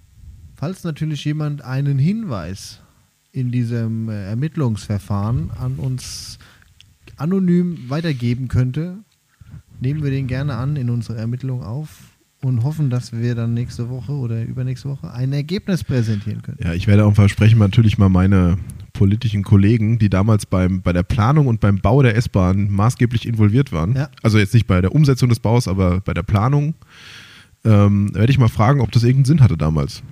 Falls 0.57 0.85
natürlich 0.85 1.25
jemand 1.25 1.63
einen 1.63 1.99
Hinweis 1.99 2.81
in 3.33 3.51
diesem 3.51 4.09
äh, 4.09 4.27
Ermittlungsverfahren 4.27 5.51
an 5.53 5.77
uns 5.77 6.39
anonym 7.17 7.89
weitergeben 7.89 8.49
könnte, 8.49 8.99
nehmen 9.81 10.03
wir 10.03 10.11
den 10.11 10.27
gerne 10.27 10.57
an 10.57 10.77
in 10.77 10.91
unsere 10.91 11.19
Ermittlung 11.19 11.63
auf 11.63 12.10
und 12.43 12.63
hoffen, 12.65 12.89
dass 12.91 13.13
wir 13.13 13.35
dann 13.35 13.55
nächste 13.55 13.89
Woche 13.91 14.13
oder 14.13 14.43
übernächste 14.43 14.89
Woche 14.89 15.13
ein 15.13 15.33
Ergebnis 15.33 15.85
präsentieren 15.85 16.43
können. 16.43 16.59
Ja, 16.63 16.73
ich 16.73 16.87
werde 16.87 17.05
auch 17.05 17.15
versprechen, 17.15 17.59
natürlich 17.59 17.99
mal 17.99 18.09
meine 18.09 18.57
politischen 18.93 19.43
Kollegen, 19.43 19.99
die 19.99 20.09
damals 20.11 20.47
beim, 20.47 20.83
bei 20.83 20.93
der 20.93 21.03
Planung 21.03 21.47
und 21.47 21.61
beim 21.61 21.81
Bau 21.81 22.03
der 22.03 22.17
S-Bahn 22.17 22.71
maßgeblich 22.71 23.27
involviert 23.27 23.73
waren. 23.73 23.95
Ja. 23.95 24.09
Also 24.23 24.39
jetzt 24.39 24.55
nicht 24.55 24.67
bei 24.67 24.81
der 24.81 24.95
Umsetzung 24.95 25.29
des 25.29 25.41
Baus, 25.41 25.69
aber 25.69 26.01
bei 26.01 26.15
der 26.15 26.23
Planung. 26.23 26.75
Ähm, 27.63 28.15
werde 28.15 28.33
ich 28.33 28.39
mal 28.39 28.49
fragen, 28.49 28.81
ob 28.81 28.91
das 28.93 29.03
irgendeinen 29.03 29.27
Sinn 29.27 29.41
hatte 29.43 29.59
damals. 29.59 30.03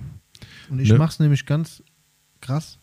Und 0.69 0.79
ich 0.79 0.91
Ne? 0.91 0.99
mache 0.99 1.09
es 1.09 1.19
nämlich 1.19 1.47
ganz 1.47 1.81
krass. 2.41 2.77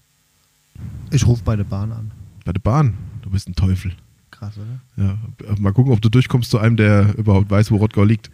Ich 1.13 1.25
rufe 1.27 1.45
bei 1.45 1.55
der 1.55 1.65
Bahn 1.65 1.93
an. 1.93 2.11
Bei 2.45 2.53
der 2.53 2.61
Bahn. 2.61 2.95
Du 3.23 3.31
bist 3.31 3.49
ein 3.49 3.55
Teufel. 3.55 3.93
Krass, 4.33 4.55
oder? 4.59 5.07
Ja, 5.07 5.19
mal 5.61 5.73
gucken, 5.73 5.93
ob 5.93 6.01
du 6.03 6.09
durchkommst 6.09 6.51
zu 6.51 6.59
einem, 6.59 6.77
der 6.77 7.17
überhaupt 7.17 7.49
weiß, 7.51 7.71
wo 7.71 7.77
Rottgau 7.77 8.03
liegt. 8.05 8.31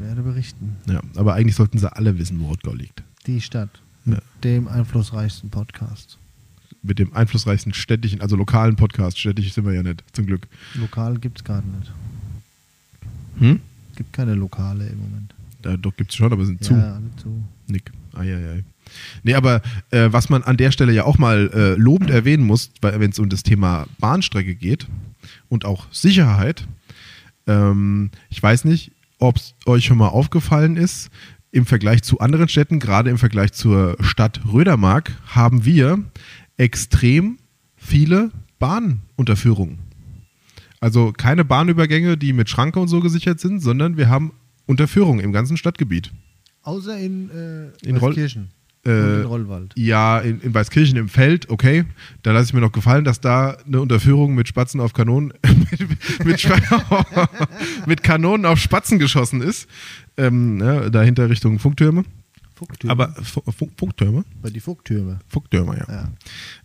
Ich 0.00 0.06
werde 0.06 0.22
berichten. 0.22 0.76
Ja, 0.88 1.00
aber 1.16 1.34
eigentlich 1.34 1.56
sollten 1.56 1.78
sie 1.78 1.94
alle 1.94 2.18
wissen, 2.18 2.40
wo 2.40 2.46
Rottgau 2.48 2.72
liegt. 2.72 3.02
Die 3.26 3.40
Stadt 3.40 3.68
mit 4.04 4.18
Ja. 4.18 4.24
dem 4.44 4.66
einflussreichsten 4.66 5.50
Podcast. 5.50 6.16
Mit 6.82 6.98
dem 6.98 7.14
einflussreichsten 7.14 7.74
städtischen, 7.74 8.22
also 8.22 8.34
lokalen 8.36 8.76
Podcast. 8.76 9.18
Städtisch 9.18 9.52
sind 9.52 9.66
wir 9.66 9.74
ja 9.74 9.82
nicht, 9.82 10.02
zum 10.12 10.24
Glück. 10.24 10.48
Lokal 10.74 11.18
gibt 11.18 11.38
es 11.38 11.44
gerade 11.44 11.66
nicht. 11.68 11.92
Hm? 13.40 13.60
Gibt 13.96 14.12
keine 14.14 14.34
Lokale 14.34 14.86
im 14.86 14.98
Moment. 15.00 15.34
Da, 15.60 15.76
doch 15.76 15.94
gibt 15.94 16.10
es 16.12 16.16
schon, 16.16 16.32
aber 16.32 16.46
sind 16.46 16.64
zu. 16.64 16.72
Ja, 16.72 16.94
alle 16.94 17.10
zu. 17.22 17.44
Nick. 17.66 17.92
Eieiei. 18.14 18.64
Nee, 19.22 19.34
aber 19.34 19.60
äh, 19.90 20.08
was 20.10 20.30
man 20.30 20.42
an 20.42 20.56
der 20.56 20.70
Stelle 20.72 20.92
ja 20.92 21.04
auch 21.04 21.18
mal 21.18 21.50
äh, 21.52 21.74
lobend 21.74 22.08
erwähnen 22.10 22.44
muss, 22.44 22.70
wenn 22.80 23.10
es 23.10 23.18
um 23.18 23.28
das 23.28 23.42
Thema 23.42 23.86
Bahnstrecke 23.98 24.54
geht 24.54 24.86
und 25.50 25.66
auch 25.66 25.92
Sicherheit, 25.92 26.66
ähm, 27.46 28.10
ich 28.30 28.42
weiß 28.42 28.64
nicht, 28.64 28.92
ob 29.20 29.36
es 29.36 29.54
euch 29.66 29.84
schon 29.84 29.98
mal 29.98 30.08
aufgefallen 30.08 30.76
ist, 30.76 31.10
im 31.52 31.66
Vergleich 31.66 32.02
zu 32.02 32.20
anderen 32.20 32.48
Städten, 32.48 32.78
gerade 32.80 33.10
im 33.10 33.18
Vergleich 33.18 33.52
zur 33.52 33.96
Stadt 34.00 34.40
Rödermark, 34.52 35.12
haben 35.26 35.64
wir 35.64 36.02
extrem 36.56 37.38
viele 37.76 38.30
Bahnunterführungen. 38.58 39.78
Also 40.80 41.12
keine 41.12 41.44
Bahnübergänge, 41.44 42.16
die 42.16 42.32
mit 42.32 42.48
Schranke 42.48 42.80
und 42.80 42.88
so 42.88 43.00
gesichert 43.00 43.40
sind, 43.40 43.60
sondern 43.60 43.96
wir 43.96 44.08
haben 44.08 44.32
Unterführungen 44.66 45.20
im 45.24 45.32
ganzen 45.32 45.56
Stadtgebiet. 45.56 46.10
Außer 46.62 46.98
in, 46.98 47.30
äh, 47.30 47.70
In 47.86 47.96
Roll- 47.96 48.10
Weißkirchen 48.10 48.48
Äh, 48.86 49.20
in 49.20 49.26
Rollwald. 49.26 49.72
Ja, 49.76 50.18
in, 50.20 50.40
in 50.40 50.54
Weißkirchen 50.54 50.96
im 50.96 51.08
Feld, 51.08 51.50
okay. 51.50 51.84
Da 52.22 52.32
lasse 52.32 52.46
ich 52.46 52.54
mir 52.54 52.60
noch 52.60 52.72
gefallen, 52.72 53.04
dass 53.04 53.20
da 53.20 53.56
eine 53.66 53.80
Unterführung 53.80 54.34
mit 54.34 54.48
Spatzen 54.48 54.80
auf 54.80 54.92
Kanonen, 54.94 55.32
mit, 55.70 56.24
mit, 56.24 56.48
mit 57.86 58.02
Kanonen 58.02 58.46
auf 58.46 58.58
Spatzen 58.58 58.98
geschossen 58.98 59.42
ist. 59.42 59.68
Ähm, 60.16 60.56
ne, 60.56 60.90
dahinter 60.90 61.28
Richtung 61.28 61.58
Funktürme. 61.58 62.04
Funktürme. 62.54 62.90
Aber 62.92 63.12
Fu- 63.22 63.42
Funk, 63.52 63.72
Funktürme? 63.76 64.24
bei 64.42 64.50
die 64.50 64.60
Funktürme. 64.60 65.18
Funktürme, 65.28 65.78
ja. 65.78 65.94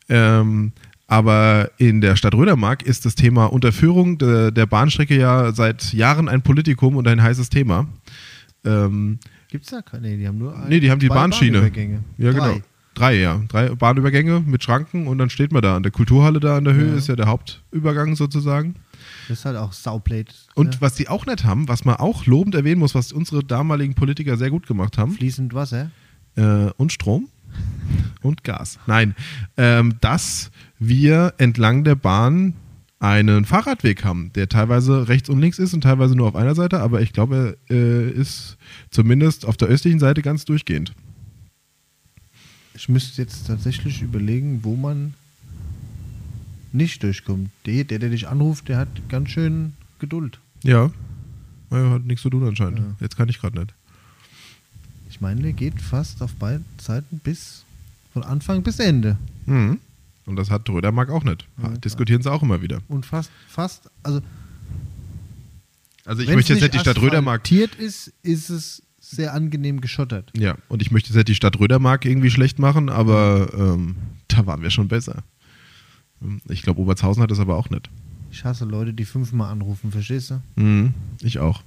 Ja. 0.09 0.39
Ähm, 0.39 0.71
aber 1.07 1.69
in 1.77 2.01
der 2.01 2.15
Stadt 2.15 2.33
Rödermark 2.33 2.81
ist 2.83 3.05
das 3.05 3.15
Thema 3.15 3.45
Unterführung 3.45 4.17
der, 4.17 4.51
der 4.51 4.65
Bahnstrecke 4.65 5.17
ja 5.17 5.51
seit 5.53 5.93
Jahren 5.93 6.27
ein 6.27 6.41
Politikum 6.41 6.95
und 6.95 7.07
ein 7.07 7.21
heißes 7.21 7.49
Thema. 7.49 7.87
Ähm, 8.65 9.19
Gibt's 9.55 9.71
da 9.71 9.81
keine? 9.81 10.07
Nee, 10.09 10.17
die 10.17 10.27
haben 10.27 10.37
nur 10.37 10.55
ein, 10.55 10.69
Nee, 10.69 10.79
die 10.79 10.91
haben 10.91 10.99
die 10.99 11.07
Bahnschiene. 11.09 11.57
Bahnübergänge. 11.59 12.03
Ja, 12.17 12.31
Drei. 12.31 12.39
genau. 12.53 12.61
Drei, 12.93 13.19
ja. 13.19 13.41
Drei 13.49 13.69
Bahnübergänge 13.75 14.41
mit 14.45 14.63
Schranken 14.63 15.07
und 15.07 15.17
dann 15.17 15.29
steht 15.29 15.51
man 15.51 15.61
da. 15.61 15.75
An 15.75 15.83
der 15.83 15.91
Kulturhalle 15.91 16.39
da 16.39 16.55
an 16.57 16.63
der 16.63 16.73
Höhe 16.75 16.91
Ja. 16.91 16.95
ist 16.95 17.07
ja 17.07 17.15
der 17.17 17.27
Hauptübergang 17.27 18.15
sozusagen. 18.15 18.75
Das 19.27 19.39
ist 19.39 19.45
halt 19.45 19.57
auch 19.57 19.73
Sauplate. 19.73 20.33
Und 20.53 20.75
ja. 20.75 20.81
was 20.81 20.95
die 20.95 21.09
auch 21.09 21.25
nicht 21.25 21.43
haben, 21.43 21.67
was 21.67 21.83
man 21.83 21.95
auch 21.97 22.25
lobend 22.25 22.55
erwähnen 22.55 22.79
muss, 22.79 22.95
was 22.95 23.11
unsere 23.11 23.43
damaligen 23.43 23.95
Politiker 23.95 24.37
sehr 24.37 24.49
gut 24.49 24.65
gemacht 24.67 24.97
haben, 24.97 25.11
fließend 25.11 25.53
Wasser. 25.53 25.91
äh, 26.37 26.69
und 26.77 26.93
Strom 26.93 27.27
und 28.21 28.43
Gas. 28.43 28.79
Nein, 28.87 29.15
ähm, 29.57 29.95
dass 30.01 30.51
wir 30.79 31.33
entlang 31.37 31.83
der 31.83 31.95
Bahn 31.95 32.53
einen 32.99 33.45
Fahrradweg 33.45 34.03
haben, 34.03 34.31
der 34.33 34.49
teilweise 34.49 35.07
rechts 35.07 35.29
und 35.29 35.39
links 35.39 35.59
ist 35.59 35.73
und 35.73 35.81
teilweise 35.81 36.15
nur 36.15 36.27
auf 36.27 36.35
einer 36.35 36.55
Seite, 36.55 36.79
aber 36.79 37.01
ich 37.01 37.13
glaube, 37.13 37.57
er 37.67 37.75
äh, 37.75 38.09
ist 38.09 38.57
zumindest 38.89 39.45
auf 39.45 39.57
der 39.57 39.67
östlichen 39.67 39.99
Seite 39.99 40.21
ganz 40.21 40.45
durchgehend. 40.45 40.93
Ich 42.73 42.89
müsste 42.89 43.21
jetzt 43.21 43.47
tatsächlich 43.47 44.01
überlegen, 44.01 44.63
wo 44.63 44.75
man 44.75 45.13
nicht 46.73 47.03
durchkommt. 47.03 47.49
Der, 47.65 47.83
der, 47.85 47.99
der 47.99 48.09
dich 48.09 48.27
anruft, 48.27 48.67
der 48.67 48.77
hat 48.77 48.89
ganz 49.09 49.29
schön 49.29 49.73
Geduld. 49.99 50.39
Ja. 50.63 50.91
ja 51.71 51.89
hat 51.91 52.05
nichts 52.05 52.21
zu 52.21 52.29
tun 52.29 52.45
anscheinend. 52.45 52.79
Ja. 52.79 52.85
Jetzt 52.99 53.15
kann 53.15 53.29
ich 53.29 53.39
gerade 53.39 53.57
nicht. 53.57 53.73
Ich 55.09 55.21
meine, 55.21 55.41
der 55.41 55.53
geht 55.53 55.81
fast 55.81 56.21
auf 56.21 56.33
beiden 56.33 56.65
Seiten 56.77 57.19
bis 57.19 57.63
von 58.11 58.23
Anfang 58.23 58.63
bis 58.63 58.79
Ende. 58.79 59.17
Mhm. 59.45 59.79
Und 60.25 60.35
das 60.37 60.49
hat 60.49 60.67
Rödermark 60.69 61.09
auch 61.09 61.23
nicht. 61.23 61.47
Ja, 61.61 61.69
Diskutieren 61.69 62.21
sie 62.21 62.31
auch 62.31 62.41
immer 62.41 62.61
wieder. 62.61 62.79
Und 62.87 63.05
fast, 63.05 63.31
fast, 63.47 63.89
also 64.03 64.21
Also 66.05 66.21
ich 66.23 66.29
möchte 66.29 66.53
jetzt 66.53 66.61
nicht 66.61 66.73
die 66.73 66.79
Stadt 66.79 66.99
Rödermark. 67.01 67.41
asphaltiert 67.43 67.75
ist, 67.75 68.11
ist 68.23 68.49
es 68.49 68.81
sehr 68.99 69.33
angenehm 69.33 69.81
geschottert. 69.81 70.31
Ja, 70.35 70.55
und 70.67 70.81
ich 70.81 70.91
möchte 70.91 71.09
jetzt 71.09 71.15
nicht 71.15 71.27
die 71.27 71.35
Stadt 71.35 71.59
Rödermark 71.59 72.05
irgendwie 72.05 72.31
schlecht 72.31 72.57
machen, 72.57 72.89
aber 72.89 73.49
ähm, 73.55 73.95
da 74.27 74.45
waren 74.47 74.61
wir 74.63 74.71
schon 74.71 74.87
besser. 74.87 75.23
Ich 76.49 76.63
glaube, 76.63 76.81
Obertshausen 76.81 77.21
hat 77.21 77.29
das 77.29 77.39
aber 77.39 77.55
auch 77.55 77.69
nicht. 77.69 77.89
Ich 78.31 78.43
hasse 78.43 78.65
Leute, 78.65 78.93
die 78.93 79.05
fünfmal 79.05 79.51
anrufen, 79.51 79.91
verstehst 79.91 80.31
du? 80.31 80.41
Mhm. 80.61 80.93
Ich 81.21 81.39
auch. 81.39 81.61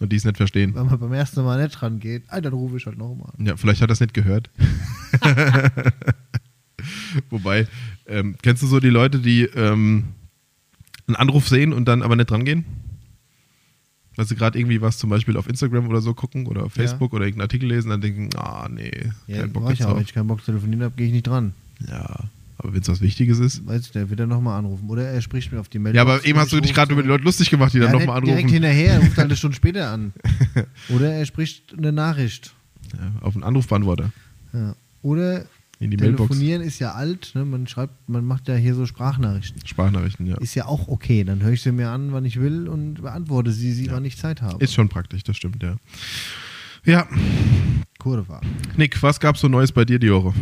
Und 0.00 0.12
die 0.12 0.16
es 0.16 0.24
nicht 0.24 0.36
verstehen. 0.36 0.74
Wenn 0.74 0.86
man 0.86 0.98
beim 0.98 1.12
ersten 1.12 1.42
Mal 1.44 1.62
nicht 1.62 1.80
dran 1.80 1.98
geht, 2.00 2.24
ah, 2.28 2.40
dann 2.40 2.52
rufe 2.52 2.76
ich 2.76 2.84
halt 2.86 2.98
nochmal. 2.98 3.32
Ja, 3.38 3.56
vielleicht 3.56 3.80
hat 3.80 3.90
er 3.90 3.92
es 3.92 4.00
nicht 4.00 4.12
gehört. 4.12 4.50
Wobei, 7.30 7.66
ähm, 8.06 8.36
kennst 8.42 8.62
du 8.62 8.66
so 8.66 8.80
die 8.80 8.88
Leute, 8.90 9.18
die 9.18 9.42
ähm, 9.42 10.04
einen 11.06 11.16
Anruf 11.16 11.48
sehen 11.48 11.72
und 11.72 11.86
dann 11.86 12.02
aber 12.02 12.16
nicht 12.16 12.30
dran 12.30 12.44
gehen? 12.44 12.64
Weil 14.16 14.26
sie 14.26 14.36
gerade 14.36 14.58
irgendwie 14.58 14.80
was 14.80 14.96
zum 14.98 15.10
Beispiel 15.10 15.36
auf 15.36 15.48
Instagram 15.48 15.88
oder 15.88 16.00
so 16.00 16.14
gucken 16.14 16.46
oder 16.46 16.62
auf 16.64 16.76
Ja. 16.76 16.82
Facebook 16.84 17.12
oder 17.12 17.24
irgendeinen 17.24 17.46
Artikel 17.48 17.68
lesen, 17.68 17.88
dann 17.90 18.00
denken, 18.00 18.30
ah 18.36 18.68
nee, 18.70 18.90
Ja, 19.26 19.40
kein 19.40 19.52
Bock 19.52 19.70
ich 19.72 19.82
auch. 19.84 19.88
Wenn 19.88 19.94
drauf. 19.96 20.02
ich 20.02 20.14
keinen 20.14 20.28
Bock 20.28 20.40
zu 20.40 20.46
telefonieren 20.46 20.84
habe, 20.84 20.94
gehe 20.96 21.06
ich 21.08 21.12
nicht 21.12 21.26
dran. 21.26 21.52
Ja, 21.88 22.20
aber 22.58 22.72
wenn 22.72 22.80
es 22.80 22.88
was 22.88 23.00
Wichtiges 23.00 23.40
ist. 23.40 23.66
Weiß 23.66 23.86
ich, 23.86 23.90
der 23.90 24.08
wird 24.08 24.20
dann 24.20 24.28
nochmal 24.28 24.56
anrufen. 24.60 24.88
Oder 24.88 25.08
er 25.08 25.20
spricht 25.20 25.50
mir 25.50 25.58
auf 25.58 25.68
die 25.68 25.80
Meldung. 25.80 25.96
Ja, 25.96 26.02
aber 26.02 26.24
eben 26.24 26.38
hast 26.38 26.52
du 26.52 26.60
dich 26.60 26.72
gerade 26.72 26.92
über 26.92 27.02
die 27.02 27.08
Leute 27.08 27.24
lustig 27.24 27.50
gemacht, 27.50 27.74
die 27.74 27.80
dann 27.80 27.92
ja, 27.92 27.98
nochmal 27.98 28.20
nicht 28.20 28.28
direkt 28.28 28.44
anrufen. 28.44 28.52
hinterher, 28.62 28.92
er 28.94 28.98
ruft 29.00 29.16
halt 29.18 29.24
eine 29.26 29.36
Stunde 29.36 29.56
später 29.56 29.90
an. 29.90 30.12
Oder 30.90 31.12
er 31.14 31.26
spricht 31.26 31.74
eine 31.76 31.90
Nachricht. 31.90 32.54
Ja, 32.96 33.10
auf 33.22 33.34
einen 33.34 33.42
Anrufbeantworter. 33.42 34.12
Ja. 34.52 34.76
Oder 35.02 35.44
In 35.80 35.90
die 35.90 35.96
Mailbox. 35.96 36.28
telefonieren 36.28 36.62
ist 36.62 36.78
ja 36.78 36.92
alt, 36.92 37.32
ne? 37.34 37.44
man 37.44 37.66
schreibt, 37.66 38.08
man 38.08 38.24
macht 38.24 38.48
ja 38.48 38.54
hier 38.54 38.74
so 38.74 38.86
Sprachnachrichten. 38.86 39.66
Sprachnachrichten, 39.66 40.26
ja. 40.26 40.36
Ist 40.38 40.54
ja 40.54 40.66
auch 40.66 40.88
okay. 40.88 41.24
Dann 41.24 41.42
höre 41.42 41.52
ich 41.52 41.62
sie 41.62 41.72
mir 41.72 41.90
an, 41.90 42.12
wann 42.12 42.24
ich 42.24 42.40
will 42.40 42.68
und 42.68 43.02
beantworte 43.02 43.50
sie, 43.52 43.72
sie 43.72 43.90
wann 43.90 44.04
ich 44.04 44.16
Zeit 44.16 44.40
habe. 44.40 44.62
Ist 44.62 44.74
schon 44.74 44.88
praktisch, 44.88 45.24
das 45.24 45.36
stimmt, 45.36 45.62
ja. 45.62 45.76
Ja, 46.84 47.08
Kurva. 47.98 48.40
Nick, 48.76 49.02
was 49.02 49.18
gab's 49.18 49.40
so 49.40 49.48
Neues 49.48 49.72
bei 49.72 49.84
dir 49.84 49.98
die 49.98 50.12
Woche? 50.12 50.34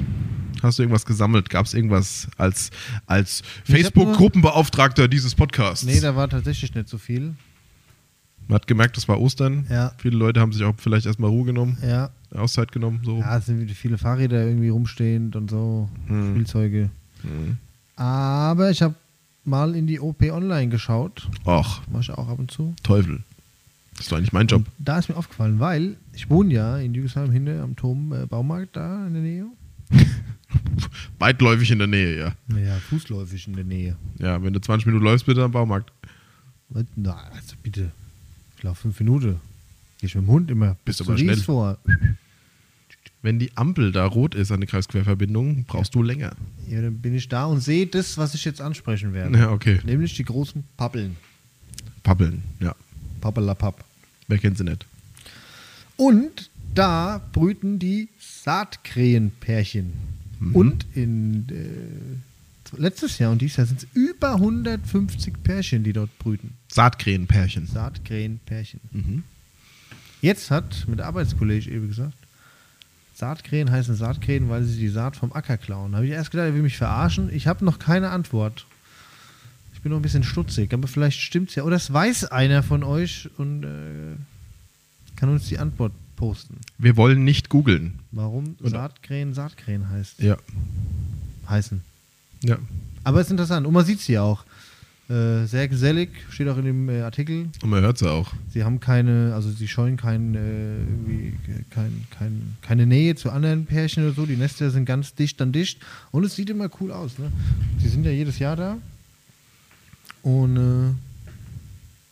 Hast 0.62 0.78
du 0.78 0.82
irgendwas 0.82 1.06
gesammelt? 1.06 1.48
Gab 1.50 1.66
es 1.66 1.74
irgendwas 1.74 2.28
als, 2.36 2.70
als 3.06 3.42
Facebook-Gruppenbeauftragter 3.64 5.08
dieses 5.08 5.34
Podcasts? 5.34 5.84
Nee, 5.84 6.00
da 6.00 6.14
war 6.14 6.28
tatsächlich 6.28 6.74
nicht 6.74 6.88
so 6.88 6.98
viel. 6.98 7.34
Man 8.48 8.56
hat 8.56 8.66
gemerkt, 8.66 8.96
das 8.96 9.08
war 9.08 9.20
Ostern. 9.20 9.66
Ja. 9.70 9.92
Viele 9.98 10.16
Leute 10.16 10.40
haben 10.40 10.52
sich 10.52 10.64
auch 10.64 10.74
vielleicht 10.76 11.06
erstmal 11.06 11.30
Ruhe 11.30 11.44
genommen, 11.44 11.78
Ja, 11.82 12.10
Auszeit 12.34 12.72
genommen. 12.72 13.00
So. 13.04 13.18
ja 13.18 13.36
es 13.38 13.46
sind 13.46 13.60
wieder 13.60 13.74
viele 13.74 13.98
Fahrräder 13.98 14.44
irgendwie 14.46 14.68
rumstehend 14.70 15.36
und 15.36 15.50
so, 15.50 15.88
Hm. 16.06 16.30
Spielzeuge. 16.34 16.90
Hm. 17.22 17.56
Aber 17.96 18.70
ich 18.70 18.82
habe 18.82 18.94
mal 19.44 19.74
in 19.74 19.86
die 19.86 20.00
OP 20.00 20.22
Online 20.22 20.68
geschaut. 20.68 21.28
Ach, 21.44 21.82
Mach 21.90 22.00
ich 22.00 22.10
auch 22.10 22.28
ab 22.28 22.38
und 22.38 22.50
zu. 22.50 22.74
Teufel. 22.82 23.22
Das 23.94 24.06
ist 24.06 24.12
doch 24.12 24.16
eigentlich 24.16 24.32
mein 24.32 24.46
Job. 24.46 24.64
Da 24.78 24.98
ist 24.98 25.08
mir 25.08 25.16
aufgefallen, 25.16 25.60
weil 25.60 25.96
ich 26.14 26.30
wohne 26.30 26.54
ja 26.54 26.78
in 26.78 26.94
Jügesheim 26.94 27.30
hinter 27.30 27.62
am 27.62 27.76
Turm 27.76 28.12
äh, 28.12 28.26
Baumarkt 28.26 28.76
da 28.76 29.06
in 29.06 29.12
der 29.12 29.22
Nähe. 29.22 29.46
Weitläufig 31.18 31.70
in 31.70 31.78
der 31.78 31.86
Nähe, 31.86 32.18
ja. 32.18 32.32
Naja, 32.48 32.74
fußläufig 32.88 33.46
in 33.46 33.54
der 33.54 33.64
Nähe. 33.64 33.96
Ja, 34.18 34.42
wenn 34.42 34.52
du 34.52 34.60
20 34.60 34.86
Minuten 34.86 35.04
läufst, 35.04 35.26
bitte 35.26 35.42
am 35.44 35.52
Baumarkt. 35.52 35.92
Na, 36.96 37.14
also 37.34 37.54
bitte. 37.62 37.92
Ich 38.56 38.62
laufe 38.62 38.82
fünf 38.82 38.98
Minuten. 39.00 39.36
Geh 40.00 40.06
ich 40.06 40.14
mit 40.14 40.24
dem 40.24 40.30
Hund 40.30 40.50
immer 40.50 40.76
Bist 40.84 40.98
bis 40.98 41.06
aber 41.08 41.18
schnell. 41.18 41.36
vor. 41.36 41.78
Wenn 43.22 43.38
die 43.38 43.56
Ampel 43.56 43.92
da 43.92 44.04
rot 44.04 44.34
ist 44.34 44.50
an 44.50 44.60
der 44.60 44.68
Kreisquerverbindung, 44.68 45.64
brauchst 45.64 45.94
du 45.94 46.02
länger. 46.02 46.32
Ja, 46.68 46.82
dann 46.82 46.98
bin 46.98 47.14
ich 47.14 47.28
da 47.28 47.46
und 47.46 47.60
sehe 47.60 47.86
das, 47.86 48.18
was 48.18 48.34
ich 48.34 48.44
jetzt 48.44 48.60
ansprechen 48.60 49.14
werde. 49.14 49.38
Ja, 49.38 49.52
okay. 49.52 49.78
Nämlich 49.84 50.14
die 50.16 50.24
großen 50.24 50.64
Pappeln. 50.76 51.16
Pappeln, 52.02 52.42
ja. 52.58 52.74
Pappelapapp. 53.20 53.84
Wer 54.26 54.38
kennt 54.38 54.58
sie 54.58 54.64
nicht? 54.64 54.86
Und 55.96 56.50
da 56.74 57.22
brüten 57.32 57.78
die 57.78 58.08
Saatkrähenpärchen. 58.18 59.92
Mhm. 60.40 60.54
Und 60.56 60.86
in 60.94 61.46
äh, 61.48 62.76
letztes 62.76 63.18
Jahr 63.18 63.30
und 63.30 63.40
dieses 63.40 63.56
Jahr 63.56 63.66
sind 63.66 63.84
es 63.84 63.88
über 63.94 64.34
150 64.34 65.44
Pärchen, 65.44 65.84
die 65.84 65.92
dort 65.92 66.18
brüten. 66.18 66.54
Saatkrähenpärchen. 66.72 67.68
Saatkrähenpärchen. 67.68 68.80
Mhm. 68.90 69.22
Jetzt 70.22 70.50
hat 70.50 70.86
mit 70.88 70.98
der 70.98 71.06
Arbeitskollege 71.06 71.70
eben 71.70 71.88
gesagt, 71.88 72.16
Saatkrähen 73.26 73.70
heißen 73.70 73.94
Saatkrähen, 73.94 74.48
weil 74.48 74.64
sie 74.64 74.76
die 74.80 74.88
Saat 74.88 75.14
vom 75.14 75.32
Acker 75.32 75.56
klauen. 75.56 75.92
Da 75.92 75.98
habe 75.98 76.06
ich 76.06 76.12
erst 76.12 76.32
gedacht, 76.32 76.46
er 76.48 76.54
will 76.54 76.62
mich 76.62 76.76
verarschen. 76.76 77.32
Ich 77.32 77.46
habe 77.46 77.64
noch 77.64 77.78
keine 77.78 78.10
Antwort. 78.10 78.66
Ich 79.74 79.80
bin 79.80 79.90
noch 79.92 79.98
ein 80.00 80.02
bisschen 80.02 80.24
stutzig, 80.24 80.74
aber 80.74 80.88
vielleicht 80.88 81.20
stimmt 81.20 81.50
es 81.50 81.54
ja. 81.54 81.62
Oder 81.62 81.76
es 81.76 81.92
weiß 81.92 82.24
einer 82.32 82.64
von 82.64 82.82
euch 82.82 83.30
und 83.38 83.62
äh, 83.62 84.16
kann 85.14 85.28
uns 85.28 85.46
die 85.48 85.60
Antwort 85.60 85.92
posten. 86.16 86.56
Wir 86.78 86.96
wollen 86.96 87.22
nicht 87.22 87.48
googeln. 87.48 88.00
Warum 88.10 88.56
Und- 88.58 88.70
Saatkrähen 88.70 89.34
Saatkrähen 89.34 89.88
heißt, 89.88 90.18
Ja. 90.18 90.36
heißen. 91.48 91.80
Ja. 92.42 92.58
Aber 93.04 93.20
es 93.20 93.28
ist 93.28 93.30
interessant. 93.30 93.68
Und 93.68 93.72
man 93.72 93.84
sieht 93.84 94.00
sie 94.00 94.14
ja 94.14 94.22
auch. 94.22 94.44
Äh, 95.08 95.46
sehr 95.46 95.68
gesellig, 95.68 96.10
steht 96.30 96.48
auch 96.48 96.56
in 96.56 96.64
dem 96.64 96.88
äh, 96.88 97.02
Artikel. 97.02 97.48
Und 97.62 97.68
man 97.70 97.82
hört 97.82 97.98
sie 97.98 98.08
auch. 98.10 98.32
Sie 98.50 98.62
haben 98.64 98.78
keine, 98.80 99.32
also 99.34 99.50
sie 99.50 99.66
scheuen 99.68 99.96
kein, 99.96 100.34
äh, 100.34 101.32
kein, 101.70 102.06
kein, 102.16 102.56
keine 102.62 102.86
Nähe 102.86 103.14
zu 103.16 103.30
anderen 103.30 103.66
Pärchen 103.66 104.04
oder 104.04 104.14
so. 104.14 104.26
Die 104.26 104.36
Nester 104.36 104.70
sind 104.70 104.84
ganz 104.86 105.14
dicht 105.14 105.42
an 105.42 105.52
dicht 105.52 105.80
und 106.12 106.24
es 106.24 106.36
sieht 106.36 106.48
immer 106.50 106.70
cool 106.80 106.92
aus. 106.92 107.18
Ne? 107.18 107.30
Sie 107.78 107.88
sind 107.88 108.04
ja 108.04 108.10
jedes 108.12 108.38
Jahr 108.38 108.54
da 108.56 108.78
und 110.22 110.56
äh, 110.56 110.94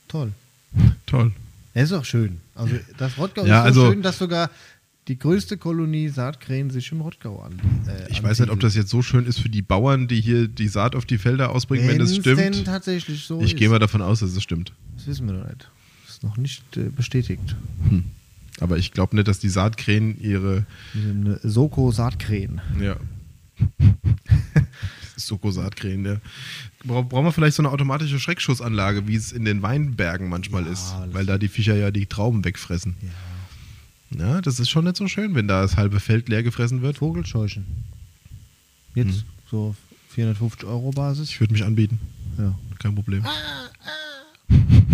toll. 0.09 0.33
Toll. 1.07 1.33
Es 1.73 1.85
ist 1.85 1.93
auch 1.97 2.05
schön. 2.05 2.39
Also 2.57 2.75
das 2.99 3.17
Rottgau 3.17 3.47
Ja, 3.47 3.67
ist 3.69 3.75
so 3.77 3.83
also- 3.83 3.93
schön, 3.93 4.03
dass 4.03 4.19
sogar 4.19 4.51
die 5.11 5.19
größte 5.19 5.57
Kolonie 5.59 6.09
Saatkrähen 6.09 6.71
sich 6.71 6.93
im 6.93 7.01
Rottgau 7.01 7.43
an. 7.43 7.59
Äh, 7.89 8.13
Ich 8.13 8.23
weiß 8.23 8.39
nicht, 8.39 8.49
ob 8.51 8.61
das 8.61 8.77
jetzt 8.77 8.91
so 8.91 9.03
schön 9.03 9.27
ist 9.27 9.41
für 9.41 9.49
die 9.49 9.61
Bauern, 9.61 10.07
die 10.07 10.21
hier 10.21 10.47
die 10.47 10.69
Saat 10.69 10.95
auf 10.95 11.05
die 11.05 11.19
Felder 11.19 11.51
ausbringen, 11.51 11.89
wenn 11.89 11.99
das 11.99 12.13
Wenn's 12.15 12.23
denn 12.23 12.53
stimmt. 12.55 12.67
tatsächlich 12.69 13.25
so 13.25 13.41
Ich 13.43 13.57
gehe 13.57 13.69
mal 13.69 13.81
davon 13.81 14.03
aus, 14.03 14.21
dass 14.21 14.31
es 14.31 14.41
stimmt. 14.41 14.73
Das 14.95 15.09
wissen 15.09 15.27
wir 15.27 15.33
noch 15.35 15.49
nicht. 15.49 15.69
Das 16.07 16.15
ist 16.15 16.23
noch 16.23 16.37
nicht 16.37 16.77
äh, 16.77 16.91
bestätigt. 16.91 17.57
Hm. 17.89 18.05
Aber 18.61 18.79
ich 18.79 18.93
glaube 18.93 19.17
nicht, 19.17 19.27
dass 19.27 19.41
die 19.41 19.49
Saatkrähen 19.49 20.21
ihre. 20.21 20.65
Soko-Saatkrähen. 21.43 22.61
Ja. 22.81 22.95
Soko-Saatkrähen, 25.17 26.05
ja. 26.05 26.17
Bra 26.85 27.03
brauchen 27.03 27.25
wir 27.25 27.33
vielleicht 27.33 27.57
so 27.57 27.63
eine 27.63 27.73
automatische 27.73 28.21
Schreckschussanlage, 28.21 29.09
wie 29.09 29.17
es 29.17 29.33
in 29.33 29.45
den 29.45 29.61
Weinbergen 29.63 30.29
manchmal 30.29 30.67
Ja, 30.67 30.71
ist, 30.73 30.95
weil 31.11 31.27
da 31.27 31.37
die 31.37 31.49
Viecher 31.49 31.75
ja 31.75 31.91
die 31.91 32.07
Trauben 32.07 32.45
wegfressen. 32.45 32.95
Ja. 33.03 33.09
Ja, 34.19 34.41
das 34.41 34.59
ist 34.59 34.71
schon 34.71 34.85
nicht 34.85 34.97
so 34.97 35.07
schön, 35.09 35.35
wenn 35.35 35.49
da 35.49 35.63
das 35.63 35.77
halbe 35.77 36.01
Feld 36.01 36.29
leer 36.29 36.43
gefressen 36.43 36.83
wird. 36.83 36.99
Vogelscheuchen. 36.99 37.65
Jetzt 38.95 39.21
Hm. 39.21 39.25
so 39.51 39.67
auf 39.69 39.77
450 40.09 40.69
Euro 40.69 40.91
Basis. 40.91 41.31
Ich 41.31 41.41
würde 41.41 41.53
mich 41.53 41.65
anbieten. 41.65 42.01
Ja. 42.39 42.55
Kein 42.81 42.95
Problem. 42.95 43.25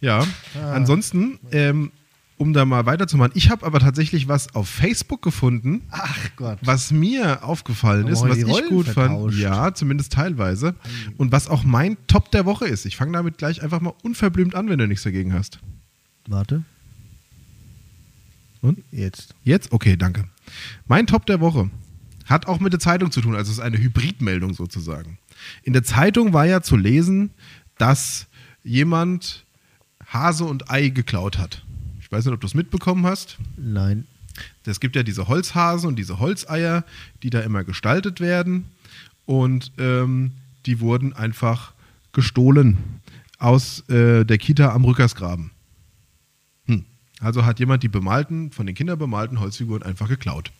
ja, 0.00 0.20
Ah. 0.54 0.72
ansonsten, 0.72 1.38
ähm, 1.52 1.92
um 2.36 2.52
da 2.52 2.64
mal 2.64 2.84
weiterzumachen, 2.84 3.32
ich 3.36 3.48
habe 3.50 3.64
aber 3.64 3.78
tatsächlich 3.80 4.28
was 4.28 4.54
auf 4.54 4.68
Facebook 4.68 5.22
gefunden, 5.22 5.82
Ach 5.90 6.18
Gott. 6.36 6.58
was 6.62 6.90
mir 6.90 7.44
aufgefallen 7.44 8.08
ist, 8.08 8.22
was 8.22 8.36
ich 8.38 8.46
Rollen 8.46 8.68
gut 8.68 8.86
vertauscht? 8.88 9.34
fand. 9.36 9.42
Ja, 9.42 9.72
zumindest 9.72 10.12
teilweise. 10.12 10.74
Und 11.16 11.32
was 11.32 11.48
auch 11.48 11.62
mein 11.64 11.96
Top 12.08 12.30
der 12.32 12.44
Woche 12.44 12.66
ist. 12.66 12.84
Ich 12.86 12.96
fange 12.96 13.12
damit 13.12 13.38
gleich 13.38 13.62
einfach 13.62 13.80
mal 13.80 13.94
unverblümt 14.02 14.54
an, 14.56 14.68
wenn 14.68 14.78
du 14.78 14.88
nichts 14.88 15.04
dagegen 15.04 15.32
hast. 15.32 15.60
Warte. 16.28 16.64
Und? 18.64 18.82
Jetzt. 18.90 19.34
Jetzt? 19.44 19.72
Okay, 19.72 19.94
danke. 19.94 20.24
Mein 20.86 21.06
Top 21.06 21.26
der 21.26 21.40
Woche 21.40 21.68
hat 22.24 22.46
auch 22.46 22.60
mit 22.60 22.72
der 22.72 22.80
Zeitung 22.80 23.10
zu 23.10 23.20
tun, 23.20 23.34
also 23.34 23.50
es 23.50 23.58
ist 23.58 23.62
eine 23.62 23.76
Hybridmeldung 23.76 24.54
sozusagen. 24.54 25.18
In 25.64 25.74
der 25.74 25.82
Zeitung 25.82 26.32
war 26.32 26.46
ja 26.46 26.62
zu 26.62 26.78
lesen, 26.78 27.30
dass 27.76 28.26
jemand 28.62 29.44
Hase 30.06 30.44
und 30.44 30.70
Ei 30.70 30.88
geklaut 30.88 31.36
hat. 31.36 31.62
Ich 32.00 32.10
weiß 32.10 32.24
nicht, 32.24 32.32
ob 32.32 32.40
du 32.40 32.46
es 32.46 32.54
mitbekommen 32.54 33.04
hast. 33.04 33.36
Nein. 33.58 34.06
Es 34.64 34.80
gibt 34.80 34.96
ja 34.96 35.02
diese 35.02 35.28
Holzhasen 35.28 35.86
und 35.86 35.96
diese 35.96 36.18
Holzeier, 36.18 36.84
die 37.22 37.28
da 37.28 37.40
immer 37.40 37.64
gestaltet 37.64 38.20
werden. 38.20 38.70
Und 39.26 39.72
ähm, 39.76 40.32
die 40.64 40.80
wurden 40.80 41.12
einfach 41.12 41.74
gestohlen 42.12 42.78
aus 43.38 43.86
äh, 43.90 44.24
der 44.24 44.38
Kita 44.38 44.72
am 44.72 44.86
Rückersgraben. 44.86 45.50
Also 47.20 47.44
hat 47.44 47.60
jemand 47.60 47.82
die 47.82 47.88
bemalten, 47.88 48.50
von 48.50 48.66
den 48.66 48.74
Kindern 48.74 48.98
bemalten 48.98 49.40
Holzfiguren 49.40 49.82
einfach 49.82 50.08
geklaut. 50.08 50.52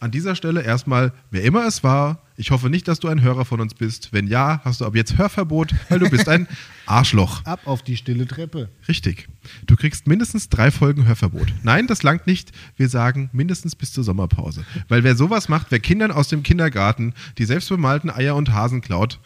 An 0.00 0.10
dieser 0.10 0.34
Stelle 0.34 0.62
erstmal, 0.62 1.12
wer 1.30 1.42
immer 1.42 1.66
es 1.66 1.84
war, 1.84 2.22
ich 2.38 2.50
hoffe 2.52 2.70
nicht, 2.70 2.88
dass 2.88 3.00
du 3.00 3.08
ein 3.08 3.20
Hörer 3.20 3.44
von 3.44 3.60
uns 3.60 3.74
bist. 3.74 4.14
Wenn 4.14 4.26
ja, 4.26 4.62
hast 4.64 4.80
du 4.80 4.86
ab 4.86 4.96
jetzt 4.96 5.18
Hörverbot, 5.18 5.74
weil 5.90 5.98
du 5.98 6.08
bist 6.08 6.26
ein 6.26 6.48
Arschloch. 6.86 7.44
Ab 7.44 7.60
auf 7.66 7.82
die 7.82 7.98
stille 7.98 8.26
Treppe. 8.26 8.70
Richtig. 8.88 9.28
Du 9.66 9.76
kriegst 9.76 10.06
mindestens 10.06 10.48
drei 10.48 10.70
Folgen 10.70 11.06
Hörverbot. 11.06 11.52
Nein, 11.62 11.86
das 11.86 12.02
langt 12.02 12.26
nicht. 12.26 12.50
Wir 12.78 12.88
sagen 12.88 13.28
mindestens 13.34 13.76
bis 13.76 13.92
zur 13.92 14.02
Sommerpause. 14.02 14.64
Weil 14.88 15.04
wer 15.04 15.16
sowas 15.16 15.50
macht, 15.50 15.66
wer 15.68 15.80
Kindern 15.80 16.12
aus 16.12 16.28
dem 16.28 16.42
Kindergarten 16.42 17.12
die 17.36 17.44
selbstbemalten 17.44 18.08
Eier 18.08 18.36
und 18.36 18.54
Hasen 18.54 18.80
klaut, 18.80 19.20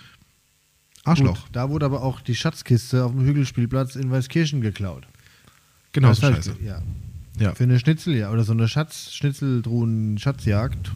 Arschloch. 1.05 1.43
Gut, 1.45 1.51
da 1.53 1.69
wurde 1.69 1.87
aber 1.87 2.03
auch 2.03 2.21
die 2.21 2.35
Schatzkiste 2.35 3.05
auf 3.05 3.13
dem 3.13 3.25
Hügelspielplatz 3.25 3.95
in 3.95 4.11
Weißkirchen 4.11 4.61
geklaut. 4.61 5.07
Genau 5.95 6.09
Das 6.09 6.19
so 6.19 6.27
heißt, 6.27 6.37
scheiße. 6.49 6.57
Ja. 6.63 6.83
Ja. 7.41 7.55
Für 7.55 7.65
eine 7.65 7.79
Schnitzel, 7.81 8.15
ja. 8.15 8.31
Oder 8.31 8.45
so 8.45 8.53
eine 8.53 8.69
Schatz, 8.69 9.13
Schnitzeldruhen, 9.13 10.19
Schatzjagd. 10.19 10.93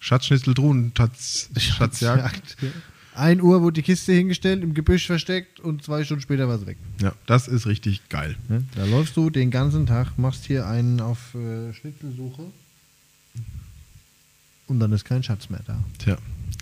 Schatzschnitzeldruhen, 0.00 0.92
Schatz, 0.96 1.50
Schatzjagd. 1.58 2.56
ja. 2.62 2.68
Ein 3.14 3.42
Uhr 3.42 3.60
wurde 3.60 3.74
die 3.74 3.82
Kiste 3.82 4.12
hingestellt, 4.12 4.62
im 4.62 4.72
Gebüsch 4.72 5.06
versteckt 5.06 5.60
und 5.60 5.84
zwei 5.84 6.02
Stunden 6.02 6.22
später 6.22 6.48
war 6.48 6.56
es 6.56 6.64
weg. 6.66 6.78
Ja, 7.02 7.12
das 7.26 7.46
ist 7.46 7.66
richtig 7.66 8.08
geil. 8.08 8.36
Ne? 8.48 8.64
Da 8.74 8.86
läufst 8.86 9.16
du 9.18 9.28
den 9.28 9.50
ganzen 9.50 9.84
Tag, 9.86 10.16
machst 10.18 10.46
hier 10.46 10.66
einen 10.66 11.00
auf 11.00 11.34
äh, 11.34 11.74
Schnitzelsuche 11.74 12.44
und 14.66 14.80
dann 14.80 14.92
ist 14.92 15.04
kein 15.04 15.22
Schatz 15.22 15.50
mehr 15.50 15.60
da. 15.66 15.78
Tja, 15.98 16.16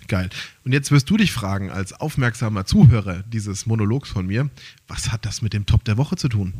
geil. 0.09 0.29
Und 0.65 0.73
jetzt 0.73 0.91
wirst 0.91 1.09
du 1.09 1.15
dich 1.15 1.31
fragen, 1.31 1.69
als 1.71 1.93
aufmerksamer 1.93 2.65
Zuhörer 2.65 3.23
dieses 3.31 3.65
Monologs 3.65 4.09
von 4.09 4.27
mir, 4.27 4.49
was 4.89 5.11
hat 5.11 5.25
das 5.25 5.41
mit 5.41 5.53
dem 5.53 5.65
Top 5.65 5.85
der 5.85 5.97
Woche 5.97 6.17
zu 6.17 6.27
tun? 6.27 6.53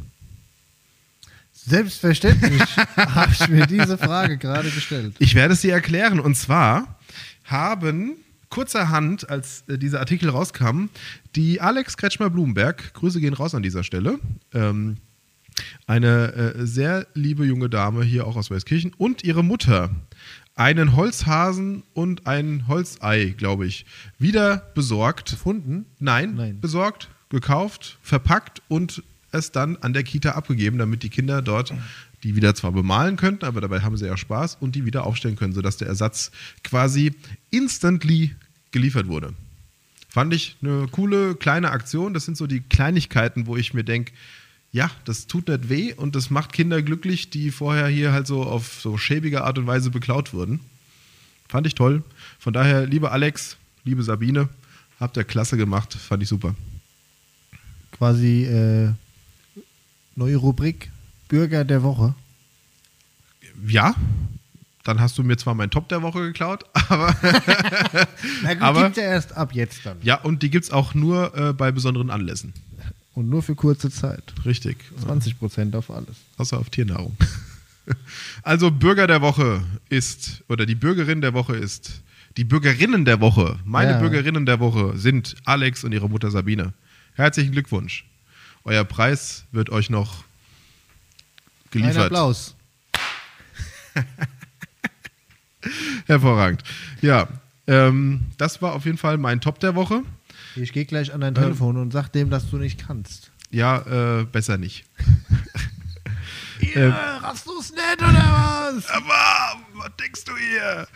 Selbstverständlich 1.65 2.61
habe 2.97 3.31
ich 3.31 3.47
mir 3.47 3.67
diese 3.67 3.97
Frage 3.97 4.37
gerade 4.37 4.69
gestellt. 4.69 5.15
Ich 5.19 5.35
werde 5.35 5.53
es 5.53 5.61
dir 5.61 5.73
erklären. 5.73 6.19
Und 6.19 6.35
zwar 6.35 6.99
haben 7.43 8.15
kurzerhand, 8.49 9.29
als 9.29 9.63
äh, 9.67 9.77
dieser 9.77 9.99
Artikel 9.99 10.29
rauskam, 10.29 10.89
die 11.35 11.61
Alex 11.61 11.97
Kretschmer-Blumenberg, 11.97 12.93
Grüße 12.93 13.19
gehen 13.19 13.33
raus 13.33 13.55
an 13.55 13.63
dieser 13.63 13.83
Stelle, 13.83 14.19
ähm, 14.53 14.97
eine 15.87 16.33
äh, 16.33 16.65
sehr 16.65 17.07
liebe 17.13 17.45
junge 17.45 17.69
Dame 17.69 18.03
hier 18.03 18.25
auch 18.25 18.35
aus 18.35 18.49
Weißkirchen 18.51 18.93
und 18.97 19.23
ihre 19.23 19.43
Mutter 19.43 19.89
einen 20.55 20.95
Holzhasen 20.95 21.83
und 21.93 22.27
ein 22.27 22.67
Holzei, 22.67 23.33
glaube 23.37 23.65
ich, 23.65 23.85
wieder 24.19 24.71
besorgt. 24.75 25.31
Gefunden? 25.31 25.85
Nein, 25.99 26.35
Nein. 26.35 26.59
besorgt, 26.59 27.09
gekauft, 27.29 27.97
verpackt 28.01 28.61
und 28.67 29.03
es 29.31 29.51
dann 29.51 29.77
an 29.77 29.93
der 29.93 30.03
Kita 30.03 30.31
abgegeben, 30.31 30.77
damit 30.77 31.03
die 31.03 31.09
Kinder 31.09 31.41
dort 31.41 31.73
die 32.23 32.35
wieder 32.35 32.53
zwar 32.55 32.71
bemalen 32.71 33.17
könnten, 33.17 33.45
aber 33.45 33.61
dabei 33.61 33.81
haben 33.81 33.97
sie 33.97 34.05
ja 34.05 34.17
Spaß 34.17 34.57
und 34.59 34.75
die 34.75 34.85
wieder 34.85 35.05
aufstellen 35.05 35.35
können, 35.35 35.53
sodass 35.53 35.77
der 35.77 35.87
Ersatz 35.87 36.31
quasi 36.63 37.13
instantly 37.49 38.35
geliefert 38.71 39.07
wurde. 39.07 39.33
Fand 40.09 40.33
ich 40.33 40.57
eine 40.61 40.87
coole 40.91 41.35
kleine 41.35 41.71
Aktion. 41.71 42.13
Das 42.13 42.25
sind 42.25 42.37
so 42.37 42.45
die 42.45 42.61
Kleinigkeiten, 42.61 43.47
wo 43.47 43.55
ich 43.57 43.73
mir 43.73 43.83
denke, 43.83 44.11
ja, 44.71 44.89
das 45.05 45.27
tut 45.27 45.47
nicht 45.47 45.69
weh 45.69 45.93
und 45.93 46.15
das 46.15 46.29
macht 46.29 46.53
Kinder 46.53 46.81
glücklich, 46.81 47.29
die 47.29 47.51
vorher 47.51 47.87
hier 47.87 48.11
halt 48.11 48.27
so 48.27 48.43
auf 48.43 48.79
so 48.81 48.97
schäbige 48.97 49.43
Art 49.43 49.57
und 49.57 49.67
Weise 49.67 49.89
beklaut 49.89 50.33
wurden. 50.33 50.59
Fand 51.47 51.67
ich 51.67 51.75
toll. 51.75 52.03
Von 52.39 52.53
daher, 52.53 52.85
liebe 52.85 53.11
Alex, 53.11 53.57
liebe 53.83 54.03
Sabine, 54.03 54.47
habt 54.99 55.17
ihr 55.17 55.23
klasse 55.25 55.57
gemacht. 55.57 55.93
Fand 55.93 56.23
ich 56.23 56.29
super. 56.29 56.55
Quasi 57.91 58.45
äh, 58.45 58.93
neue 60.15 60.35
Rubrik 60.37 60.91
Bürger 61.27 61.63
der 61.63 61.83
Woche. 61.83 62.13
Ja, 63.67 63.95
dann 64.83 64.99
hast 64.99 65.17
du 65.17 65.23
mir 65.23 65.37
zwar 65.37 65.53
meinen 65.53 65.69
Top 65.69 65.87
der 65.89 66.01
Woche 66.01 66.19
geklaut, 66.21 66.65
aber 66.89 67.15
Na 68.43 68.53
gut, 68.53 68.63
Aber- 68.63 68.83
gibt 68.85 68.97
ja 68.97 69.03
erst 69.03 69.33
ab 69.37 69.53
jetzt 69.53 69.85
dann. 69.85 69.97
ja, 70.01 70.15
und 70.15 70.43
die 70.43 70.49
gibt 70.49 70.65
es 70.65 70.71
auch 70.71 70.93
nur 70.93 71.35
äh, 71.37 71.53
bei 71.53 71.71
besonderen 71.71 72.09
Anlässen. 72.09 72.53
Und 73.13 73.29
nur 73.29 73.43
für 73.43 73.55
kurze 73.55 73.91
Zeit. 73.91 74.23
Richtig. 74.45 74.77
20 75.03 75.37
Prozent 75.37 75.75
auf 75.75 75.91
alles. 75.91 76.15
Außer 76.37 76.57
auf 76.57 76.69
Tiernahrung. 76.69 77.15
Also 78.43 78.69
Bürger 78.71 79.07
der 79.07 79.21
Woche 79.21 79.61
ist, 79.89 80.43
oder 80.47 80.65
die 80.67 80.75
Bürgerin 80.75 81.19
der 81.19 81.33
Woche 81.33 81.55
ist, 81.57 82.01
die 82.37 82.43
Bürgerinnen 82.43 83.05
der 83.05 83.19
Woche, 83.19 83.57
meine 83.65 83.93
Ja. 83.93 83.99
Bürgerinnen 83.99 84.45
der 84.45 84.59
Woche 84.59 84.95
sind 84.97 85.35
Alex 85.45 85.83
und 85.83 85.91
ihre 85.91 86.07
Mutter 86.07 86.29
Sabine. 86.31 86.73
Herzlichen 87.15 87.51
Glückwunsch. 87.51 88.05
Euer 88.63 88.83
Preis 88.83 89.45
wird 89.51 89.69
euch 89.69 89.89
noch 89.89 90.23
Ein 90.23 90.23
geliefert. 91.71 92.05
Applaus. 92.05 92.55
Hervorragend. 96.05 96.63
Ja, 97.01 97.27
ähm, 97.67 98.21
das 98.37 98.61
war 98.61 98.73
auf 98.73 98.85
jeden 98.85 98.97
Fall 98.97 99.17
mein 99.17 99.41
Top 99.41 99.59
der 99.59 99.75
Woche. 99.75 100.03
Ich 100.55 100.73
gehe 100.73 100.85
gleich 100.85 101.13
an 101.13 101.21
dein 101.21 101.35
Ähm. 101.35 101.41
Telefon 101.43 101.77
und 101.77 101.91
sag 101.91 102.09
dem, 102.09 102.29
dass 102.29 102.49
du 102.49 102.57
nicht 102.57 102.79
kannst. 102.85 103.31
Ja, 103.51 104.19
äh, 104.19 104.25
besser 104.25 104.57
nicht. 104.57 104.85
Ihr, 106.61 106.95
hast 107.21 107.47
du's 107.47 107.71
nicht 107.71 107.97
oder 107.97 108.13
was? 108.13 108.87
Aber, 108.89 109.59
was 109.73 109.91
denkst 109.99 110.23
du 110.25 110.31
hier? 110.37 110.87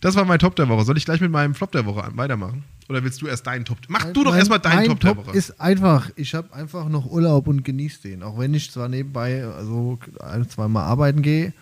Das 0.00 0.14
war 0.16 0.24
mein 0.24 0.38
Top 0.38 0.56
der 0.56 0.68
Woche. 0.68 0.84
Soll 0.84 0.96
ich 0.96 1.04
gleich 1.04 1.20
mit 1.20 1.30
meinem 1.30 1.54
Flop 1.54 1.72
der 1.72 1.84
Woche 1.86 2.02
an- 2.04 2.16
weitermachen? 2.16 2.64
Oder 2.88 3.04
willst 3.04 3.22
du 3.22 3.26
erst 3.28 3.46
deinen 3.46 3.64
Top? 3.64 3.78
Mach 3.88 4.04
du 4.06 4.24
doch 4.24 4.30
Mein- 4.30 4.38
erstmal 4.40 4.58
deinen 4.58 4.76
mein 4.76 4.86
Top 4.88 5.00
der 5.00 5.16
Woche. 5.16 5.36
ist 5.36 5.60
einfach, 5.60 6.10
ich 6.16 6.34
habe 6.34 6.52
einfach 6.52 6.88
noch 6.88 7.06
Urlaub 7.06 7.46
und 7.46 7.64
genieße 7.64 8.02
den. 8.02 8.22
Auch 8.22 8.38
wenn 8.38 8.52
ich 8.54 8.70
zwar 8.72 8.88
nebenbei 8.88 9.44
also 9.44 9.98
ein, 10.20 10.48
zweimal 10.48 10.84
arbeiten 10.84 11.22
gehe, 11.22 11.52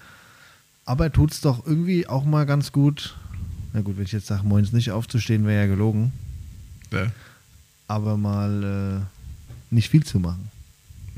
aber 0.86 1.12
tut's 1.12 1.40
doch 1.42 1.66
irgendwie 1.66 2.06
auch 2.06 2.24
mal 2.24 2.46
ganz 2.46 2.72
gut. 2.72 3.14
Na 3.74 3.82
gut, 3.82 3.98
wenn 3.98 4.04
ich 4.04 4.12
jetzt 4.12 4.26
sage, 4.28 4.44
morgens 4.46 4.72
nicht 4.72 4.90
aufzustehen, 4.90 5.44
wäre 5.46 5.62
ja 5.62 5.66
gelogen. 5.66 6.12
Ja, 6.90 7.08
Aber 7.88 8.16
mal 8.16 9.02
äh, 9.02 9.74
nicht 9.74 9.90
viel 9.90 10.04
zu 10.04 10.18
machen. 10.20 10.50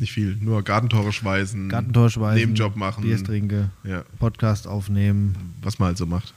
Nicht 0.00 0.12
viel. 0.12 0.36
Nur 0.40 0.62
Gartentore 0.62 1.12
schweißen. 1.12 1.68
Gartentor 1.68 2.10
schweißen, 2.10 2.40
Nebenjob 2.40 2.76
machen. 2.76 3.02
Bier 3.04 3.22
trinke, 3.22 3.70
Ja, 3.84 4.04
Podcast 4.18 4.66
aufnehmen. 4.66 5.34
was 5.62 5.78
man 5.78 5.88
halt 5.88 5.98
so 5.98 6.06
macht. 6.06 6.34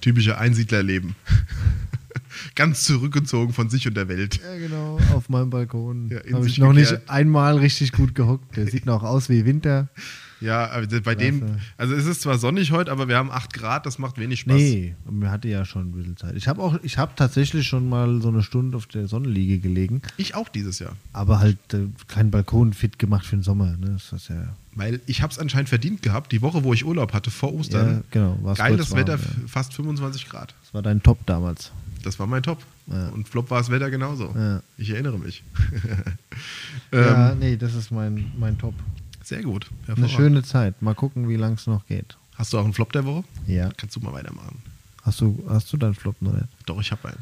Typische 0.00 0.38
Einsiedlerleben. 0.38 1.14
Ganz 2.54 2.84
zurückgezogen 2.84 3.52
von 3.52 3.68
sich 3.70 3.86
und 3.86 3.96
der 3.96 4.08
Welt. 4.08 4.40
Ja, 4.42 4.56
genau, 4.58 4.98
auf 5.14 5.28
meinem 5.28 5.50
Balkon. 5.50 6.08
Ja, 6.08 6.18
habe 6.34 6.46
ich 6.46 6.58
noch 6.58 6.72
gekehrt. 6.74 6.92
nicht 7.00 7.10
einmal 7.10 7.58
richtig 7.58 7.92
gut 7.92 8.14
gehockt. 8.14 8.56
Der 8.56 8.66
sieht 8.66 8.86
noch 8.86 9.02
aus 9.02 9.28
wie 9.28 9.44
Winter. 9.44 9.88
Ja, 10.40 10.70
aber 10.70 10.86
bei 11.00 11.14
dem, 11.14 11.42
also 11.78 11.94
es 11.94 12.04
ist 12.06 12.20
zwar 12.22 12.36
sonnig 12.38 12.70
heute, 12.70 12.92
aber 12.92 13.08
wir 13.08 13.16
haben 13.16 13.30
8 13.30 13.54
Grad, 13.54 13.86
das 13.86 13.98
macht 13.98 14.18
wenig 14.18 14.40
Spaß. 14.40 14.54
Nee, 14.54 14.94
mir 15.10 15.30
hatte 15.30 15.48
ja 15.48 15.64
schon 15.64 15.88
ein 15.88 15.92
bisschen 15.92 16.16
Zeit. 16.16 16.34
Ich 16.36 16.46
habe 16.46 16.62
auch, 16.62 16.78
ich 16.82 16.98
habe 16.98 17.12
tatsächlich 17.16 17.66
schon 17.66 17.88
mal 17.88 18.20
so 18.20 18.28
eine 18.28 18.42
Stunde 18.42 18.76
auf 18.76 18.86
der 18.86 19.08
Sonnenliege 19.08 19.58
gelegen, 19.58 20.02
Ich 20.18 20.34
auch 20.34 20.48
dieses 20.48 20.78
Jahr. 20.78 20.92
aber 21.12 21.40
halt 21.40 21.56
äh, 21.72 21.86
keinen 22.08 22.30
Balkon 22.30 22.72
fit 22.74 22.98
gemacht 22.98 23.24
für 23.24 23.36
den 23.36 23.42
Sommer. 23.42 23.76
Ne? 23.78 23.92
Das 23.94 24.12
ist 24.12 24.28
ja, 24.28 24.54
Weil 24.74 25.00
ich 25.06 25.22
habe 25.22 25.32
es 25.32 25.38
anscheinend 25.38 25.68
verdient 25.70 26.02
gehabt, 26.02 26.32
die 26.32 26.42
Woche, 26.42 26.64
wo 26.64 26.74
ich 26.74 26.84
Urlaub 26.84 27.14
hatte, 27.14 27.30
vor 27.30 27.52
ja 27.52 27.58
Ostern. 27.58 28.04
genau. 28.10 28.38
war's 28.42 28.58
Geiles 28.58 28.90
warm, 28.90 29.00
Wetter, 29.00 29.14
Ja. 29.16 29.22
fast 29.46 29.72
25 29.72 30.28
Grad. 30.28 30.54
Das 30.62 30.74
war 30.74 30.82
dein 30.82 31.02
Top 31.02 31.24
damals. 31.26 31.72
Das 32.02 32.18
war 32.18 32.26
mein 32.26 32.42
Top. 32.42 32.62
Ja. 32.88 33.08
Und 33.08 33.28
Flop 33.28 33.50
war 33.50 33.58
das 33.58 33.70
Wetter 33.70 33.90
genauso. 33.90 34.32
Ja. 34.36 34.62
Ich 34.78 34.90
erinnere 34.90 35.18
mich. 35.18 35.42
ja, 36.92 37.32
ähm, 37.32 37.38
nee, 37.40 37.56
das 37.56 37.74
ist 37.74 37.90
mein, 37.90 38.30
mein 38.38 38.58
Top. 38.58 38.74
Sehr 39.26 39.42
gut. 39.42 39.66
Eine 39.88 40.08
schöne 40.08 40.44
Zeit. 40.44 40.80
Mal 40.82 40.94
gucken, 40.94 41.28
wie 41.28 41.34
lang 41.34 41.54
es 41.54 41.66
noch 41.66 41.84
geht. 41.86 42.16
Hast 42.36 42.52
du 42.52 42.58
auch 42.58 42.64
einen 42.64 42.72
Flop 42.74 42.92
der 42.92 43.04
Woche? 43.04 43.24
Ja. 43.48 43.70
Kannst 43.76 43.96
du 43.96 44.00
mal 44.00 44.12
weitermachen. 44.12 44.58
Hast 45.02 45.20
du, 45.20 45.44
hast 45.48 45.72
du 45.72 45.76
deinen 45.76 45.94
Flop 45.94 46.22
noch 46.22 46.32
nicht? 46.32 46.46
Doch, 46.66 46.80
ich 46.80 46.92
habe 46.92 47.08
einen. 47.08 47.18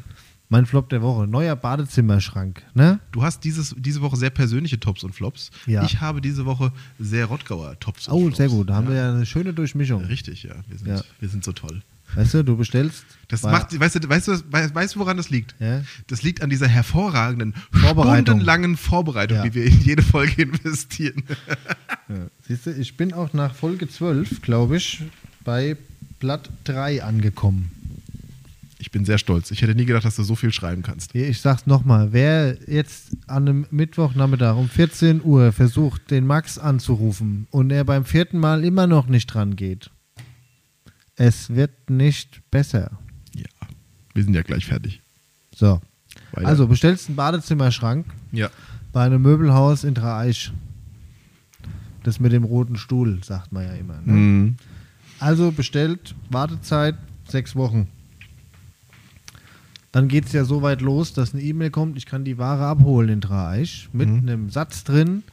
Mein 0.49 0.67
Flop 0.67 0.87
der 0.89 1.01
Woche. 1.01 1.25
Neuer 1.25 1.55
Badezimmerschrank. 1.55 2.61
Ne? 2.75 2.99
Du 3.11 3.23
hast 3.23 3.43
dieses, 3.43 3.73
diese 3.79 4.01
Woche 4.01 4.17
sehr 4.17 4.29
persönliche 4.29 4.79
Tops 4.79 5.03
und 5.03 5.13
Flops. 5.15 5.49
Ja. 5.65 5.83
Ich 5.83 5.99
habe 6.01 6.21
diese 6.21 6.45
Woche 6.45 6.71
sehr 6.99 7.25
Rottgauer 7.25 7.79
Tops 7.79 8.07
und 8.07 8.13
Oh, 8.13 8.21
Flops. 8.25 8.37
sehr 8.37 8.49
gut. 8.49 8.69
Da 8.69 8.75
haben 8.75 8.87
wir 8.87 8.95
ja 8.95 9.09
eine 9.11 9.25
schöne 9.25 9.53
Durchmischung. 9.53 10.03
Richtig, 10.05 10.43
ja. 10.43 10.53
Wir 10.67 10.77
sind, 10.77 10.87
Ja. 10.87 11.01
Wir 11.19 11.29
sind 11.29 11.43
so 11.43 11.53
toll. 11.53 11.81
Weißt 12.13 12.33
du, 12.35 12.43
du 12.43 12.55
bestellst. 12.55 13.03
Das 13.27 13.41
macht, 13.43 13.77
weißt 13.77 13.95
du, 13.95 14.07
weißt 14.09 14.27
du, 14.27 14.51
weißt, 14.51 14.75
weißt 14.75 14.95
du, 14.95 14.99
woran 14.99 15.17
das 15.17 15.29
liegt? 15.31 15.55
Ja. 15.59 15.81
Das 16.07 16.21
liegt 16.21 16.41
an 16.43 16.49
dieser 16.49 16.67
hervorragenden, 16.67 17.55
Vorbereitung. 17.71 18.25
stundenlangen 18.25 18.77
Vorbereitung, 18.77 19.37
Ja. 19.37 19.43
die 19.43 19.53
wir 19.55 19.65
in 19.65 19.81
jede 19.81 20.03
Folge 20.03 20.41
investieren. 20.43 21.23
Ja. 22.07 22.27
Siehst 22.47 22.67
du, 22.67 22.71
ich 22.71 22.97
bin 22.97 23.13
auch 23.13 23.33
nach 23.33 23.55
Folge 23.55 23.89
12, 23.89 24.43
glaube 24.43 24.77
ich, 24.77 25.01
bei 25.43 25.75
Blatt 26.19 26.51
3 26.65 27.03
angekommen. 27.03 27.71
Ich 28.77 28.91
bin 28.91 29.05
sehr 29.05 29.17
stolz. 29.17 29.49
Ich 29.49 29.63
hätte 29.63 29.73
nie 29.73 29.85
gedacht, 29.85 30.05
dass 30.05 30.15
du 30.15 30.23
so 30.23 30.35
viel 30.35 30.53
schreiben 30.53 30.83
kannst. 30.83 31.15
Ich 31.15 31.41
sag's 31.41 31.65
nochmal, 31.65 32.13
wer 32.13 32.59
jetzt 32.71 33.07
an 33.25 33.47
einem 33.47 33.65
Mittwochnachmittag 33.71 34.55
um 34.55 34.69
14 34.69 35.23
Uhr 35.23 35.51
versucht, 35.51 36.11
den 36.11 36.27
Max 36.27 36.59
anzurufen 36.59 37.47
und 37.49 37.71
er 37.71 37.83
beim 37.83 38.05
vierten 38.05 38.37
Mal 38.37 38.63
immer 38.63 38.85
noch 38.85 39.07
nicht 39.07 39.25
dran 39.33 39.55
geht, 39.55 39.89
es 41.15 41.49
wird 41.49 41.89
nicht 41.89 42.41
besser. 42.51 42.91
Ja. 43.35 43.45
Wir 44.13 44.23
sind 44.23 44.33
ja 44.33 44.41
gleich 44.41 44.65
fertig. 44.65 45.01
So. 45.53 45.81
Weiter. 46.31 46.47
Also 46.47 46.67
bestellst 46.67 47.07
einen 47.07 47.15
Badezimmerschrank 47.15 48.05
Ja. 48.31 48.49
bei 48.91 49.05
einem 49.05 49.21
Möbelhaus 49.21 49.83
in 49.83 49.93
Dreieich. 49.93 50.51
Das 52.03 52.19
mit 52.19 52.31
dem 52.31 52.43
roten 52.43 52.77
Stuhl, 52.77 53.23
sagt 53.23 53.51
man 53.51 53.63
ja 53.65 53.73
immer. 53.73 53.99
Ne? 54.05 54.13
Mhm. 54.13 54.55
Also 55.19 55.51
bestellt, 55.51 56.13
Wartezeit 56.29 56.95
sechs 57.27 57.55
Wochen. 57.55 57.87
Dann 59.91 60.07
geht 60.09 60.25
es 60.25 60.33
ja 60.33 60.43
so 60.43 60.61
weit 60.61 60.81
los, 60.81 61.13
dass 61.13 61.33
eine 61.33 61.41
E-Mail 61.41 61.71
kommt, 61.71 61.97
ich 61.97 62.05
kann 62.05 62.25
die 62.25 62.37
Ware 62.37 62.65
abholen 62.65 63.09
in 63.09 63.21
Dreieich 63.21 63.87
mit 63.93 64.09
Mhm. 64.09 64.17
einem 64.19 64.49
Satz 64.49 64.83
drin. 64.83 65.23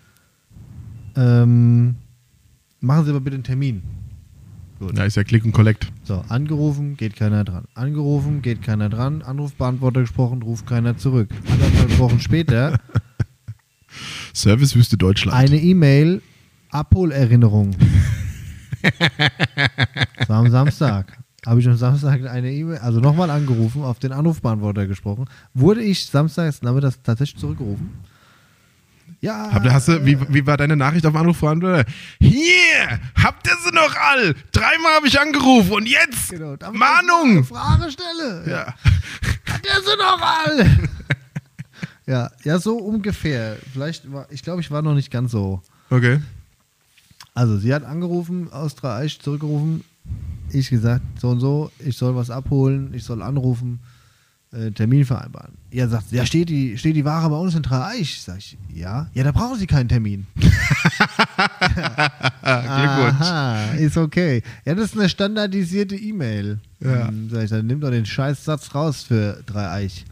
Ähm, 1.17 1.97
machen 2.81 3.05
Sie 3.05 3.11
aber 3.11 3.21
bitte 3.21 3.35
einen 3.35 3.45
Termin. 3.45 3.83
Gut. 4.83 4.99
Da 4.99 5.05
ist 5.05 5.17
ja 5.17 5.23
Click 5.23 5.45
und 5.45 5.53
Collect. 5.53 5.93
So, 6.03 6.25
angerufen, 6.29 6.97
geht 6.97 7.15
keiner 7.15 7.45
dran. 7.45 7.67
Angerufen, 7.75 8.43
geht 8.43 8.63
keiner 8.63 8.89
dran. 8.89 9.23
Anrufbeantworter 9.23 10.01
gesprochen, 10.01 10.43
ruft 10.43 10.67
keiner 10.67 10.97
zurück. 10.97 11.31
Anderthalb 11.49 11.99
Wochen 12.01 12.19
später 12.19 12.81
Servicewüste 14.35 14.97
Deutschland. 14.97 15.39
eine 15.39 15.61
E-Mail, 15.61 16.21
Abholerinnerung. 16.71 17.77
das 20.19 20.29
war 20.29 20.39
am 20.39 20.51
Samstag. 20.51 21.17
Habe 21.47 21.61
ich 21.61 21.69
am 21.69 21.77
Samstag 21.77 22.27
eine 22.27 22.53
E-Mail, 22.53 22.79
also 22.79 22.99
nochmal 22.99 23.31
angerufen, 23.31 23.83
auf 23.83 24.01
den 24.01 24.11
Anrufbeantworter 24.11 24.89
gesprochen. 24.89 25.27
Wurde 25.55 25.83
ich 25.83 26.07
samstags 26.07 26.61
nachmittags 26.63 26.99
tatsächlich 27.05 27.39
zurückgerufen? 27.41 27.91
Ja. 29.23 29.53
Habt 29.53 29.65
ihr, 29.65 29.73
hast 29.73 29.87
du, 29.87 30.05
wie, 30.05 30.19
wie 30.35 30.45
war 30.49 30.57
deine 30.57 30.77
Nachricht 30.77 31.07
auf 31.07 31.15
Anruf 31.15 31.45
Anrufbeantworter? 31.45 31.85
Hier! 32.19 33.01
Habt 33.23 33.47
ihr 33.47 33.57
sie 33.65 33.73
noch 33.73 33.95
all? 33.95 34.35
Dreimal 34.51 34.95
habe 34.97 35.07
ich 35.07 35.19
angerufen 35.19 35.73
und 35.73 35.89
jetzt! 35.89 36.31
Genau, 36.31 36.57
Mahnung! 36.73 37.45
Frage 37.45 37.93
stelle. 37.93 38.43
Ja. 38.51 38.75
Hat 39.49 39.65
er 39.65 39.81
sie 39.81 39.97
noch 39.97 40.21
all? 40.21 40.89
ja, 42.07 42.33
ja, 42.43 42.59
so 42.59 42.77
ungefähr. 42.79 43.59
Vielleicht 43.73 44.13
war, 44.13 44.27
ich 44.31 44.43
glaube, 44.43 44.61
ich 44.61 44.73
war 44.73 44.83
noch 44.83 44.95
nicht 44.95 45.13
ganz 45.13 45.31
so. 45.31 45.63
Okay. 45.89 46.21
Also, 47.33 47.59
sie 47.59 47.73
hat 47.73 47.85
angerufen, 47.85 48.53
aus 48.53 48.75
Dreieich 48.75 49.21
zurückgerufen. 49.21 49.85
Ich 50.51 50.69
gesagt, 50.69 51.05
so 51.21 51.29
und 51.29 51.39
so, 51.39 51.71
ich 51.79 51.97
soll 51.97 52.17
was 52.17 52.29
abholen, 52.29 52.93
ich 52.93 53.05
soll 53.05 53.23
anrufen, 53.23 53.79
äh, 54.53 54.71
Termin 54.71 55.05
vereinbaren. 55.05 55.55
Er 55.71 55.89
sagt, 55.89 56.13
ja, 56.13 56.27
steht 56.27 56.49
die, 56.51 56.77
steht 56.77 56.95
die 56.95 57.05
Ware 57.05 57.31
bei 57.31 57.37
uns 57.37 57.55
in 57.55 57.63
Dreieich? 57.63 58.21
Sag 58.21 58.39
ich, 58.39 58.59
ja. 58.75 59.09
Ja, 59.15 59.25
da 59.25 59.33
brauchen 59.33 59.59
Sie 59.59 59.67
keinen 59.67 59.89
Termin. 59.89 60.27
Glückwunsch. 62.43 63.81
Ist 63.81 63.97
okay. 63.97 64.43
Ja, 64.65 64.75
das 64.75 64.87
ist 64.87 64.99
eine 64.99 65.09
standardisierte 65.09 65.97
E-Mail. 65.97 66.59
Ja. 66.81 67.09
Hm, 67.09 67.31
Sag 67.31 67.45
ich, 67.45 67.51
dann 67.51 67.67
nimm 67.67 67.81
doch 67.81 67.91
den 67.91 68.05
Scheißsatz 68.07 68.75
raus 68.75 69.05
für 69.05 69.43
Dreieich. 69.47 70.05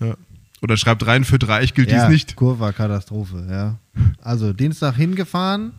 Ja. 0.00 0.16
Oder 0.60 0.76
schreibt 0.76 1.06
rein, 1.06 1.24
für 1.24 1.38
Dreieich 1.38 1.74
gilt 1.74 1.90
ja, 1.90 2.00
dies 2.00 2.08
nicht. 2.12 2.36
Kurva 2.36 2.72
Katastrophe, 2.72 3.46
ja. 3.48 3.78
Also 4.22 4.52
Dienstag 4.52 4.96
hingefahren, 4.96 5.72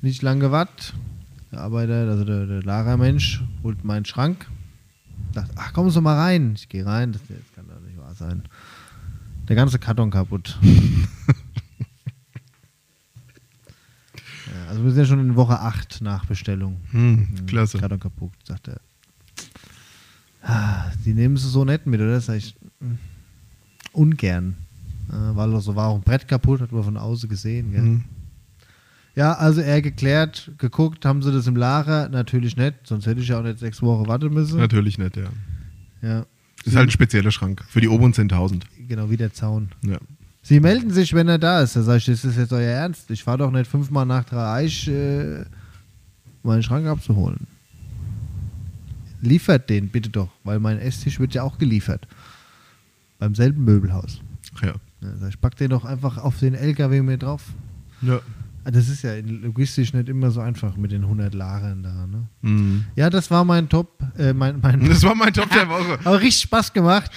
nicht 0.00 0.22
lang 0.22 0.40
gewartet. 0.40 0.94
Der 1.52 1.60
Arbeiter, 1.60 2.08
also 2.08 2.24
der, 2.24 2.46
der 2.46 2.62
Lagermensch, 2.62 3.42
holt 3.64 3.84
meinen 3.84 4.04
Schrank. 4.04 4.46
Dachte, 5.32 5.52
ach, 5.56 5.72
kommen 5.72 5.90
Sie 5.90 6.00
mal 6.00 6.16
rein. 6.18 6.54
Ich 6.56 6.68
gehe 6.68 6.84
rein, 6.84 7.12
das, 7.12 7.22
das 7.28 7.38
kann 7.54 7.66
doch 7.68 7.80
nicht 7.80 7.96
wahr 7.98 8.14
sein. 8.14 8.42
Der 9.48 9.56
ganze 9.56 9.78
Karton 9.78 10.10
kaputt. 10.10 10.58
ja, 10.62 11.06
also 14.68 14.84
wir 14.84 14.90
sind 14.90 15.00
ja 15.00 15.06
schon 15.06 15.20
in 15.20 15.36
Woche 15.36 15.58
8 15.60 16.00
nach 16.02 16.24
Bestellung. 16.26 16.80
Hm, 16.90 17.46
klasse. 17.46 17.78
Karton 17.78 18.00
kaputt, 18.00 18.32
sagt 18.44 18.68
er. 18.68 18.80
Ah, 20.42 20.90
Die 21.04 21.14
nehmen 21.14 21.36
sie 21.36 21.48
so 21.48 21.64
nett 21.64 21.86
mit, 21.86 22.00
oder? 22.00 22.20
Sag 22.20 22.36
ich, 22.36 22.56
mm, 22.80 22.94
ungern. 23.92 24.56
Äh, 25.10 25.36
weil 25.36 25.60
so 25.60 25.74
war 25.76 25.88
auch 25.88 25.96
ein 25.96 26.02
Brett 26.02 26.26
kaputt, 26.28 26.60
hat 26.60 26.72
man 26.72 26.84
von 26.84 26.96
außen 26.96 27.28
gesehen. 27.28 27.72
Gell? 27.72 27.82
Hm. 27.82 28.04
Ja, 29.16 29.32
also 29.34 29.60
er 29.60 29.82
geklärt, 29.82 30.52
geguckt, 30.58 31.04
haben 31.04 31.22
sie 31.22 31.32
das 31.32 31.46
im 31.46 31.56
Lager? 31.56 32.08
Natürlich 32.08 32.56
nicht, 32.56 32.74
sonst 32.84 33.06
hätte 33.06 33.20
ich 33.20 33.28
ja 33.28 33.38
auch 33.40 33.42
nicht 33.42 33.58
sechs 33.58 33.82
Wochen 33.82 34.06
warten 34.06 34.32
müssen. 34.32 34.58
Natürlich 34.58 34.98
nicht, 34.98 35.16
ja. 35.16 35.24
Ja, 36.02 36.26
Ist 36.64 36.76
halt 36.76 36.88
ein 36.88 36.90
spezieller 36.92 37.30
Schrank. 37.30 37.62
Für 37.68 37.80
die 37.80 37.88
oberen 37.88 38.12
10.000. 38.12 38.62
genau 38.88 39.10
wie 39.10 39.16
der 39.16 39.32
Zaun. 39.32 39.68
Ja. 39.84 39.98
Sie 40.42 40.60
melden 40.60 40.90
sich, 40.90 41.12
wenn 41.12 41.28
er 41.28 41.38
da 41.38 41.60
ist. 41.60 41.76
Da 41.76 41.82
sage 41.82 41.98
ich, 41.98 42.08
ist 42.08 42.24
das 42.24 42.36
jetzt 42.36 42.52
euer 42.52 42.70
Ernst? 42.70 43.10
Ich 43.10 43.22
fahre 43.24 43.38
doch 43.38 43.50
nicht 43.50 43.66
fünfmal 43.70 44.06
nach 44.06 44.24
Dreieich, 44.24 44.88
äh, 44.88 45.44
meinen 46.42 46.62
Schrank 46.62 46.86
abzuholen. 46.86 47.46
Liefert 49.20 49.68
den 49.68 49.88
bitte 49.90 50.08
doch, 50.08 50.30
weil 50.44 50.60
mein 50.60 50.78
Esstisch 50.78 51.20
wird 51.20 51.34
ja 51.34 51.42
auch 51.42 51.58
geliefert. 51.58 52.06
Beim 53.18 53.34
selben 53.34 53.64
Möbelhaus. 53.64 54.20
Ach 54.56 54.62
ja. 54.62 54.72
Ja, 55.02 55.08
sag 55.18 55.28
ich 55.30 55.40
pack 55.40 55.56
den 55.56 55.70
doch 55.70 55.84
einfach 55.84 56.16
auf 56.16 56.38
den 56.38 56.54
LKW 56.54 57.02
mit 57.02 57.22
drauf. 57.22 57.42
ja. 58.02 58.20
Ah, 58.64 58.70
Das 58.70 58.88
ist 58.88 59.02
ja 59.02 59.12
logistisch 59.24 59.92
nicht 59.94 60.08
immer 60.08 60.30
so 60.30 60.40
einfach 60.40 60.76
mit 60.76 60.92
den 60.92 61.02
100 61.02 61.32
Lagern 61.34 61.82
da. 61.82 62.06
Ne? 62.06 62.28
Mhm. 62.42 62.84
Ja, 62.96 63.08
das 63.10 63.30
war 63.30 63.44
mein 63.44 63.68
Top. 63.68 64.02
Äh, 64.18 64.32
mein, 64.32 64.60
mein, 64.60 64.80
Das 64.88 65.02
war 65.02 65.14
mein 65.14 65.32
Top 65.32 65.50
der 65.50 65.68
Woche. 65.68 65.98
aber 66.04 66.20
richtig 66.20 66.42
Spaß 66.42 66.72
gemacht. 66.72 67.10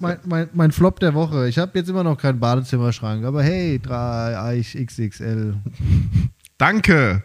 mein, 0.00 0.18
mein, 0.26 0.48
mein 0.54 0.72
Flop 0.72 1.00
der 1.00 1.14
Woche. 1.14 1.48
Ich 1.48 1.58
habe 1.58 1.78
jetzt 1.78 1.88
immer 1.88 2.04
noch 2.04 2.16
keinen 2.16 2.40
Badezimmerschrank, 2.40 3.24
aber 3.24 3.42
hey, 3.42 3.78
3 3.78 4.38
Eich 4.40 4.74
XXL. 4.74 5.54
Danke. 6.56 7.22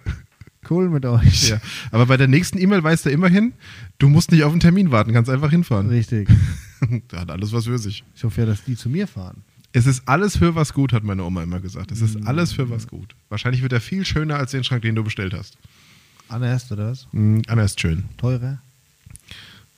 Cool 0.70 0.90
mit 0.90 1.06
euch. 1.06 1.50
Ja. 1.50 1.58
Aber 1.92 2.06
bei 2.06 2.16
der 2.18 2.28
nächsten 2.28 2.58
E-Mail 2.58 2.84
weißt 2.84 3.06
du 3.06 3.10
immerhin, 3.10 3.54
du 4.00 4.08
musst 4.10 4.32
nicht 4.32 4.44
auf 4.44 4.52
einen 4.52 4.62
Termin 4.62 4.92
warten, 4.92 5.12
kannst 5.14 5.30
einfach 5.30 5.52
hinfahren. 5.52 5.90
Richtig. 5.90 6.30
Da 7.08 7.22
hat 7.22 7.32
alles 7.32 7.54
was 7.54 7.64
für 7.64 7.78
sich. 7.78 8.04
Ich 8.14 8.26
hoffe 8.26 8.42
ja, 8.42 8.46
dass 8.46 8.66
die 8.66 8.76
zu 8.76 8.90
mir 8.90 9.08
fahren. 9.08 9.46
Es 9.76 9.88
ist 9.88 10.08
alles 10.08 10.38
für 10.38 10.54
was 10.56 10.72
gut, 10.74 10.94
hat 10.94 11.04
meine 11.04 11.24
Oma 11.24 11.42
immer 11.44 11.60
gesagt. 11.60 11.92
Es 11.92 12.00
Mhm. 12.00 12.06
ist 12.06 12.28
alles 12.28 12.54
für 12.54 12.70
was 12.70 12.88
gut. 12.88 13.16
Wahrscheinlich 13.30 13.62
wird 13.64 13.74
er 13.74 13.82
viel 13.82 14.06
schöner 14.06 14.36
als 14.38 14.52
den 14.52 14.64
Schrank, 14.64 14.84
den 14.84 14.94
du 14.96 15.04
bestellt 15.04 15.34
hast. 15.34 15.58
Anerst 16.30 16.72
oder 16.72 16.92
was? 16.92 17.08
Mhm, 17.12 17.42
Anna 17.48 17.64
ist 17.64 17.80
schön. 17.82 18.06
Teurer? 18.18 18.60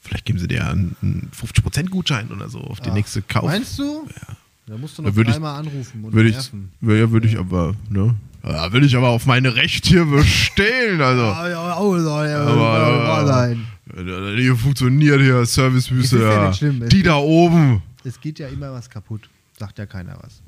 Vielleicht 0.02 0.26
geben 0.26 0.38
sie 0.38 0.48
dir 0.48 0.68
einen, 0.70 0.96
einen 1.02 1.32
50% 1.34 1.90
Gutschein 1.90 2.30
oder 2.30 2.48
so 2.50 2.60
auf 2.60 2.80
die 2.80 2.90
Ach, 2.90 2.94
nächste 2.94 3.22
Kauf. 3.24 3.46
Meinst 3.46 3.80
du? 3.80 4.08
Ja. 4.08 4.36
Da 4.68 4.78
musst 4.78 4.98
du 4.98 5.02
Da 5.04 5.10
noch 5.10 5.16
würd 5.16 5.28
ich- 5.28 5.34
dreimal 5.34 5.60
anrufen 5.60 6.04
und 6.04 6.14
Würde 6.14 6.30
ich, 6.30 6.36
nerven. 6.36 6.72
ja, 6.82 7.10
würde 7.12 7.28
ich 7.28 7.38
aber, 7.40 7.76
ne? 7.90 8.14
Ja, 8.44 8.72
will 8.74 8.84
ich 8.84 8.96
aber 8.96 9.10
auf 9.10 9.26
meine 9.26 9.56
Rechte 9.56 9.90
hier 9.90 10.06
bestehen, 10.06 11.02
also. 11.02 11.24
Aber. 11.24 13.52
Äh, 13.52 14.38
Hier 14.38 14.56
funktioniert 14.56 15.22
hier 15.22 15.40
ist 15.40 15.56
ja 15.56 15.70
Ja 15.72 16.52
Die 16.52 17.04
da 17.04 17.16
oben. 17.18 17.82
Es 18.04 18.20
geht 18.22 18.40
ja 18.40 18.48
immer 18.48 18.72
was 18.74 18.90
kaputt. 18.90 19.30
Sagt 19.58 19.78
ja 19.80 19.86
keiner 19.86 20.18
was. 20.22 20.42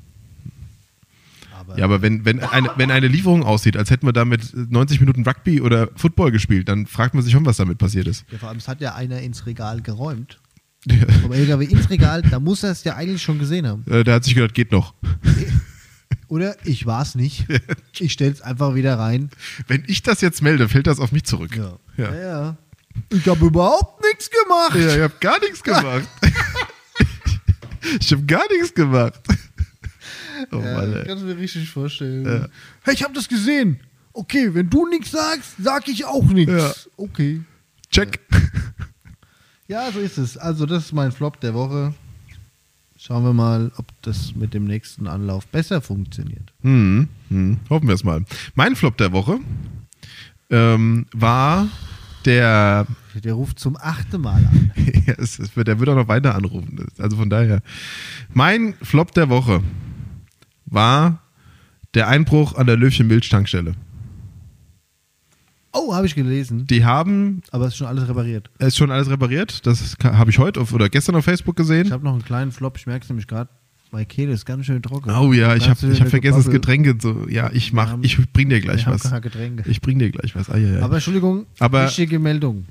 Aber, 1.58 1.76
Ja, 1.78 1.84
aber 1.84 2.02
wenn, 2.02 2.24
wenn, 2.24 2.40
eine, 2.40 2.70
wenn 2.76 2.90
eine 2.90 3.08
Lieferung 3.08 3.42
aussieht, 3.42 3.76
als 3.76 3.90
hätten 3.90 4.06
wir 4.06 4.12
damit 4.12 4.54
90 4.54 5.00
Minuten 5.00 5.22
Rugby 5.26 5.60
oder 5.60 5.88
Football 5.96 6.30
gespielt, 6.30 6.68
dann 6.68 6.86
fragt 6.86 7.14
man 7.14 7.22
sich 7.24 7.32
schon, 7.32 7.44
was 7.46 7.56
damit 7.56 7.78
passiert 7.78 8.06
ist. 8.06 8.24
ja, 8.30 8.38
vor 8.38 8.48
allem, 8.48 8.58
es 8.58 8.68
hat 8.68 8.80
ja 8.80 8.94
einer 8.94 9.20
ins 9.20 9.46
Regal 9.46 9.80
geräumt. 9.82 10.38
Ja. 10.86 11.12
Vom 11.22 11.32
LKW 11.32 11.64
ins 11.64 11.90
Regal, 11.90 12.22
da 12.22 12.38
muss 12.38 12.62
er 12.62 12.70
es 12.70 12.84
ja 12.84 12.94
eigentlich 12.94 13.20
schon 13.20 13.40
gesehen 13.40 13.66
haben. 13.66 13.84
Äh, 13.90 14.04
Der 14.04 14.14
hat 14.14 14.24
sich 14.24 14.34
gedacht, 14.36 14.54
geht 14.54 14.70
noch. 14.70 14.94
Oder 16.28 16.56
ich 16.64 16.86
war 16.86 17.02
es 17.02 17.14
nicht. 17.16 17.46
Ich 17.98 18.12
stelle 18.12 18.30
es 18.30 18.40
einfach 18.40 18.76
wieder 18.76 18.96
rein. 18.96 19.28
Wenn 19.66 19.82
ich 19.88 20.04
das 20.04 20.20
jetzt 20.20 20.40
melde, 20.40 20.68
fällt 20.68 20.86
das 20.86 21.00
auf 21.00 21.10
mich 21.10 21.24
zurück. 21.24 21.56
Ja. 21.56 21.78
Ja. 21.96 22.14
ja. 22.14 22.20
ja. 22.20 22.56
Ich 23.12 23.26
habe 23.26 23.44
überhaupt 23.46 24.02
nichts 24.04 24.30
gemacht. 24.30 24.76
Ja, 24.76 24.94
ich 24.96 25.02
habe 25.02 25.14
gar 25.20 25.40
nichts 25.40 25.62
gemacht. 25.64 26.08
Ich 28.00 28.12
habe 28.12 28.24
gar 28.24 28.44
nichts 28.52 28.74
gemacht. 28.74 29.20
Oh 30.52 30.60
Ja, 30.60 30.74
Mann, 30.76 30.92
ey. 30.94 31.04
kannst 31.04 31.24
du 31.24 31.26
mir 31.26 31.36
richtig 31.36 31.68
vorstellen. 31.68 32.24
Ja. 32.24 32.46
Hey, 32.82 32.94
ich 32.94 33.02
habe 33.02 33.12
das 33.12 33.26
gesehen. 33.28 33.80
Okay, 34.12 34.54
wenn 34.54 34.70
du 34.70 34.86
nichts 34.86 35.10
sagst, 35.10 35.54
sag 35.60 35.88
ich 35.88 36.04
auch 36.04 36.24
nichts. 36.26 36.52
Ja. 36.52 36.72
Okay. 36.96 37.40
Check. 37.90 38.20
Ja, 39.66 39.90
so 39.90 39.98
ist 39.98 40.16
es. 40.16 40.36
Also, 40.38 40.64
das 40.64 40.84
ist 40.86 40.92
mein 40.92 41.10
Flop 41.10 41.40
der 41.40 41.54
Woche. 41.54 41.92
Schauen 42.96 43.24
wir 43.24 43.32
mal, 43.32 43.72
ob 43.78 43.86
das 44.02 44.34
mit 44.36 44.54
dem 44.54 44.64
nächsten 44.64 45.08
Anlauf 45.08 45.44
besser 45.48 45.80
funktioniert. 45.80 46.52
Hm, 46.62 47.08
hm. 47.30 47.58
Hoffen 47.68 47.88
wir 47.88 47.94
es 47.96 48.04
mal. 48.04 48.24
Mein 48.54 48.76
Flop 48.76 48.96
der 48.96 49.10
Woche 49.10 49.40
ähm, 50.50 51.06
war 51.12 51.68
der. 52.24 52.86
Der 53.20 53.34
ruft 53.34 53.58
zum 53.58 53.76
achten 53.76 54.20
Mal 54.20 54.44
an. 54.46 54.70
ja, 55.06 55.14
es, 55.18 55.38
es, 55.38 55.56
wird- 55.56 55.68
der 55.68 55.78
wird 55.78 55.88
auch 55.88 55.94
noch 55.96 56.08
weiter 56.08 56.34
anrufen. 56.34 56.86
Also 56.98 57.16
von 57.16 57.30
daher. 57.30 57.60
Mein 58.32 58.74
Flop 58.82 59.12
der 59.12 59.28
Woche 59.28 59.62
war 60.66 61.22
der 61.94 62.08
Einbruch 62.08 62.54
an 62.56 62.66
der 62.66 62.76
Löwchen 62.76 63.06
Milch-Tankstelle. 63.06 63.74
Oh, 65.72 65.94
habe 65.94 66.06
ich 66.06 66.14
gelesen. 66.14 66.66
Die 66.66 66.84
haben, 66.84 67.42
Aber 67.50 67.66
es 67.66 67.74
ist 67.74 67.78
schon 67.78 67.86
alles 67.86 68.08
repariert. 68.08 68.50
es 68.58 68.68
ist 68.68 68.76
schon 68.78 68.90
alles 68.90 69.08
repariert. 69.10 69.66
Das 69.66 69.96
habe 70.02 70.30
ich 70.30 70.38
heute 70.38 70.60
auf, 70.60 70.72
oder 70.72 70.88
gestern 70.88 71.14
auf 71.14 71.24
Facebook 71.24 71.54
Ich 71.58 71.66
gesehen. 71.66 71.92
habe 71.92 72.04
noch 72.04 72.12
einen 72.14 72.24
kleinen 72.24 72.52
Flop. 72.52 72.76
Ich 72.78 72.86
merke 72.86 73.04
es 73.04 73.08
nämlich 73.10 73.26
gerade. 73.26 73.50
Meine 73.90 74.04
Kehle 74.06 74.32
ist 74.32 74.44
ganz 74.44 74.66
schön 74.66 74.82
trocken. 74.82 75.10
Oh 75.10 75.32
ja, 75.32 75.54
ich 75.56 75.68
habe 75.68 75.90
ich 75.92 76.00
hab 76.00 76.08
vergessen, 76.08 76.42
das. 76.42 76.50
Getränke 76.50 76.96
so. 77.00 77.26
Ja, 77.28 77.50
ich 77.52 77.72
mach, 77.72 77.96
ich 78.02 78.18
bring 78.32 78.50
dir 78.50 78.60
gleich 78.60 78.86
was. 78.86 79.10
Ich 79.66 79.80
bring 79.80 79.98
dir 79.98 80.10
gleich 80.10 80.34
was. 80.36 80.50
Ah, 80.50 80.58
ja, 80.58 80.68
ja. 80.78 80.82
Aber 80.82 80.96
Entschuldigung, 80.96 81.46
Aber- 81.58 81.86
wichtige 81.86 82.18
Meldung. 82.18 82.66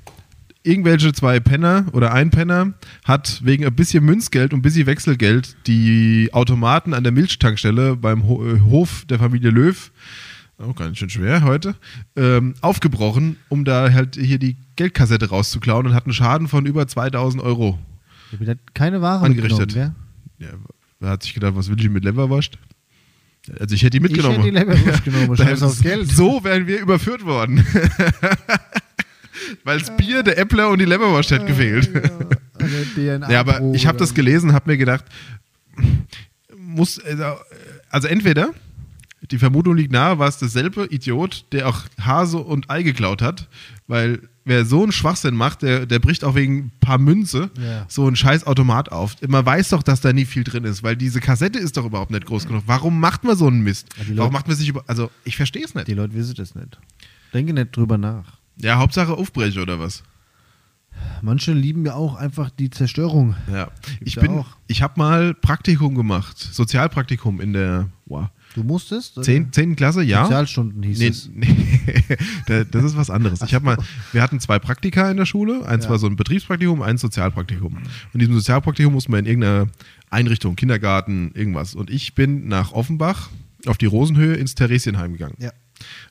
Irgendwelche 0.62 1.12
zwei 1.12 1.40
Penner 1.40 1.86
oder 1.92 2.12
ein 2.12 2.30
Penner 2.30 2.74
hat 3.04 3.40
wegen 3.44 3.64
ein 3.64 3.74
bisschen 3.74 4.04
Münzgeld 4.04 4.52
und 4.52 4.60
ein 4.60 4.62
bisschen 4.62 4.86
Wechselgeld 4.86 5.56
die 5.66 6.30
Automaten 6.32 6.94
an 6.94 7.02
der 7.04 7.12
Milchtankstelle 7.12 7.96
beim 7.96 8.20
äh, 8.20 8.60
Hof 8.60 9.04
der 9.08 9.18
Familie 9.18 9.50
Löw, 9.50 9.90
auch 10.58 10.74
ganz 10.74 10.98
schön 10.98 11.10
schwer 11.10 11.42
heute, 11.44 11.74
ähm, 12.16 12.54
aufgebrochen, 12.60 13.36
um 13.48 13.64
da 13.64 13.92
halt 13.92 14.16
hier 14.16 14.38
die 14.38 14.56
Geldkassette 14.76 15.28
rauszuklauen 15.30 15.86
und 15.86 15.94
hat 15.94 16.04
einen 16.04 16.12
Schaden 16.12 16.48
von 16.48 16.66
über 16.66 16.86
2000 16.86 17.42
Euro. 17.42 17.78
Ich 18.32 18.40
habe 18.40 18.58
keine 18.74 19.00
Ware 19.00 19.24
Angerichtet. 19.24 19.68
mitgenommen, 19.68 19.94
Ja, 20.38 20.48
er 21.00 21.08
hat 21.10 21.22
sich 21.22 21.32
gedacht, 21.34 21.54
was 21.54 21.70
will 21.70 21.80
ich 21.80 21.88
mit 21.88 22.04
Leverwurst? 22.04 22.58
Also 23.58 23.74
ich 23.74 23.82
hätte 23.82 23.98
die 23.98 24.00
gell? 24.00 24.10
Ich 24.10 24.16
mitgenommen. 24.16 24.44
hätte 24.44 24.66
die 24.66 24.72
Leberwurst 24.72 25.04
genommen. 25.04 25.36
Scheiß 25.38 25.62
aufs 25.62 25.80
Geld. 25.80 26.08
So 26.10 26.44
wären 26.44 26.66
wir 26.66 26.80
überführt 26.80 27.24
worden. 27.24 27.64
Weil 29.68 29.80
das 29.80 29.94
Bier, 29.96 30.22
der 30.22 30.38
Äppler 30.38 30.70
und 30.70 30.78
die 30.78 30.86
Leberwurst 30.86 31.30
hätte 31.30 31.44
gefehlt. 31.44 31.90
DNA 32.94 33.30
Ja, 33.30 33.40
aber 33.40 33.60
ich 33.74 33.86
habe 33.86 33.98
das 33.98 34.14
gelesen, 34.14 34.52
habe 34.54 34.70
mir 34.70 34.78
gedacht, 34.78 35.04
muss, 36.56 36.98
also, 37.04 37.24
also 37.90 38.08
entweder, 38.08 38.50
die 39.30 39.38
Vermutung 39.38 39.76
liegt 39.76 39.92
nahe, 39.92 40.18
war 40.18 40.28
es 40.28 40.38
derselbe 40.38 40.86
Idiot, 40.86 41.44
der 41.52 41.68
auch 41.68 41.82
Hase 42.00 42.38
und 42.38 42.70
Ei 42.70 42.82
geklaut 42.82 43.20
hat, 43.20 43.46
weil 43.86 44.20
wer 44.46 44.64
so 44.64 44.82
einen 44.82 44.92
Schwachsinn 44.92 45.34
macht, 45.34 45.60
der, 45.60 45.84
der 45.84 45.98
bricht 45.98 46.24
auch 46.24 46.34
wegen 46.34 46.56
ein 46.58 46.72
paar 46.80 46.96
Münze 46.96 47.50
Ja. 47.62 47.84
so 47.88 48.06
einen 48.06 48.16
scheiß 48.16 48.46
Automat 48.46 48.90
auf. 48.90 49.16
Man 49.26 49.44
weiß 49.44 49.68
doch, 49.68 49.82
dass 49.82 50.00
da 50.00 50.14
nie 50.14 50.24
viel 50.24 50.44
drin 50.44 50.64
ist, 50.64 50.82
weil 50.82 50.96
diese 50.96 51.20
Kassette 51.20 51.58
ist 51.58 51.76
doch 51.76 51.84
überhaupt 51.84 52.10
nicht 52.10 52.24
groß 52.24 52.46
genug. 52.46 52.62
Warum 52.66 52.98
macht 53.00 53.24
man 53.24 53.36
so 53.36 53.46
einen 53.46 53.60
Mist? 53.62 53.88
Ja, 53.98 54.04
Leute- 54.04 54.18
Warum 54.20 54.32
macht 54.32 54.48
man 54.48 54.56
sich 54.56 54.68
über, 54.70 54.82
also 54.86 55.10
ich 55.24 55.36
verstehe 55.36 55.62
es 55.64 55.74
nicht. 55.74 55.88
Die 55.88 55.94
Leute 55.94 56.14
wissen 56.14 56.34
das 56.36 56.54
nicht. 56.54 56.78
Denke 57.34 57.52
nicht 57.52 57.76
drüber 57.76 57.98
nach. 57.98 58.37
Ja, 58.60 58.78
Hauptsache 58.78 59.12
Aufbrecher 59.14 59.62
oder 59.62 59.78
was? 59.80 60.02
Manche 61.22 61.52
lieben 61.52 61.84
ja 61.86 61.94
auch 61.94 62.16
einfach 62.16 62.50
die 62.50 62.70
Zerstörung. 62.70 63.36
Ja, 63.52 63.70
ich 64.00 64.16
bin, 64.16 64.30
auch. 64.32 64.46
ich 64.66 64.82
habe 64.82 64.94
mal 64.96 65.34
Praktikum 65.34 65.94
gemacht, 65.94 66.36
Sozialpraktikum 66.38 67.40
in 67.40 67.52
der, 67.52 67.88
wow, 68.06 68.26
Du 68.54 68.64
musstest? 68.64 69.22
Zehn, 69.22 69.52
zehnten 69.52 69.76
Klasse, 69.76 70.02
ja. 70.02 70.22
Sozialstunden 70.24 70.82
hieß 70.82 70.98
Nee, 70.98 71.06
es. 71.08 71.30
nee. 71.34 72.02
Da- 72.46 72.64
das 72.64 72.82
ist 72.82 72.96
was 72.96 73.10
anderes. 73.10 73.42
Ich 73.42 73.54
habe 73.54 73.64
mal, 73.64 73.76
wir 74.12 74.22
hatten 74.22 74.40
zwei 74.40 74.58
Praktika 74.58 75.08
in 75.10 75.18
der 75.18 75.26
Schule. 75.26 75.64
Eins 75.66 75.84
Ja. 75.84 75.90
war 75.90 75.98
so 75.98 76.06
ein 76.06 76.16
Betriebspraktikum, 76.16 76.80
eins 76.82 77.02
Sozialpraktikum. 77.02 77.76
Und 77.76 77.84
in 78.14 78.18
diesem 78.20 78.34
Sozialpraktikum 78.34 78.94
mussten 78.94 79.12
wir 79.12 79.18
in 79.18 79.26
irgendeiner 79.26 79.66
Einrichtung, 80.10 80.56
Kindergarten, 80.56 81.30
irgendwas. 81.34 81.74
Und 81.74 81.90
ich 81.90 82.14
bin 82.14 82.48
nach 82.48 82.72
Offenbach 82.72 83.28
auf 83.66 83.76
die 83.76 83.86
Rosenhöhe 83.86 84.34
ins 84.34 84.54
Theresienheim 84.54 85.12
gegangen. 85.12 85.36
Ja. 85.38 85.52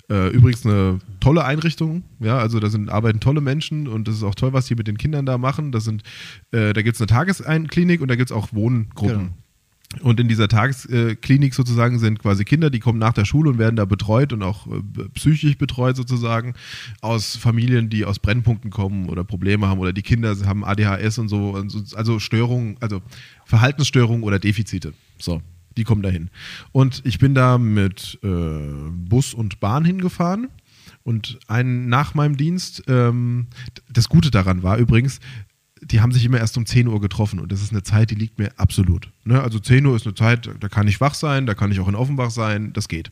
Äh, 0.10 0.30
übrigens 0.30 0.66
eine 0.66 1.00
tolle 1.20 1.44
Einrichtung, 1.44 2.04
ja, 2.20 2.38
also 2.38 2.62
da 2.62 2.70
sind 2.70 2.90
arbeiten 2.90 3.20
tolle 3.20 3.42
Menschen 3.42 3.90
und 3.90 4.08
das 4.08 4.16
ist 4.16 4.24
auch 4.24 4.36
toll, 4.36 4.54
was 4.54 4.66
die 4.68 4.76
mit 4.76 4.88
den 4.88 4.98
Kindern 4.98 5.26
da 5.26 5.38
machen. 5.38 5.74
Das 5.74 5.84
sind, 5.84 6.04
äh, 6.52 6.72
da 6.72 6.82
gibt 6.82 6.96
es 6.96 7.02
eine 7.02 7.08
Tagesklinik 7.08 8.00
und 8.00 8.08
da 8.08 8.16
gibt 8.16 8.32
es 8.32 8.36
auch 8.36 8.54
Wohngruppen. 8.54 9.34
Und 10.02 10.20
in 10.20 10.28
dieser 10.28 10.50
Tagesklinik 10.50 11.54
sozusagen 11.54 11.98
sind 12.00 12.20
quasi 12.20 12.44
Kinder, 12.44 12.70
die 12.70 12.80
kommen 12.80 13.00
nach 13.00 13.14
der 13.14 13.24
Schule 13.24 13.50
und 13.50 13.58
werden 13.58 13.78
da 13.78 13.86
betreut 13.86 14.34
und 14.34 14.44
auch 14.44 14.68
äh, 14.68 14.82
psychisch 15.14 15.58
betreut 15.58 15.96
sozusagen 15.96 16.56
aus 17.02 17.38
Familien, 17.38 17.90
die 17.90 18.04
aus 18.04 18.20
Brennpunkten 18.20 18.70
kommen 18.70 19.08
oder 19.10 19.24
Probleme 19.24 19.68
haben 19.68 19.80
oder 19.80 19.94
die 19.94 20.02
Kinder 20.02 20.36
haben 20.46 20.66
ADHS 20.66 21.20
und 21.20 21.30
so, 21.30 21.52
und 21.52 21.70
so 21.70 21.96
also 21.96 22.20
Störungen, 22.20 22.78
also 22.82 23.02
Verhaltensstörungen 23.46 24.24
oder 24.24 24.40
Defizite. 24.40 24.94
So, 25.20 25.42
die 25.78 25.84
kommen 25.84 26.02
dahin. 26.02 26.30
Und 26.72 27.02
ich 27.06 27.20
bin 27.20 27.34
da 27.34 27.58
mit 27.58 28.20
äh, 28.24 28.28
Bus 28.92 29.34
und 29.34 29.60
Bahn 29.60 29.86
hingefahren. 29.86 30.50
Und 31.04 31.40
ein, 31.48 31.88
nach 31.88 32.16
meinem 32.16 32.36
Dienst, 32.36 32.84
ähm, 32.88 33.48
das 33.90 34.10
Gute 34.10 34.30
daran 34.30 34.64
war 34.64 34.78
übrigens, 34.78 35.20
die 35.82 36.02
haben 36.02 36.12
sich 36.12 36.26
immer 36.26 36.40
erst 36.40 36.58
um 36.58 36.66
10 36.66 36.88
Uhr 36.88 37.00
getroffen 37.00 37.40
und 37.40 37.52
das 37.52 37.62
ist 37.62 37.72
eine 37.72 37.84
Zeit, 37.84 38.12
die 38.12 38.16
liegt 38.16 38.40
mir 38.40 38.52
absolut. 38.58 39.12
Ne? 39.24 39.42
Also 39.42 39.60
10 39.60 39.86
Uhr 39.86 39.96
ist 39.96 40.06
eine 40.06 40.16
Zeit, 40.16 40.50
da 40.60 40.68
kann 40.68 40.88
ich 40.88 41.00
wach 41.00 41.14
sein, 41.14 41.46
da 41.46 41.54
kann 41.54 41.72
ich 41.72 41.80
auch 41.80 41.88
in 41.88 41.96
Offenbach 41.96 42.32
sein, 42.32 42.74
das 42.74 42.88
geht. 42.88 43.12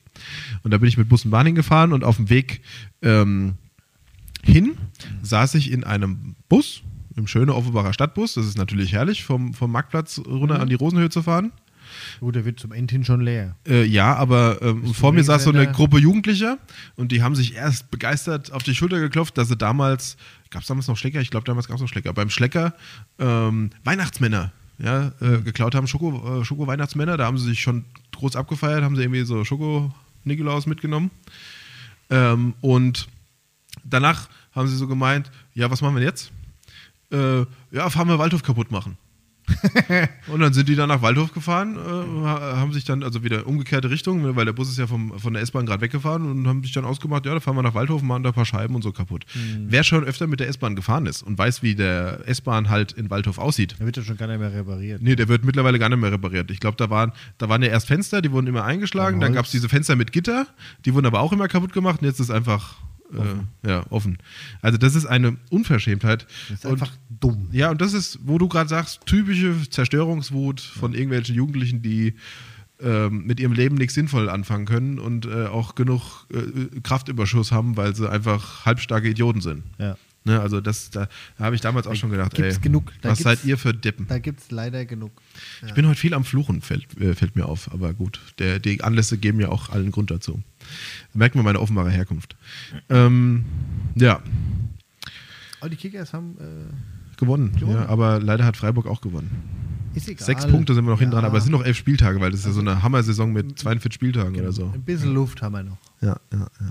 Und 0.64 0.72
da 0.72 0.78
bin 0.78 0.90
ich 0.90 0.98
mit 0.98 1.08
Bus 1.08 1.26
und 1.26 1.32
Bahn 1.32 1.46
hingefahren 1.46 1.94
und 1.94 2.04
auf 2.04 2.18
dem 2.18 2.30
Weg 2.30 2.62
ähm, 3.02 3.54
hin 4.44 4.78
saß 5.22 5.56
ich 5.56 5.72
in 5.72 5.84
einem 5.84 6.36
Bus, 6.50 6.84
im 7.16 7.28
schönen 7.28 7.50
Offenbacher 7.50 7.94
Stadtbus. 7.94 8.34
Das 8.34 8.46
ist 8.46 8.58
natürlich 8.58 8.94
herrlich, 8.94 9.24
vom, 9.24 9.54
vom 9.54 9.72
Marktplatz 9.72 10.20
runter 10.20 10.60
an 10.60 10.70
die 10.70 10.76
Rosenhöhe 10.76 11.10
zu 11.10 11.24
fahren. 11.24 11.52
Gut, 12.20 12.36
der 12.36 12.46
wird 12.46 12.60
zum 12.60 12.72
Ende 12.72 12.92
hin 12.92 13.04
schon 13.04 13.22
leer. 13.22 13.56
Äh, 13.68 13.84
ja, 13.84 14.16
aber 14.16 14.62
ähm, 14.62 14.94
vor 14.94 15.12
mir 15.12 15.24
saß 15.24 15.44
so 15.44 15.52
eine? 15.52 15.72
Gruppe 15.72 15.98
Jugendlicher 15.98 16.58
und 16.96 17.12
die 17.12 17.22
haben 17.22 17.36
sich 17.36 17.56
erst 17.56 17.92
begeistert 17.92 18.52
auf 18.52 18.64
die 18.64 18.76
Schulter 18.76 19.00
geklopft, 19.00 19.38
dass 19.38 19.48
sie 19.48 19.58
damals, 19.58 20.18
gab 20.50 20.62
es 20.62 20.68
damals 20.68 20.88
noch 20.88 20.98
Schlecker? 20.98 21.22
Ich 21.22 21.32
glaube, 21.32 21.46
damals 21.46 21.68
gab 21.68 21.76
es 21.76 21.82
noch 21.82 21.90
Schlecker. 21.90 22.14
Beim 22.14 22.30
Schlecker 22.30 22.74
ähm, 23.20 23.72
Weihnachtsmänner 23.84 24.52
ja, 24.78 25.12
äh, 25.22 25.40
geklaut 25.42 25.76
haben, 25.76 25.88
Schoko, 25.88 26.42
äh, 26.42 26.46
Schoko-Weihnachtsmänner. 26.46 27.18
Da 27.18 27.26
haben 27.26 27.38
sie 27.38 27.46
sich 27.46 27.62
schon 27.62 27.86
groß 28.16 28.36
abgefeiert, 28.36 28.84
haben 28.84 28.96
sie 28.96 29.04
irgendwie 29.04 29.24
so 29.24 29.44
Schoko-Nikolaus 29.44 30.66
mitgenommen. 30.66 31.12
Ähm, 32.10 32.54
und 32.62 33.08
danach 33.84 34.30
haben 34.54 34.68
sie 34.68 34.76
so 34.76 34.88
gemeint, 34.88 35.32
ja, 35.54 35.70
was 35.72 35.82
machen 35.82 35.96
wir 35.96 36.04
jetzt? 36.04 36.32
Äh, 37.12 37.46
ja, 37.72 37.90
fahren 37.90 38.08
wir 38.08 38.20
Waldhof 38.20 38.44
kaputt 38.44 38.72
machen. 38.72 38.98
und 40.28 40.40
dann 40.40 40.54
sind 40.54 40.68
die 40.70 40.76
dann 40.76 40.90
nach 40.90 41.02
Waldhof 41.02 41.32
gefahren, 41.34 41.76
äh, 41.76 42.26
ha- 42.26 42.58
haben 42.58 42.74
sich 42.74 42.84
dann, 42.84 43.04
also 43.04 43.24
wieder 43.24 43.46
umgekehrte 43.48 43.90
Richtung, 43.90 44.36
weil 44.36 44.46
der 44.46 44.54
Bus 44.54 44.70
ist 44.70 44.78
ja 44.78 44.88
vom, 44.88 45.18
von 45.20 45.34
der 45.34 45.42
S-Bahn 45.44 45.66
gerade 45.66 45.82
weggefahren 45.82 46.30
und 46.30 46.48
haben 46.48 46.64
sich 46.64 46.72
dann 46.74 46.86
ausgemacht, 46.86 47.26
ja, 47.26 47.34
da 47.34 47.40
fahren 47.40 47.56
wir 47.56 47.62
nach 47.64 47.74
Waldhof 47.76 48.02
und 48.02 48.08
machen 48.08 48.24
da 48.24 48.30
ein 48.30 48.36
paar 48.36 48.46
Scheiben 48.46 48.76
und 48.76 48.82
so 48.82 48.92
kaputt. 48.92 49.26
Wer 49.60 49.84
schon 49.84 50.04
öfter 50.04 50.28
mit 50.28 50.40
der 50.40 50.48
S-Bahn 50.50 50.76
gefahren 50.76 51.06
ist 51.06 51.22
und 51.24 51.38
weiß, 51.38 51.62
wie 51.64 51.76
der 51.76 52.28
S-Bahn 52.28 52.70
halt 52.70 52.92
in 52.94 53.10
Waldhof 53.10 53.38
aussieht, 53.38 53.76
Da 53.80 53.86
wird 53.86 53.98
ja 53.98 54.04
schon 54.04 54.18
gar 54.18 54.28
nicht 54.28 54.40
mehr 54.40 54.54
repariert. 54.54 55.02
Nee, 55.02 55.16
der 55.16 55.28
wird 55.28 55.46
mittlerweile 55.46 55.80
gar 55.80 55.90
nicht 55.90 56.00
mehr 56.00 56.12
repariert. 56.12 56.50
Ich 56.52 56.60
glaube, 56.60 56.78
da 56.78 56.90
waren, 56.90 57.12
da 57.38 57.50
waren 57.50 57.62
ja 57.62 57.70
erst 57.70 57.88
Fenster, 57.88 58.22
die 58.22 58.32
wurden 58.32 58.48
immer 58.48 58.64
eingeschlagen. 58.64 59.20
Dann 59.20 59.34
gab 59.34 59.46
es 59.46 59.52
diese 59.52 59.70
Fenster 59.70 59.96
mit 59.96 60.12
Gitter, 60.12 60.48
die 60.86 60.94
wurden 60.94 61.06
aber 61.06 61.20
auch 61.20 61.32
immer 61.34 61.48
kaputt 61.48 61.74
gemacht 61.74 62.02
und 62.02 62.08
jetzt 62.08 62.20
ist 62.20 62.32
einfach 62.32 62.76
äh, 63.14 63.70
ja, 63.70 63.86
offen. 63.90 64.18
Also 64.62 64.78
das 64.78 64.96
ist 64.96 65.06
eine 65.06 65.38
Unverschämtheit. 65.50 66.28
Das 66.50 66.60
ist 66.60 66.66
und, 66.66 66.74
einfach 66.74 66.92
dumm. 67.10 67.50
ja, 67.52 67.72
und 67.72 67.82
das 67.82 67.94
ist, 67.94 68.20
wo 68.24 68.38
du 68.38 68.48
gerade 68.48 68.70
sagst, 68.70 69.06
typische 69.06 69.70
Zerstörungswut 69.70 70.62
von 70.62 70.94
irgendwelchen 70.94 71.36
Jugendlichen, 71.36 71.82
die 71.82 72.16
ähm, 72.82 73.26
mit 73.26 73.40
ihrem 73.40 73.54
Leben 73.54 73.76
nichts 73.76 73.94
sinnvoll 73.94 74.30
anfangen 74.30 74.66
können 74.66 75.00
und 75.00 75.26
äh, 75.26 75.46
auch 75.46 75.76
genug 75.76 76.28
äh, 76.34 76.80
Kraftüberschuss 76.82 77.52
haben, 77.52 77.78
weil 77.78 77.96
sie 77.96 78.10
einfach 78.10 78.66
halbstarke 78.66 79.08
Idioten 79.08 79.42
sind. 79.42 79.64
Ja. 79.78 79.96
Ne, 80.28 80.42
also 80.42 80.60
das, 80.60 80.90
da, 80.90 81.08
da 81.38 81.46
habe 81.46 81.56
ich 81.56 81.62
damals 81.62 81.86
auch 81.86 81.94
schon 81.94 82.10
gedacht, 82.10 82.38
ey, 82.40 82.52
genug. 82.60 82.92
Da 83.02 83.12
was 83.12 83.20
seid 83.20 83.46
ihr 83.46 83.60
für 83.60 83.76
Deppen? 83.76 84.08
Da 84.08 84.18
gibt 84.18 84.40
es 84.40 84.50
leider 84.50 84.84
genug. 84.84 85.12
Ja. 85.62 85.68
Ich 85.68 85.74
bin 85.76 85.88
heute 85.88 86.00
viel 86.00 86.16
am 86.16 86.26
Fluchen, 86.26 86.62
fällt, 86.62 87.00
äh, 87.00 87.14
fällt 87.14 87.36
mir 87.36 87.46
auf. 87.46 87.72
Aber 87.72 87.94
gut, 87.94 88.20
der, 88.40 88.58
die 88.58 88.84
Anlässe 88.84 89.20
geben 89.20 89.40
ja 89.40 89.50
auch 89.50 89.70
allen 89.70 89.92
Grund 89.92 90.10
dazu. 90.10 90.42
Da 91.14 91.20
merkt 91.20 91.36
man 91.36 91.46
meine 91.46 91.60
offenbare 91.60 91.90
Herkunft. 91.90 92.36
Ähm, 92.90 93.46
ja, 93.96 94.22
Aber 95.60 95.70
die 95.70 95.76
Kickers 95.76 96.14
haben. 96.14 96.36
Äh, 96.40 97.18
gewonnen. 97.18 97.54
Gewonnen. 97.58 97.78
Ja, 97.78 97.88
aber 97.88 98.20
leider 98.20 98.46
hat 98.46 98.58
Freiburg 98.58 98.88
auch 98.88 99.02
gewonnen. 99.02 99.30
ist 99.94 100.08
egal. 100.08 100.26
Sechs 100.26 100.46
Punkte 100.46 100.74
sind 100.74 100.86
wir 100.86 100.92
noch 100.92 100.98
ja. 100.98 101.02
hinten 101.02 101.16
dran, 101.16 101.26
aber 101.26 101.38
es 101.38 101.46
sind 101.46 101.54
noch 101.54 101.64
elf 101.64 101.78
Spieltage, 101.78 102.20
weil 102.20 102.32
das 102.32 102.42
ist 102.42 102.48
ja 102.48 102.52
so 102.52 102.60
eine 102.60 102.84
Hammer-Saison 102.84 103.32
mit 103.32 103.58
42 103.58 103.94
Spieltagen 103.94 104.40
oder 104.40 104.52
so. 104.52 104.72
Ein 104.74 104.84
bisschen 104.84 105.14
Luft 105.14 105.42
haben 105.42 105.54
wir 105.54 105.64
noch. 105.64 105.78
Ja, 106.02 106.18
ja, 106.32 106.40
ja. 106.40 106.70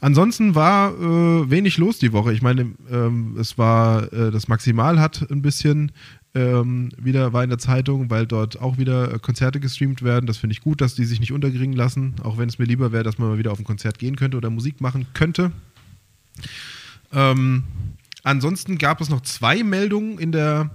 Ansonsten 0.00 0.54
war 0.54 0.92
äh, 0.92 1.50
wenig 1.50 1.78
los 1.78 1.98
die 1.98 2.12
Woche. 2.12 2.32
Ich 2.32 2.42
meine, 2.42 2.72
ähm, 2.90 3.36
es 3.38 3.56
war 3.56 4.12
äh, 4.12 4.30
das 4.30 4.48
Maximal 4.48 5.00
hat 5.00 5.30
ein 5.30 5.42
bisschen 5.42 5.92
ähm, 6.34 6.90
wieder 6.98 7.32
war 7.32 7.42
in 7.42 7.50
der 7.50 7.58
Zeitung, 7.58 8.10
weil 8.10 8.26
dort 8.26 8.60
auch 8.60 8.78
wieder 8.78 9.14
äh, 9.14 9.18
Konzerte 9.18 9.60
gestreamt 9.60 10.02
werden. 10.02 10.26
Das 10.26 10.38
finde 10.38 10.52
ich 10.52 10.60
gut, 10.60 10.80
dass 10.80 10.94
die 10.94 11.04
sich 11.04 11.20
nicht 11.20 11.32
unterkriegen 11.32 11.72
lassen, 11.72 12.14
auch 12.22 12.38
wenn 12.38 12.48
es 12.48 12.58
mir 12.58 12.66
lieber 12.66 12.92
wäre, 12.92 13.04
dass 13.04 13.18
man 13.18 13.28
mal 13.28 13.38
wieder 13.38 13.52
auf 13.52 13.58
ein 13.58 13.64
Konzert 13.64 13.98
gehen 13.98 14.16
könnte 14.16 14.36
oder 14.36 14.50
Musik 14.50 14.80
machen 14.80 15.06
könnte. 15.14 15.52
Ähm, 17.12 17.64
ansonsten 18.22 18.78
gab 18.78 19.00
es 19.00 19.08
noch 19.08 19.22
zwei 19.22 19.62
Meldungen 19.62 20.18
in 20.18 20.32
der, 20.32 20.70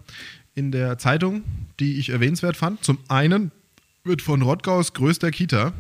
in 0.55 0.71
der 0.71 0.97
Zeitung, 0.97 1.43
die 1.79 1.99
ich 1.99 2.09
erwähnenswert 2.09 2.57
fand. 2.57 2.83
Zum 2.83 2.97
einen 3.07 3.51
wird 4.03 4.21
von 4.21 4.41
Rottgaus 4.41 4.93
größter 4.93 5.31
Kita 5.31 5.73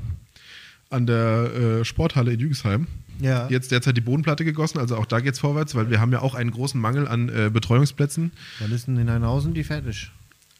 an 0.89 1.07
der 1.07 1.79
äh, 1.79 1.85
Sporthalle 1.85 2.33
in 2.33 2.39
Jügesheim 2.39 2.87
Ja. 3.19 3.47
jetzt 3.49 3.71
derzeit 3.71 3.95
die 3.97 4.01
Bodenplatte 4.01 4.43
gegossen. 4.45 4.79
Also 4.79 4.97
auch 4.97 5.05
da 5.05 5.19
geht 5.19 5.33
es 5.33 5.39
vorwärts, 5.39 5.75
weil 5.75 5.89
wir 5.89 5.99
haben 6.01 6.11
ja 6.11 6.21
auch 6.21 6.35
einen 6.35 6.51
großen 6.51 6.79
Mangel 6.79 7.07
an 7.07 7.29
äh, 7.29 7.49
Betreuungsplätzen. 7.51 8.31
Wann 8.59 8.71
ist 8.71 8.87
denn 8.87 8.97
in 8.97 9.09
Heinhausen 9.09 9.53
die 9.53 9.63
fertig? 9.63 10.11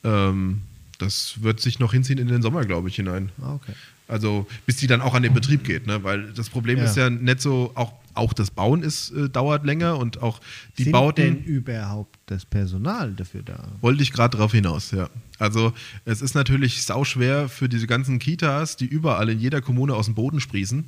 Ähm, 0.04 0.62
das 1.00 1.42
wird 1.42 1.60
sich 1.60 1.80
noch 1.80 1.94
hinziehen 1.94 2.20
in 2.20 2.28
den 2.28 2.42
Sommer, 2.42 2.64
glaube 2.66 2.90
ich, 2.90 2.96
hinein. 2.96 3.30
Ah, 3.42 3.54
okay. 3.56 3.74
Also 4.08 4.48
bis 4.66 4.78
die 4.78 4.88
dann 4.88 5.02
auch 5.02 5.14
an 5.16 5.24
den 5.24 5.34
Betrieb 5.34 5.64
geht, 5.64 5.88
ne? 5.88 6.04
weil 6.04 6.34
das 6.34 6.50
Problem 6.50 6.78
Ja. 6.78 6.84
ist 6.86 6.98
ja 6.98 7.10
nicht 7.10 7.42
so, 7.42 7.72
auch, 7.76 7.94
auch 8.14 8.34
das 8.34 8.52
Bauen 8.52 8.84
ist, 8.84 9.12
äh, 9.12 9.30
dauert 9.30 9.66
länger 9.66 9.98
und 9.98 10.22
auch 10.22 10.40
die 10.78 10.84
Sind 10.84 10.92
Bauten. 10.92 11.16
denn 11.36 11.44
überhaupt 11.46 12.20
das 12.28 12.46
Personal 12.46 13.14
dafür 13.14 13.42
da? 13.44 13.64
Wollte 13.82 14.04
ich 14.04 14.12
gerade 14.12 14.38
darauf 14.38 14.52
hinaus, 14.52 14.92
ja. 14.92 15.10
Also 15.40 15.74
es 16.06 16.22
ist 16.22 16.36
natürlich 16.36 16.84
sauschwer 16.84 17.50
für 17.50 17.68
diese 17.70 17.88
ganzen 17.88 18.20
Kitas, 18.20 18.76
die 18.78 18.86
überall 18.86 19.30
in 19.30 19.40
jeder 19.40 19.62
Kommune 19.62 19.96
aus 19.96 20.06
dem 20.06 20.16
Boden 20.16 20.40
sprießen, 20.42 20.86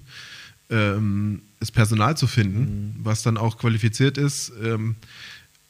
ähm, 0.69 1.41
das 1.65 1.71
Personal 1.71 2.15
zu 2.15 2.27
finden, 2.27 2.99
was 3.01 3.23
dann 3.23 3.37
auch 3.37 3.57
qualifiziert 3.57 4.17
ist, 4.19 4.53
ähm, 4.63 4.95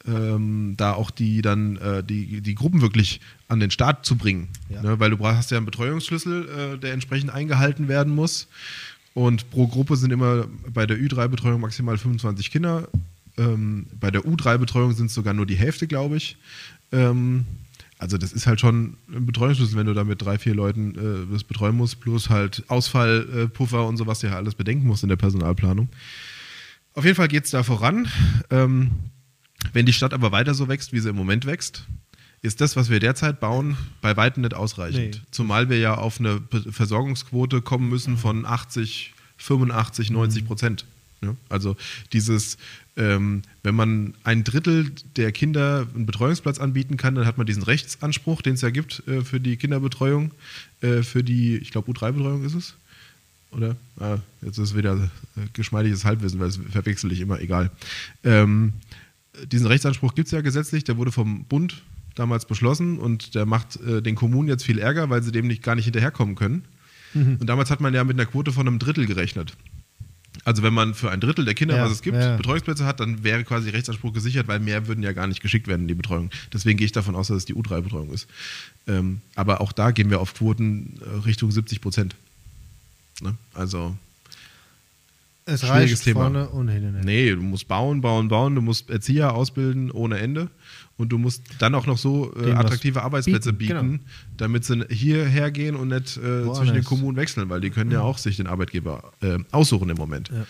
ähm, 0.05 0.75
da 0.77 0.93
auch 0.93 1.09
die 1.09 1.41
dann 1.41 1.77
äh, 1.77 2.03
die, 2.03 2.41
die 2.41 2.55
Gruppen 2.55 2.81
wirklich 2.81 3.21
an 3.47 3.59
den 3.59 3.71
Start 3.71 4.05
zu 4.05 4.17
bringen. 4.17 4.49
Ja. 4.69 4.81
Ne? 4.81 4.99
Weil 4.99 5.09
du 5.09 5.17
brauchst 5.17 5.37
hast 5.37 5.51
ja 5.51 5.57
einen 5.57 5.65
Betreuungsschlüssel, 5.65 6.75
äh, 6.75 6.77
der 6.77 6.93
entsprechend 6.93 7.31
eingehalten 7.31 7.87
werden 7.87 8.13
muss. 8.13 8.47
Und 9.13 9.49
pro 9.49 9.67
Gruppe 9.67 9.95
sind 9.95 10.11
immer 10.11 10.45
bei 10.67 10.85
der 10.85 10.97
Ü3-Betreuung 10.97 11.61
maximal 11.61 11.97
25 11.97 12.51
Kinder. 12.51 12.89
Ähm, 13.37 13.87
bei 13.99 14.11
der 14.11 14.21
U3-Betreuung 14.21 14.91
sind 14.93 15.07
es 15.07 15.13
sogar 15.13 15.33
nur 15.33 15.45
die 15.45 15.55
Hälfte, 15.55 15.87
glaube 15.87 16.17
ich. 16.17 16.37
Ähm, 16.91 17.45
also 17.97 18.17
das 18.17 18.33
ist 18.33 18.45
halt 18.45 18.59
schon 18.59 18.97
ein 19.09 19.25
Betreuungsschlüssel, 19.25 19.77
wenn 19.77 19.87
du 19.87 19.93
da 19.93 20.03
mit 20.03 20.21
drei, 20.21 20.37
vier 20.37 20.53
Leuten 20.53 20.95
äh, 20.95 21.31
das 21.31 21.43
betreuen 21.43 21.75
musst, 21.75 22.01
plus 22.01 22.29
halt 22.29 22.63
Ausfallpuffer 22.67 23.85
und 23.87 23.97
so, 23.97 24.05
was 24.05 24.19
du 24.19 24.27
ja 24.27 24.35
alles 24.35 24.55
bedenken 24.55 24.87
musst 24.87 25.03
in 25.03 25.09
der 25.09 25.15
Personalplanung. 25.15 25.89
Auf 26.93 27.05
jeden 27.05 27.15
Fall 27.15 27.27
geht 27.27 27.45
es 27.45 27.51
da 27.51 27.63
voran. 27.63 28.07
Ähm, 28.49 28.91
wenn 29.73 29.85
die 29.85 29.93
Stadt 29.93 30.13
aber 30.13 30.31
weiter 30.31 30.53
so 30.53 30.67
wächst, 30.67 30.93
wie 30.93 30.99
sie 30.99 31.09
im 31.09 31.15
Moment 31.15 31.45
wächst, 31.45 31.87
ist 32.41 32.61
das, 32.61 32.75
was 32.75 32.89
wir 32.89 32.99
derzeit 32.99 33.39
bauen, 33.39 33.77
bei 34.01 34.15
weitem 34.15 34.43
nicht 34.43 34.53
ausreichend. 34.53 35.15
Nee. 35.15 35.21
Zumal 35.31 35.69
wir 35.69 35.79
ja 35.79 35.95
auf 35.95 36.19
eine 36.19 36.41
Versorgungsquote 36.69 37.61
kommen 37.61 37.89
müssen 37.89 38.17
von 38.17 38.45
80, 38.45 39.13
85, 39.37 40.11
90 40.11 40.45
Prozent. 40.45 40.85
Ja? 41.25 41.35
Also 41.49 41.75
dieses, 42.13 42.57
ähm, 42.97 43.41
wenn 43.63 43.75
man 43.75 44.13
ein 44.23 44.43
Drittel 44.43 44.91
der 45.15 45.31
Kinder 45.31 45.87
einen 45.93 46.05
Betreuungsplatz 46.05 46.59
anbieten 46.59 46.97
kann, 46.97 47.15
dann 47.15 47.25
hat 47.25 47.37
man 47.37 47.45
diesen 47.45 47.63
Rechtsanspruch, 47.63 48.41
den 48.41 48.53
es 48.55 48.61
ja 48.61 48.69
gibt 48.69 49.03
äh, 49.07 49.21
für 49.21 49.39
die 49.39 49.57
Kinderbetreuung, 49.57 50.31
äh, 50.81 51.03
für 51.03 51.23
die, 51.23 51.57
ich 51.57 51.71
glaube 51.71 51.91
U3-Betreuung 51.91 52.45
ist 52.45 52.55
es. 52.55 52.75
Oder? 53.51 53.75
Ah, 53.99 54.17
jetzt 54.41 54.57
ist 54.57 54.75
wieder 54.75 54.95
äh, 55.37 55.41
geschmeidiges 55.53 56.05
Halbwissen, 56.05 56.39
weil 56.39 56.47
das 56.47 56.59
verwechsel 56.71 57.11
ich 57.11 57.21
immer, 57.21 57.39
egal. 57.39 57.71
Ähm, 58.23 58.73
diesen 59.51 59.67
Rechtsanspruch 59.67 60.15
gibt 60.15 60.27
es 60.27 60.31
ja 60.31 60.41
gesetzlich, 60.41 60.83
der 60.83 60.97
wurde 60.97 61.11
vom 61.11 61.45
Bund 61.45 61.83
damals 62.15 62.45
beschlossen 62.45 62.97
und 62.97 63.35
der 63.35 63.45
macht 63.45 63.77
äh, 63.81 64.01
den 64.01 64.15
Kommunen 64.15 64.47
jetzt 64.47 64.63
viel 64.63 64.79
Ärger, 64.79 65.09
weil 65.09 65.21
sie 65.21 65.31
dem 65.31 65.47
nicht, 65.47 65.63
gar 65.63 65.75
nicht 65.75 65.85
hinterherkommen 65.85 66.35
können. 66.35 66.63
Mhm. 67.13 67.37
Und 67.39 67.47
damals 67.47 67.69
hat 67.71 67.81
man 67.81 67.93
ja 67.93 68.03
mit 68.03 68.17
einer 68.17 68.25
Quote 68.25 68.51
von 68.51 68.67
einem 68.67 68.79
Drittel 68.79 69.05
gerechnet. 69.05 69.55
Also 70.43 70.61
wenn 70.63 70.73
man 70.73 70.93
für 70.93 71.09
ein 71.11 71.19
Drittel 71.19 71.45
der 71.45 71.53
Kinder, 71.53 71.77
Ja, 71.77 71.85
was 71.85 71.91
es 71.91 72.01
gibt, 72.01 72.17
ja. 72.17 72.35
Betreuungsplätze 72.37 72.85
hat, 72.85 72.99
dann 72.99 73.23
wäre 73.23 73.43
quasi 73.43 73.69
Rechtsanspruch 73.69 74.13
gesichert, 74.13 74.47
weil 74.47 74.59
mehr 74.59 74.87
würden 74.87 75.03
ja 75.03 75.13
gar 75.13 75.27
nicht 75.27 75.41
geschickt 75.41 75.67
werden 75.67 75.83
in 75.83 75.87
die 75.87 75.95
Betreuung. 75.95 76.29
Deswegen 76.53 76.77
gehe 76.77 76.85
ich 76.85 76.91
davon 76.91 77.15
aus, 77.15 77.27
dass 77.27 77.37
es 77.37 77.45
die 77.45 77.55
U3-Betreuung 77.55 78.11
ist. 78.11 78.27
Ähm, 78.87 79.21
aber 79.35 79.61
auch 79.61 79.71
da 79.71 79.91
gehen 79.91 80.09
wir 80.09 80.19
auf 80.19 80.33
Quoten 80.33 80.99
äh, 81.01 81.25
Richtung 81.25 81.51
70 81.51 81.81
Prozent. 81.81 82.15
Ne? 83.21 83.35
Also 83.53 83.95
Es 85.45 85.61
Schwieriges 85.61 85.91
reicht 85.99 86.03
Thema. 86.03 86.21
vorne 86.21 86.49
und 86.49 86.67
hinten. 86.67 86.99
Nee, 87.01 87.31
du 87.31 87.41
musst 87.41 87.67
bauen, 87.67 88.01
bauen, 88.01 88.27
bauen. 88.27 88.55
Du 88.55 88.61
musst 88.61 88.89
Erzieher 88.89 89.33
ausbilden 89.33 89.89
ohne 89.91 90.19
Ende. 90.19 90.49
Und 90.97 91.09
du 91.09 91.17
musst 91.17 91.43
dann 91.59 91.75
auch 91.75 91.87
noch 91.87 91.97
so 91.97 92.33
äh, 92.37 92.51
attraktive 92.53 93.03
Arbeitsplätze 93.03 93.51
bieten, 93.51 93.73
bieten, 93.73 93.91
genau. 93.97 94.03
damit 94.37 94.63
sie 94.63 94.85
hierher 94.89 95.51
gehen 95.51 95.75
und 95.75 95.89
nicht 95.89 96.15
äh, 96.15 96.21
Woanders. 96.21 96.57
zwischen 96.57 96.73
den 96.73 96.83
Kommunen 96.85 97.17
wechseln, 97.17 97.49
weil 97.49 97.59
die 97.59 97.69
können 97.69 97.91
ja 97.91 98.01
auch 98.01 98.17
sich 98.17 98.37
den 98.37 98.47
Arbeitgeber 98.47 99.11
äh, 99.21 99.39
aussuchen 99.51 99.89
im 99.89 99.97
Moment. 99.97 100.29
Ja. 100.29 100.45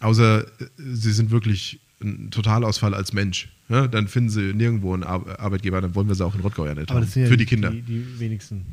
Außer 0.00 0.44
äh, 0.44 0.46
sie 0.78 1.12
sind 1.12 1.30
wirklich 1.30 1.80
ein 2.00 2.30
Totalausfall 2.30 2.94
als 2.94 3.12
Mensch. 3.12 3.48
Ja? 3.68 3.86
Dann 3.86 4.08
finden 4.08 4.30
sie 4.30 4.54
nirgendwo 4.54 4.94
einen 4.94 5.04
Ar 5.04 5.38
Arbeitgeber, 5.38 5.80
dann 5.80 5.94
wollen 5.94 6.08
wir 6.08 6.14
sie 6.14 6.24
auch 6.24 6.34
in 6.34 6.40
Rottgau 6.40 6.66
ja 6.66 6.74
nicht 6.74 6.90
Aber 6.90 7.00
haben. 7.00 7.04
das 7.04 7.12
sind 7.12 7.24
ja 7.24 7.28
Für 7.28 7.36
die 7.36 7.46
Kinder. 7.46 7.70
Die, 7.70 7.82
die 7.82 8.18
wenigsten. 8.18 8.64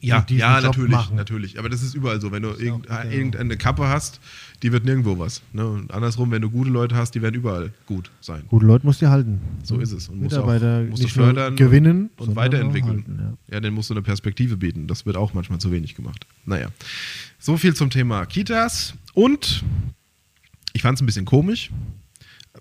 Ja, 0.00 0.24
ja, 0.28 0.56
Job 0.56 0.64
natürlich, 0.64 0.90
machen. 0.90 1.16
natürlich. 1.16 1.58
Aber 1.58 1.68
das 1.68 1.82
ist 1.82 1.94
überall 1.94 2.20
so. 2.20 2.32
Wenn 2.32 2.42
du 2.42 2.50
irgend, 2.50 2.90
auch, 2.90 3.04
ja. 3.04 3.10
irgendeine 3.10 3.56
Kappe 3.56 3.88
hast, 3.88 4.20
die 4.62 4.72
wird 4.72 4.84
nirgendwo 4.84 5.18
was. 5.18 5.42
Ne? 5.52 5.66
Und 5.66 5.92
andersrum, 5.92 6.30
wenn 6.30 6.42
du 6.42 6.50
gute 6.50 6.70
Leute 6.70 6.96
hast, 6.96 7.14
die 7.14 7.22
werden 7.22 7.34
überall 7.34 7.72
gut 7.86 8.10
sein. 8.20 8.42
Gute 8.48 8.66
Leute 8.66 8.86
musst 8.86 9.02
du 9.02 9.10
halten. 9.10 9.40
So 9.62 9.78
ist 9.78 9.92
es. 9.92 10.08
Und 10.08 10.20
musst 10.22 10.32
du 10.32 10.36
Mitarbeiter 10.36 10.82
auch, 10.84 10.90
musst 10.90 11.04
du 11.04 11.08
fördern 11.08 11.56
gewinnen 11.56 12.10
und 12.16 12.36
weiterentwickeln. 12.36 13.04
halten, 13.06 13.36
ja. 13.48 13.54
ja, 13.54 13.60
dann 13.60 13.74
musst 13.74 13.90
du 13.90 13.94
eine 13.94 14.02
Perspektive 14.02 14.56
bieten. 14.56 14.86
Das 14.86 15.06
wird 15.06 15.16
auch 15.16 15.34
manchmal 15.34 15.58
zu 15.58 15.70
wenig 15.70 15.94
gemacht. 15.94 16.26
Naja, 16.46 16.68
so 17.38 17.56
viel 17.56 17.74
zum 17.74 17.90
Thema 17.90 18.24
Kitas. 18.26 18.94
Und 19.14 19.64
ich 20.72 20.82
fand 20.82 20.96
es 20.96 21.02
ein 21.02 21.06
bisschen 21.06 21.24
komisch. 21.24 21.70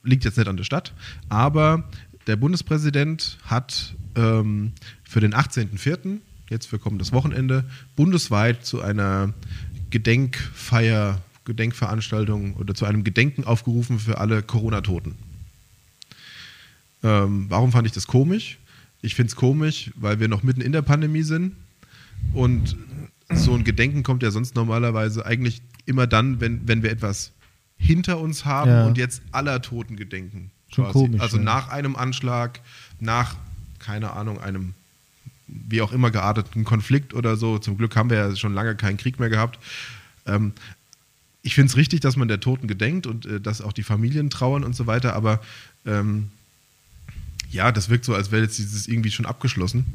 Liegt 0.04 0.26
jetzt 0.26 0.38
nicht 0.38 0.48
an 0.48 0.58
der 0.58 0.64
Stadt. 0.64 0.94
Aber 1.30 1.90
der 2.28 2.36
Bundespräsident 2.36 3.38
hat 3.44 3.96
ähm, 4.16 4.74
für 5.04 5.20
den 5.20 5.34
18.04., 5.34 6.20
jetzt 6.50 6.68
für 6.68 6.80
kommendes 6.80 7.12
Wochenende, 7.12 7.64
bundesweit 7.96 8.66
zu 8.66 8.82
einer 8.82 9.34
Gedenkfeier, 9.90 11.22
Gedenkveranstaltung 11.46 12.56
oder 12.56 12.76
zu 12.76 12.86
einem 12.86 13.04
Gedenken 13.04 13.44
aufgerufen 13.44 14.00
für 14.00 14.20
alle 14.20 14.44
Corona-Toten. 14.44 15.16
Ähm, 17.04 17.46
warum 17.50 17.72
fand 17.72 17.88
ich 17.88 17.94
das 17.94 18.08
komisch? 18.08 18.58
Ich 19.02 19.16
finde 19.16 19.30
es 19.30 19.36
komisch, 19.36 19.92
weil 19.96 20.20
wir 20.20 20.28
noch 20.28 20.44
mitten 20.44 20.62
in 20.62 20.72
der 20.72 20.82
Pandemie 20.82 21.24
sind 21.24 21.56
und 22.34 22.76
so 23.32 23.54
ein 23.54 23.64
Gedenken 23.64 24.04
kommt 24.04 24.24
ja 24.24 24.32
sonst 24.32 24.56
normalerweise 24.56 25.26
eigentlich 25.26 25.62
immer 25.86 26.08
dann, 26.08 26.42
wenn, 26.42 26.68
wenn 26.68 26.84
wir 26.84 26.92
etwas 26.92 27.32
hinter 27.78 28.20
uns 28.20 28.46
haben 28.46 28.72
Ja. 28.72 28.86
und 28.86 28.98
jetzt 28.98 29.22
aller 29.32 29.62
Toten 29.62 29.96
gedenken. 29.96 30.52
Schon 30.68 30.86
quasi. 30.86 31.00
komisch, 31.00 31.22
also 31.22 31.38
ja. 31.38 31.44
nach 31.44 31.70
einem 31.70 31.96
Anschlag, 31.96 32.60
nach, 33.00 33.36
keine 33.80 34.12
Ahnung, 34.12 34.40
einem 34.40 34.74
wie 35.68 35.82
auch 35.82 35.92
immer 35.92 36.12
gearteten 36.12 36.64
Konflikt 36.64 37.14
oder 37.14 37.36
so. 37.36 37.58
Zum 37.60 37.78
Glück 37.78 37.96
haben 37.96 38.10
wir 38.10 38.18
ja 38.18 38.36
schon 38.36 38.54
lange 38.54 38.76
keinen 38.76 38.98
Krieg 38.98 39.20
mehr 39.20 39.30
gehabt. 39.30 39.60
Ähm, 40.26 40.54
ich 41.42 41.56
finde 41.56 41.70
es 41.70 41.78
richtig, 41.78 42.02
dass 42.02 42.16
man 42.16 42.28
der 42.28 42.40
Toten 42.40 42.68
gedenkt 42.68 43.08
und 43.08 43.26
äh, 43.26 43.40
dass 43.40 43.62
auch 43.62 43.74
die 43.74 43.84
Familien 43.84 44.30
trauern 44.30 44.64
und 44.64 44.76
so 44.76 44.88
weiter, 44.88 45.14
aber 45.14 45.42
ähm, 45.86 46.30
ja, 47.52 47.72
das 47.72 47.90
wirkt 47.90 48.06
so, 48.06 48.14
als 48.14 48.32
wäre 48.32 48.44
jetzt 48.44 48.58
dieses 48.58 48.88
irgendwie 48.88 49.12
schon 49.12 49.26
abgeschlossen. 49.26 49.86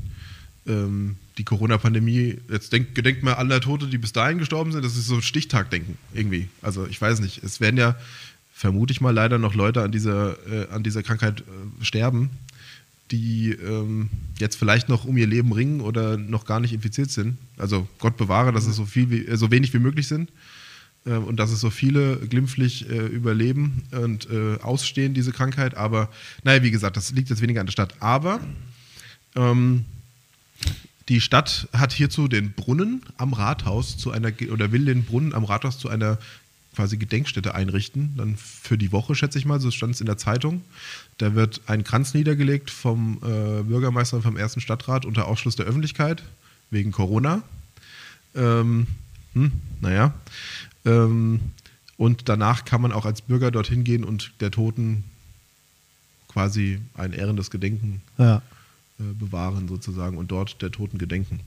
Ähm, 0.66 1.16
die 1.38 1.44
Corona-Pandemie, 1.44 2.38
jetzt 2.50 2.72
denkt, 2.72 2.94
gedenkt 2.94 3.22
mal 3.22 3.34
aller 3.34 3.60
Tote, 3.60 3.86
die 3.86 3.98
bis 3.98 4.12
dahin 4.12 4.38
gestorben 4.38 4.72
sind, 4.72 4.84
das 4.84 4.96
ist 4.96 5.06
so 5.06 5.20
Stichtagdenken 5.20 5.98
irgendwie. 6.12 6.48
Also 6.62 6.86
ich 6.86 7.00
weiß 7.00 7.20
nicht, 7.20 7.44
es 7.44 7.60
werden 7.60 7.76
ja, 7.76 7.96
vermute 8.52 8.92
ich 8.92 9.00
mal, 9.00 9.12
leider 9.12 9.38
noch 9.38 9.54
Leute 9.54 9.82
an 9.82 9.92
dieser, 9.92 10.36
äh, 10.50 10.68
an 10.70 10.82
dieser 10.82 11.02
Krankheit 11.02 11.40
äh, 11.42 11.84
sterben, 11.84 12.30
die 13.10 13.50
ähm, 13.52 14.10
jetzt 14.38 14.56
vielleicht 14.56 14.88
noch 14.88 15.04
um 15.04 15.16
ihr 15.16 15.26
Leben 15.26 15.52
ringen 15.52 15.80
oder 15.80 16.16
noch 16.16 16.46
gar 16.46 16.60
nicht 16.60 16.72
infiziert 16.72 17.10
sind. 17.10 17.36
Also 17.56 17.86
Gott 17.98 18.16
bewahre, 18.16 18.52
dass 18.52 18.66
es 18.66 18.76
so 18.76 18.86
viel 18.86 19.10
wie, 19.10 19.26
äh, 19.26 19.36
so 19.36 19.50
wenig 19.50 19.74
wie 19.74 19.78
möglich 19.78 20.08
sind 20.08 20.30
äh, 21.06 21.12
und 21.12 21.36
dass 21.36 21.50
es 21.50 21.60
so 21.60 21.70
viele 21.70 22.16
glimpflich 22.16 22.88
äh, 22.88 23.06
überleben 23.06 23.82
und 23.92 24.28
äh, 24.30 24.58
ausstehen, 24.60 25.14
diese 25.14 25.32
Krankheit. 25.32 25.76
Aber 25.76 26.08
naja, 26.42 26.62
wie 26.62 26.70
gesagt, 26.70 26.96
das 26.96 27.12
liegt 27.12 27.30
jetzt 27.30 27.42
weniger 27.42 27.60
an 27.60 27.66
der 27.66 27.72
Stadt. 27.72 27.94
Aber 28.00 28.40
ähm, 29.34 29.84
die 31.08 31.20
Stadt 31.20 31.68
hat 31.72 31.92
hierzu 31.92 32.28
den 32.28 32.52
Brunnen 32.52 33.02
am 33.18 33.34
Rathaus 33.34 33.98
zu 33.98 34.10
einer 34.10 34.32
oder 34.50 34.72
will 34.72 34.86
den 34.86 35.04
Brunnen 35.04 35.34
am 35.34 35.44
Rathaus 35.44 35.78
zu 35.78 35.90
einer 35.90 36.18
quasi 36.74 36.96
Gedenkstätte 36.96 37.54
einrichten, 37.54 38.14
dann 38.16 38.36
für 38.36 38.76
die 38.76 38.92
Woche, 38.92 39.14
schätze 39.14 39.38
ich 39.38 39.46
mal, 39.46 39.60
so 39.60 39.70
stand 39.70 39.94
es 39.94 40.00
in 40.00 40.06
der 40.06 40.18
Zeitung. 40.18 40.62
Da 41.18 41.34
wird 41.34 41.62
ein 41.66 41.84
Kranz 41.84 42.14
niedergelegt 42.14 42.70
vom 42.70 43.18
äh, 43.22 43.62
Bürgermeister 43.62 44.16
und 44.16 44.22
vom 44.22 44.36
ersten 44.36 44.60
Stadtrat 44.60 45.04
unter 45.04 45.26
Ausschluss 45.26 45.56
der 45.56 45.66
Öffentlichkeit 45.66 46.22
wegen 46.70 46.92
Corona. 46.92 47.42
Ähm, 48.34 48.86
hm, 49.34 49.52
naja. 49.80 50.14
Ähm, 50.84 51.40
und 51.96 52.28
danach 52.28 52.64
kann 52.64 52.82
man 52.82 52.92
auch 52.92 53.06
als 53.06 53.22
Bürger 53.22 53.50
dorthin 53.50 53.84
gehen 53.84 54.04
und 54.04 54.32
der 54.40 54.50
Toten 54.50 55.04
quasi 56.28 56.80
ein 56.94 57.12
ehrendes 57.12 57.50
Gedenken 57.50 58.02
Ja. 58.18 58.42
äh, 58.98 59.02
bewahren 59.18 59.68
sozusagen 59.68 60.18
und 60.18 60.30
dort 60.32 60.60
der 60.62 60.72
Toten 60.72 60.98
gedenken. 60.98 61.40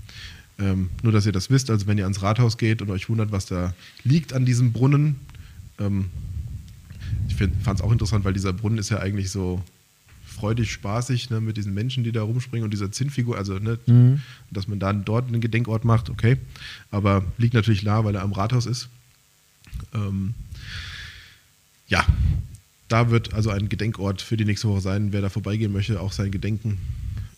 Ähm, 0.60 0.90
nur, 1.04 1.12
dass 1.12 1.26
ihr 1.26 1.32
das 1.32 1.50
wisst, 1.50 1.70
also 1.70 1.86
wenn 1.88 1.98
ihr 1.98 2.06
ans 2.06 2.22
Rathaus 2.24 2.58
geht 2.58 2.82
und 2.82 2.90
euch 2.90 3.10
wundert, 3.10 3.32
was 3.32 3.46
da 3.46 3.74
liegt 4.04 4.34
an 4.34 4.46
diesem 4.46 4.72
Brunnen, 4.72 5.18
ähm, 5.80 6.10
ich 7.28 7.36
fand 7.36 7.80
es 7.80 7.82
auch 7.82 7.92
interessant, 7.92 8.26
weil 8.26 8.34
dieser 8.34 8.54
Brunnen 8.54 8.80
ist 8.80 8.90
ja 8.90 9.00
eigentlich 9.00 9.30
so 9.30 9.64
freudig, 10.26 10.72
spaßig, 10.72 11.30
ne, 11.30 11.42
mit 11.42 11.58
diesen 11.58 11.74
Menschen, 11.74 12.04
die 12.04 12.12
da 12.12 12.22
rumspringen 12.24 12.64
und 12.64 12.72
dieser 12.72 12.92
Zinnfigur, 12.92 13.38
also 13.38 13.60
ne, 13.60 13.80
Mhm. 13.86 14.22
dass 14.52 14.68
man 14.68 14.80
dann 14.80 15.06
dort 15.06 15.28
einen 15.28 15.42
Gedenkort 15.42 15.86
macht, 15.86 16.10
okay, 16.10 16.38
aber 16.92 17.24
liegt 17.38 17.54
natürlich 17.54 17.84
nah, 17.84 18.04
weil 18.04 18.16
er 18.16 18.24
am 18.24 18.34
Rathaus 18.34 18.66
ist. 18.66 18.90
Ähm, 19.94 20.34
ja, 21.88 22.06
da 22.88 23.10
wird 23.10 23.34
also 23.34 23.50
ein 23.50 23.70
Gedenkort 23.70 24.22
für 24.22 24.38
die 24.38 24.46
nächste 24.46 24.68
Woche 24.68 24.82
sein. 24.82 25.12
Wer 25.12 25.22
da 25.22 25.30
vorbeigehen 25.30 25.72
möchte, 25.72 26.00
auch 26.00 26.12
sein 26.12 26.32
Gedenken 26.32 26.78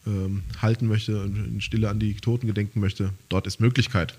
ähm, 0.10 0.44
halten 0.62 0.88
möchte 0.88 1.22
und 1.24 1.36
in 1.36 1.62
Stille 1.62 1.90
an 1.90 2.00
die 2.00 2.14
Toten 2.16 2.48
gedenken 2.48 2.80
möchte, 2.80 3.12
dort 3.30 3.48
ist 3.48 3.60
Möglichkeit. 3.60 4.16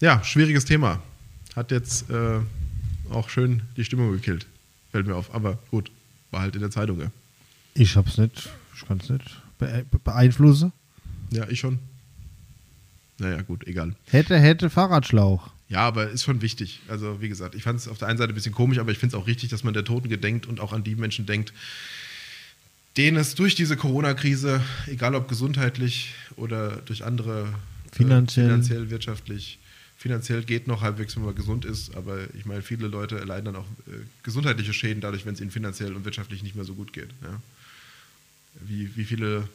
Ja, 0.00 0.22
schwieriges 0.24 0.64
Thema. 0.64 1.02
Hat 1.54 1.70
jetzt 1.70 2.10
äh, 2.10 2.40
auch 3.10 3.28
schön 3.28 3.62
die 3.76 3.84
Stimmung 3.84 4.12
gekillt. 4.12 4.46
Fällt 4.90 5.06
mir 5.06 5.14
auf. 5.16 5.34
Aber 5.34 5.58
gut, 5.70 5.90
war 6.30 6.40
halt 6.40 6.54
in 6.54 6.60
der 6.60 6.70
Zeitung, 6.70 7.00
ja. 7.00 7.10
Ich 7.74 7.96
hab's 7.96 8.18
nicht, 8.18 8.48
ich 8.74 8.86
kann 8.86 8.98
es 8.98 9.08
nicht 9.08 9.40
bee- 9.58 9.84
beeinflussen. 10.04 10.72
Ja, 11.30 11.48
ich 11.48 11.60
schon. 11.60 11.78
Naja, 13.18 13.42
gut, 13.42 13.66
egal. 13.66 13.94
Hätte, 14.06 14.38
hätte 14.38 14.68
Fahrradschlauch. 14.70 15.50
Ja, 15.68 15.80
aber 15.80 16.10
ist 16.10 16.24
schon 16.24 16.42
wichtig. 16.42 16.80
Also, 16.88 17.22
wie 17.22 17.28
gesagt, 17.28 17.54
ich 17.54 17.62
fand 17.62 17.78
es 17.78 17.88
auf 17.88 17.96
der 17.98 18.08
einen 18.08 18.18
Seite 18.18 18.32
ein 18.32 18.34
bisschen 18.34 18.52
komisch, 18.54 18.78
aber 18.78 18.90
ich 18.92 18.98
finde 18.98 19.16
es 19.16 19.22
auch 19.22 19.26
richtig, 19.26 19.48
dass 19.50 19.64
man 19.64 19.72
der 19.72 19.84
Toten 19.84 20.08
gedenkt 20.08 20.46
und 20.46 20.60
auch 20.60 20.72
an 20.72 20.84
die 20.84 20.96
Menschen 20.96 21.24
denkt, 21.24 21.52
denen 22.96 23.16
es 23.16 23.34
durch 23.34 23.54
diese 23.54 23.76
Corona-Krise, 23.76 24.62
egal 24.86 25.14
ob 25.14 25.28
gesundheitlich 25.28 26.14
oder 26.36 26.76
durch 26.84 27.04
andere 27.04 27.48
äh, 27.92 27.96
Finanziell. 27.96 28.46
finanziell, 28.46 28.90
wirtschaftlich, 28.90 29.58
finanziell 29.96 30.42
geht 30.44 30.66
noch 30.66 30.82
halbwegs, 30.82 31.16
wenn 31.16 31.24
man 31.24 31.34
gesund 31.34 31.64
ist, 31.64 31.94
aber 31.96 32.18
ich 32.34 32.44
meine, 32.44 32.62
viele 32.62 32.88
Leute 32.88 33.18
erleiden 33.18 33.46
dann 33.46 33.56
auch 33.56 33.66
äh, 33.86 33.92
gesundheitliche 34.22 34.72
Schäden 34.72 35.00
dadurch, 35.00 35.26
wenn 35.26 35.34
es 35.34 35.40
ihnen 35.40 35.50
finanziell 35.50 35.94
und 35.94 36.04
wirtschaftlich 36.04 36.42
nicht 36.42 36.54
mehr 36.54 36.64
so 36.64 36.74
gut 36.74 36.92
geht. 36.92 37.08
Ja. 37.22 37.40
Wie, 38.66 38.94
wie 38.96 39.04
viele 39.04 39.48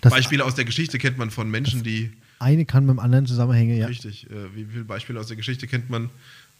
Das 0.00 0.12
Beispiele 0.12 0.44
aus 0.44 0.54
der 0.54 0.64
Geschichte 0.64 0.98
kennt 0.98 1.18
man 1.18 1.30
von 1.30 1.50
Menschen, 1.50 1.82
die 1.82 2.10
eine 2.38 2.66
kann 2.66 2.84
mit 2.84 2.94
dem 2.94 2.98
anderen 2.98 3.26
zusammenhängen, 3.26 3.78
ja. 3.78 3.86
Richtig. 3.86 4.28
Äh, 4.30 4.54
wie 4.54 4.66
viele 4.66 4.84
Beispiele 4.84 5.18
aus 5.18 5.28
der 5.28 5.36
Geschichte 5.36 5.66
kennt 5.66 5.88
man, 5.88 6.10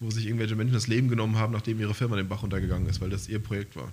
wo 0.00 0.10
sich 0.10 0.26
irgendwelche 0.26 0.56
Menschen 0.56 0.74
das 0.74 0.86
Leben 0.86 1.08
genommen 1.08 1.36
haben, 1.36 1.52
nachdem 1.52 1.80
ihre 1.80 1.94
Firma 1.94 2.16
den 2.16 2.28
Bach 2.28 2.42
runtergegangen 2.42 2.88
ist, 2.88 3.00
weil 3.00 3.10
das 3.10 3.28
ihr 3.28 3.38
Projekt 3.38 3.76
war? 3.76 3.92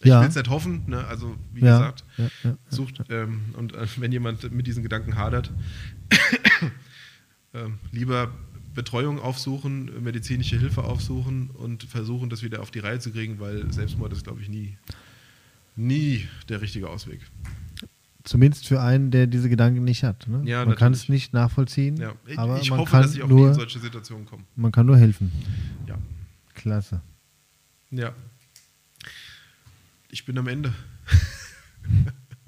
Ich 0.00 0.06
Ja. 0.06 0.20
will 0.20 0.28
es 0.28 0.34
nicht 0.36 0.48
hoffen, 0.48 0.82
ne? 0.86 1.04
also 1.06 1.34
wie 1.52 1.60
Ja, 1.60 1.78
gesagt, 1.78 2.04
ja, 2.44 2.56
sucht 2.68 3.02
ähm, 3.08 3.40
und 3.56 3.74
äh, 3.74 3.86
wenn 3.96 4.12
jemand 4.12 4.52
mit 4.52 4.66
diesen 4.66 4.82
Gedanken 4.84 5.16
hadert, 5.16 5.50
ähm, 7.54 7.78
lieber 7.92 8.30
Betreuung 8.74 9.18
aufsuchen, 9.18 9.90
medizinische 10.04 10.56
Hilfe 10.58 10.84
aufsuchen 10.84 11.50
und 11.50 11.82
versuchen, 11.84 12.30
das 12.30 12.42
wieder 12.42 12.60
auf 12.62 12.70
die 12.70 12.78
Reihe 12.78 13.00
zu 13.00 13.10
kriegen, 13.10 13.40
weil 13.40 13.72
Selbstmord 13.72 14.12
ist, 14.12 14.22
glaube 14.24 14.40
ich, 14.40 14.48
nie, 14.48 14.76
nie 15.74 16.28
der 16.48 16.60
richtige 16.60 16.88
Ausweg. 16.88 17.20
Zumindest 18.22 18.68
für 18.68 18.80
einen, 18.80 19.10
der 19.10 19.26
diese 19.26 19.48
Gedanken 19.48 19.82
nicht 19.84 20.04
hat. 20.04 20.28
Ne? 20.28 20.42
Ja, 20.44 20.64
man 20.64 20.76
kann 20.76 20.92
es 20.92 21.08
nicht 21.08 21.32
nachvollziehen, 21.32 21.96
Ja. 21.96 22.12
Ich, 22.26 22.38
aber 22.38 22.60
ich 22.60 22.70
man, 22.70 22.80
hoffe, 22.80 22.90
kann 22.92 23.02
dass 23.02 23.14
ich 23.14 23.22
auch 23.22 23.26
nie 23.28 23.32
in 23.34 23.38
nur, 23.46 23.54
solche 23.54 23.78
Situationen 23.78 24.26
komme. 24.26 24.44
man 24.54 24.70
kann 24.70 24.86
nur 24.86 24.96
helfen. 24.98 25.32
Ja. 25.88 25.98
Klasse. 26.54 27.00
Ja. 27.90 28.12
Ich 30.10 30.24
bin 30.24 30.38
am 30.38 30.48
Ende. 30.48 30.72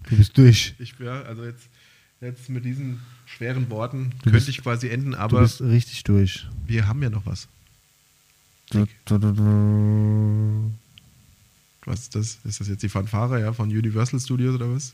Du 0.08 0.16
bist 0.16 0.36
durch. 0.36 0.74
Ich, 0.78 0.94
ja, 0.98 1.22
also 1.22 1.44
jetzt, 1.44 1.68
Jetzt 2.22 2.50
mit 2.50 2.66
diesen 2.66 3.00
schweren 3.24 3.70
Worten 3.70 4.10
Du 4.10 4.16
könnte 4.24 4.30
bist- 4.32 4.48
ich 4.50 4.60
quasi 4.62 4.90
enden, 4.90 5.12
Du 5.12 5.18
aber 5.18 5.40
bist 5.40 5.62
richtig 5.62 6.04
durch. 6.04 6.46
wir 6.66 6.86
haben 6.86 7.02
ja 7.02 7.08
noch 7.08 7.24
was. 7.24 7.48
Du, 8.68 8.86
du, 9.06 9.18
du, 9.18 9.32
du. 9.32 10.70
Was 11.86 12.00
ist 12.00 12.14
das? 12.14 12.38
Ist 12.44 12.60
das 12.60 12.68
jetzt 12.68 12.82
die 12.82 12.90
Fanfare 12.90 13.40
ja, 13.40 13.54
von 13.54 13.70
Universal 13.70 14.20
Studios 14.20 14.54
oder 14.56 14.70
was? 14.74 14.92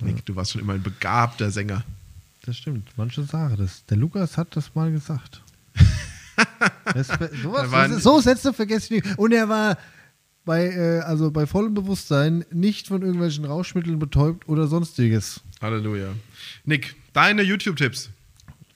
Nick, 0.00 0.26
du 0.26 0.34
warst 0.36 0.50
schon 0.52 0.60
immer 0.60 0.72
ein 0.74 0.82
begabter 0.82 1.50
Sänger. 1.50 1.84
Das 2.44 2.58
stimmt, 2.58 2.90
manche 2.96 3.22
sagen 3.22 3.56
das. 3.56 3.86
Der 3.86 3.96
Lukas 3.96 4.36
hat 4.36 4.54
das 4.56 4.74
mal 4.74 4.90
gesagt. 4.92 5.42
Das, 6.92 7.06
sowas, 7.42 7.70
das 7.70 8.02
so 8.02 8.20
Sätze 8.20 8.52
vergesse 8.52 8.92
ich 8.92 9.04
nicht. 9.04 9.18
Und 9.18 9.32
er 9.32 9.48
war 9.48 9.78
bei, 10.44 10.66
äh, 10.66 10.98
also 11.00 11.30
bei 11.30 11.46
vollem 11.46 11.74
Bewusstsein 11.74 12.44
nicht 12.50 12.88
von 12.88 13.02
irgendwelchen 13.02 13.44
Rauschmitteln 13.44 13.98
betäubt 13.98 14.48
oder 14.48 14.66
sonstiges. 14.66 15.40
Halleluja. 15.62 16.08
Nick, 16.64 16.96
deine 17.12 17.42
YouTube-Tipps. 17.42 18.10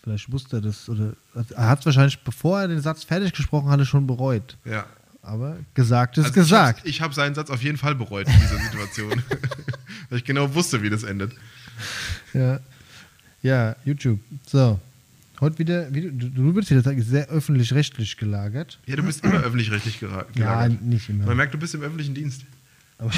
Vielleicht 0.03 0.31
wusste 0.33 0.59
er 0.59 0.61
das 0.63 0.89
oder 0.89 1.15
er 1.35 1.69
hat 1.69 1.81
es 1.81 1.87
wahrscheinlich, 1.87 2.21
bevor 2.21 2.61
er 2.61 2.69
den 2.69 2.81
Satz 2.81 3.05
fertig 3.05 3.33
gesprochen 3.33 3.69
hatte, 3.69 3.85
schon 3.85 4.07
bereut. 4.07 4.57
Ja. 4.65 4.87
Aber 5.21 5.59
gesagt 5.75 6.17
ist 6.17 6.27
Also 6.27 6.35
gesagt. 6.35 6.87
Ich 6.87 7.01
habe 7.01 7.11
hab 7.11 7.15
seinen 7.15 7.35
Satz 7.35 7.51
auf 7.51 7.63
jeden 7.63 7.77
Fall 7.77 7.95
bereut 7.95 8.27
in 8.29 8.41
dieser 8.41 8.59
Situation. 8.59 9.23
Weil 10.09 10.19
ich 10.19 10.25
genau 10.25 10.55
wusste, 10.55 10.83
wie 10.83 10.91
das 10.91 11.03
endet. 11.03 11.33
Ja. 12.33 12.61
Ja, 13.43 13.77
YouTube. 13.85 14.21
So. 14.47 14.79
Heute 15.41 15.59
wieder, 15.61 15.95
wie 15.95 16.03
du, 16.03 16.11
du 16.31 16.55
würdest 16.55 16.71
wieder 16.73 16.83
sagen, 16.83 17.01
sehr 17.01 17.29
öffentlich-rechtlich 17.29 18.17
gelagert. 18.17 18.79
Ja, 18.87 18.97
du 18.97 19.05
bist 19.05 19.25
immer 19.25 19.41
öffentlich-rechtlich 19.45 19.99
gera- 19.99 20.27
Ja, 20.35 20.65
gelagert. 20.65 20.83
nicht 20.83 21.09
immer. 21.09 21.27
Man 21.27 21.37
merkt, 21.37 21.55
du 21.55 21.59
bist 21.59 21.75
im 21.75 21.83
öffentlichen 21.83 22.15
Dienst. 22.15 22.43
Aber, 22.99 23.11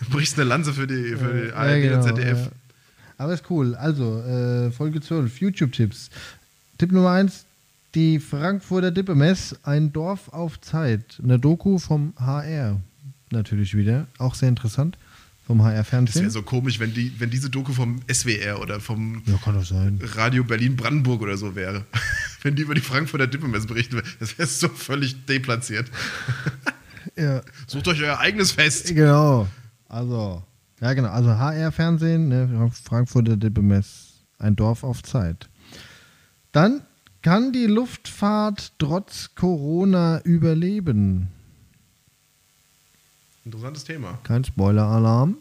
Du 0.00 0.10
brichst 0.10 0.38
eine 0.38 0.46
Lanze 0.48 0.74
für 0.74 0.86
die, 0.86 1.16
für 1.16 1.32
die 1.44 1.48
Ja, 1.48 1.54
ARD 1.54 1.80
genau, 1.82 1.96
und 1.96 2.02
ZDF. 2.02 2.38
ja. 2.46 2.50
Aber 3.16 3.32
ist 3.32 3.44
cool. 3.48 3.74
Also, 3.76 4.20
äh, 4.22 4.70
Folge 4.72 5.00
12, 5.00 5.40
YouTube-Tipps. 5.40 6.10
Tipp 6.76 6.92
Nummer 6.92 7.12
1, 7.12 7.46
die 7.94 8.18
Frankfurter 8.18 8.90
Dippemess, 8.90 9.56
ein 9.62 9.92
Dorf 9.92 10.28
auf 10.30 10.60
Zeit. 10.60 11.18
Eine 11.22 11.38
Doku 11.38 11.78
vom 11.78 12.12
HR. 12.18 12.80
Natürlich 13.30 13.74
wieder. 13.74 14.06
Auch 14.18 14.34
sehr 14.34 14.48
interessant. 14.50 14.98
Vom 15.46 15.58
Das 15.58 16.14
wäre 16.14 16.30
so 16.30 16.42
komisch, 16.42 16.80
wenn, 16.80 16.94
die, 16.94 17.12
wenn 17.20 17.28
diese 17.28 17.50
Doku 17.50 17.74
vom 17.74 18.00
SWR 18.10 18.60
oder 18.60 18.80
vom 18.80 19.22
ja. 19.26 19.38
Radio 20.14 20.42
Berlin-Brandenburg 20.42 21.20
oder 21.20 21.36
so 21.36 21.54
wäre. 21.54 21.84
wenn 22.42 22.56
die 22.56 22.62
über 22.62 22.74
die 22.74 22.80
Frankfurter 22.80 23.26
Dippemesse 23.26 23.66
berichten, 23.66 24.00
das 24.20 24.38
wäre 24.38 24.48
so 24.48 24.68
völlig 24.68 25.26
deplatziert. 25.26 25.90
Ja, 27.16 27.42
Sucht 27.66 27.86
euch 27.86 28.02
euer 28.02 28.18
eigenes 28.18 28.52
Fest. 28.52 28.88
genau. 28.94 29.46
Also, 29.88 30.42
ja, 30.80 30.94
genau. 30.94 31.10
Also, 31.10 31.38
HR-Fernsehen, 31.38 32.28
ne, 32.28 32.72
Frankfurter 32.82 33.36
Dippemess, 33.36 34.14
ein 34.38 34.56
Dorf 34.56 34.82
auf 34.82 35.02
Zeit. 35.02 35.48
Dann 36.50 36.80
kann 37.20 37.52
die 37.52 37.66
Luftfahrt 37.66 38.72
trotz 38.78 39.34
Corona 39.34 40.22
überleben. 40.22 41.28
Interessantes 43.44 43.84
Thema. 43.84 44.18
Kein 44.24 44.44
Spoiler-Alarm. 44.44 45.36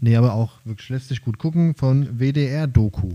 Nee, 0.00 0.16
aber 0.16 0.34
auch 0.34 0.52
wirklich 0.64 0.88
lässt 0.88 1.08
sich 1.08 1.22
gut 1.22 1.38
gucken 1.38 1.74
von 1.74 2.18
WDR-Doku. 2.18 3.14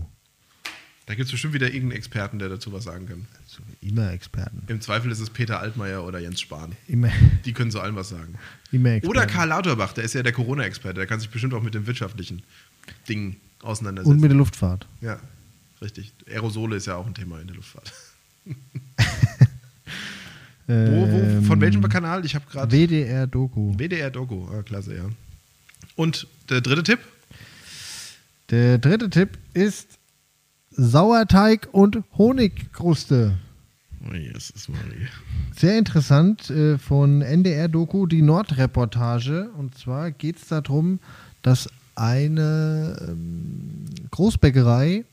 Da 1.06 1.14
gibt 1.14 1.26
es 1.26 1.32
bestimmt 1.32 1.54
wieder 1.54 1.68
irgendeinen 1.68 1.92
Experten, 1.98 2.38
der 2.38 2.48
dazu 2.50 2.72
was 2.72 2.84
sagen 2.84 3.06
kann. 3.06 3.26
Also 3.44 3.62
immer 3.80 4.10
Experten. 4.12 4.62
Im 4.66 4.80
Zweifel 4.80 5.10
ist 5.10 5.20
es 5.20 5.30
Peter 5.30 5.60
Altmaier 5.60 6.04
oder 6.04 6.18
Jens 6.18 6.40
Spahn. 6.40 6.72
Immer, 6.86 7.10
Die 7.46 7.52
können 7.54 7.70
zu 7.70 7.80
allem 7.80 7.96
was 7.96 8.10
sagen. 8.10 8.34
immer 8.72 8.90
Experten. 8.90 9.16
Oder 9.16 9.26
Karl 9.26 9.48
Lauterbach, 9.48 9.92
der 9.94 10.04
ist 10.04 10.14
ja 10.14 10.22
der 10.22 10.32
Corona-Experte. 10.32 10.96
Der 10.96 11.06
kann 11.06 11.20
sich 11.20 11.30
bestimmt 11.30 11.54
auch 11.54 11.62
mit 11.62 11.74
dem 11.74 11.86
wirtschaftlichen 11.86 12.42
Ding 13.08 13.36
auseinandersetzen. 13.62 14.12
Und 14.12 14.20
mit 14.20 14.30
der 14.30 14.36
Luftfahrt. 14.36 14.86
ja, 15.00 15.18
richtig. 15.80 16.12
Aerosole 16.28 16.76
ist 16.76 16.86
ja 16.86 16.96
auch 16.96 17.06
ein 17.06 17.14
Thema 17.14 17.40
in 17.40 17.46
der 17.46 17.56
Luftfahrt. 17.56 17.92
Wo, 20.68 20.74
wo, 20.74 21.42
von 21.42 21.56
Ähm, 21.56 21.60
welchem 21.62 21.88
Kanal? 21.88 22.26
Ich 22.26 22.34
habe 22.34 22.44
gerade 22.50 22.70
WDR-Doku. 22.76 23.78
WDR 23.78 24.10
Doku. 24.10 24.46
Ah, 24.52 24.62
klasse, 24.62 24.94
ja. 24.94 25.04
Und 25.96 26.26
der 26.50 26.60
dritte 26.60 26.82
Tipp? 26.82 26.98
Der 28.50 28.76
dritte 28.76 29.08
Tipp 29.08 29.38
ist 29.54 29.98
Sauerteig 30.70 31.68
und 31.72 32.02
Honigkruste. 32.18 33.38
Oh, 34.06 34.14
Jesus 34.14 34.68
Marie. 34.68 35.08
Sehr 35.56 35.78
interessant 35.78 36.50
äh, 36.50 36.76
von 36.76 37.22
NDR-Doku, 37.22 38.06
die 38.06 38.22
Nordreportage. 38.22 39.48
Und 39.56 39.76
zwar 39.76 40.10
geht 40.10 40.36
es 40.36 40.48
darum, 40.48 41.00
dass 41.40 41.70
eine 41.94 43.06
ähm, 43.08 43.86
Großbäckerei 44.10 45.04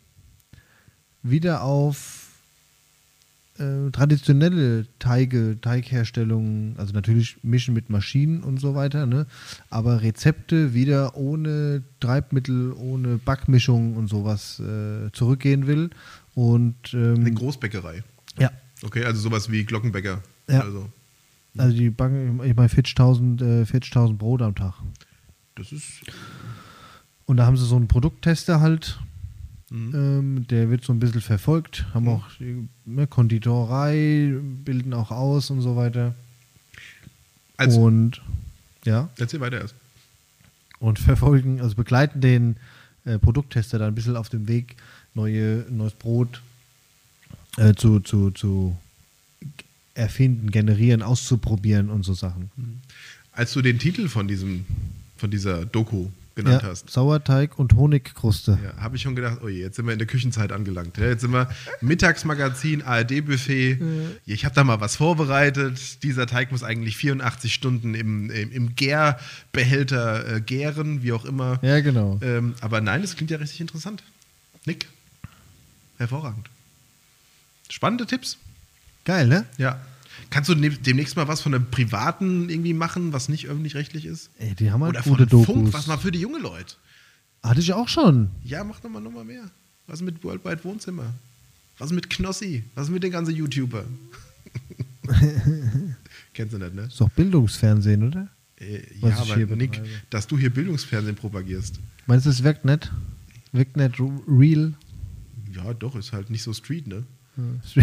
wieder 1.24 1.64
auf 1.64 2.24
äh, 3.58 3.89
traditionelle 3.91 4.86
Teige, 4.99 5.58
Teigherstellung, 5.62 6.76
also 6.78 6.93
natürlich 6.93 7.38
mischen 7.43 7.74
mit 7.74 7.89
Maschinen 7.89 8.43
und 8.43 8.60
so 8.60 8.76
weiter, 8.76 9.06
ne? 9.06 9.28
aber 9.70 10.01
Rezepte 10.01 10.74
wieder 10.74 11.16
ohne 11.16 11.84
Treibmittel, 11.99 12.74
ohne 12.74 13.18
Backmischung 13.18 13.95
und 13.95 14.08
sowas 14.08 14.60
äh, 14.60 15.12
zurückgehen 15.14 15.68
will. 15.68 15.89
Und 16.34 16.76
Eine 16.93 17.30
ähm, 17.30 17.36
Großbäckerei. 17.36 18.03
ja, 18.38 18.51
Okay, 18.84 19.06
also 19.06 19.22
sowas 19.22 19.49
wie 19.49 19.64
Glockenbäcker. 19.64 20.22
Ja. 20.49 20.60
Also, 20.62 20.89
Also 21.58 21.76
die 21.78 21.89
backen, 21.89 22.41
ich 22.43 22.56
meine, 22.56 22.68
40.000 22.68 23.62
äh, 23.62 23.64
40.000 23.64 24.18
Brot 24.18 24.41
am 24.41 24.53
Tag. 24.56 24.74
das 25.56 25.72
ist. 25.72 26.01
Und 27.26 27.38
da 27.38 27.45
haben 27.45 27.58
sie 27.58 27.66
so 27.66 27.76
einen 27.78 27.88
Produkttester 27.88 28.60
halt, 28.60 28.99
Mhm. 29.76 29.93
ähm, 29.93 30.47
der 30.47 30.69
wird 30.69 30.86
so 30.86 30.93
ein 30.93 30.99
bisschen 30.99 31.19
verfolgt, 31.19 31.86
haben 31.93 32.07
auch 32.07 32.26
die, 32.39 32.69
ne, 32.86 33.07
Konditorei, 33.07 34.34
bilden 34.63 34.93
auch 34.93 35.11
aus 35.11 35.49
und 35.49 35.61
so 35.61 35.76
weiter. 35.76 36.15
Also, 37.57 37.82
und 37.82 38.21
ja, 38.86 39.09
erzähl 39.17 39.41
weiter 39.41 39.59
erst. 39.59 39.76
und 40.80 40.97
verfolgen, 40.97 41.59
also 41.59 41.76
begleiten 41.76 42.21
den 42.21 42.55
äh, 43.03 43.19
Produkttester 43.19 43.78
dann 43.78 43.89
ein 43.89 43.95
bisschen 43.95 44.15
auf 44.15 44.30
dem 44.30 44.47
Weg, 44.47 44.78
neue, 45.13 45.65
neues 45.69 45.93
Brot 45.93 46.41
äh, 47.57 47.73
zu, 47.73 47.99
zu, 47.99 48.32
zu 48.32 48.78
erfinden, 49.93 50.51
generieren, 50.51 51.01
auszuprobieren 51.01 51.89
und 51.89 52.03
so 52.03 52.13
Sachen. 52.13 52.49
Als 53.34 53.51
du 53.51 53.61
den 53.61 53.78
Titel 53.80 54.07
von 54.07 54.30
diesem, 54.30 54.65
von 55.17 55.32
dieser 55.32 55.65
Doku 55.65 56.07
genannt 56.36 56.63
Ja, 56.63 56.69
hast, 56.69 56.89
Sauerteig 56.89 57.57
und 57.57 57.73
Honigkruste. 57.75 58.59
ja, 58.61 58.81
habe 58.81 58.95
ich 58.97 59.01
schon 59.01 59.15
gedacht, 59.15 59.39
oh 59.41 59.47
je, 59.47 59.61
jetzt 59.61 59.77
sind 59.77 59.86
wir 59.86 59.93
in 59.93 59.99
der 59.99 60.07
Küchenzeit 60.07 60.51
angelangt. 60.51 60.97
Ja, 60.97 61.05
jetzt 61.05 61.21
sind 61.21 61.31
wir 61.31 61.49
Mittagsmagazin, 61.81 62.81
ARD-Buffet. 62.81 63.79
Ich 64.25 64.43
habe 64.45 64.53
da 64.53 64.63
mal 64.63 64.81
was 64.81 64.97
vorbereitet. 64.97 66.03
Dieser 66.03 66.27
Teig 66.27 66.51
muss 66.51 66.63
eigentlich 66.63 66.97
84 66.97 67.53
Stunden 67.53 67.95
im, 67.95 68.29
im, 68.29 68.51
im 68.51 68.75
Gärbehälter 68.75 70.36
äh, 70.36 70.41
gären, 70.41 71.03
wie 71.03 71.13
auch 71.13 71.25
immer. 71.25 71.59
Ja, 71.61 71.79
genau. 71.79 72.19
Ähm, 72.21 72.55
aber 72.61 72.81
nein, 72.81 73.01
das 73.01 73.15
klingt 73.15 73.31
ja 73.31 73.38
richtig 73.38 73.61
interessant. 73.61 74.03
Nick, 74.65 74.88
hervorragend. 75.97 76.49
Spannende 77.69 78.05
Tipps. 78.05 78.38
Geil, 79.05 79.27
ne? 79.27 79.45
Ja. 79.57 79.79
Kannst 80.30 80.49
du 80.49 80.55
ne 80.55 80.70
demnächst 80.70 81.16
mal 81.16 81.28
was 81.28 81.41
von 81.41 81.53
einem 81.53 81.70
Privaten 81.70 82.49
irgendwie 82.49 82.74
machen, 82.74 83.13
was 83.13 83.30
nicht 83.30 83.47
öffentlich-rechtlich 83.47 84.05
ist? 84.05 84.30
Ey, 84.39 84.55
die 84.55 84.72
haben 84.72 84.84
halt 84.84 84.91
Oder 84.95 85.01
gute 85.03 85.28
von 85.28 85.30
Dokus. 85.30 85.45
Funk, 85.45 85.74
was 85.74 85.88
mal 85.88 85.97
für 85.97 86.11
die 86.11 86.20
junge 86.20 86.39
Leute. 86.39 86.76
Hatte 87.43 87.59
ich 87.59 87.74
auch 87.74 87.88
schon. 87.88 88.30
Ja, 88.43 88.63
mach 88.63 88.80
doch 88.80 88.89
mal 88.89 88.99
noch 89.01 89.11
mal 89.11 89.24
mehr. 89.24 89.49
Was 89.88 90.01
mit 90.01 90.24
Worldwide 90.24 90.63
Wohnzimmer? 90.63 91.13
Was 91.78 91.91
mit 91.91 92.09
Knossi? 92.09 92.63
Was 92.74 92.89
mit 92.89 93.03
den 93.03 93.11
ganzen 93.11 93.36
YouTuber? 93.36 93.86
Kennst 96.34 96.53
du 96.53 96.57
nicht, 96.57 96.74
ne? 96.74 96.84
Ist 96.84 96.99
doch 96.99 97.09
Bildungsfernsehen, 97.09 98.07
oder? 98.07 98.28
Äh, 98.57 98.82
ja, 99.01 99.16
aber 99.18 99.36
Nick, 99.55 99.72
betreibe. 99.74 99.89
dass 100.09 100.28
du 100.28 100.38
hier 100.38 100.49
Bildungsfernsehen 100.49 101.16
propagierst. 101.16 101.80
Meinst 102.07 102.26
du, 102.26 102.30
es 102.30 102.43
wirkt 102.43 102.66
nicht? 102.66 102.91
Wirkt 103.51 103.78
nicht 103.78 103.99
r- 103.99 104.22
real? 104.28 104.74
Ja, 105.53 105.74
doch, 105.74 105.95
ist 105.95 106.13
halt 106.13 106.30
nicht 106.30 106.43
so 106.43 106.53
Street, 106.53 106.88
ne? 106.88 107.03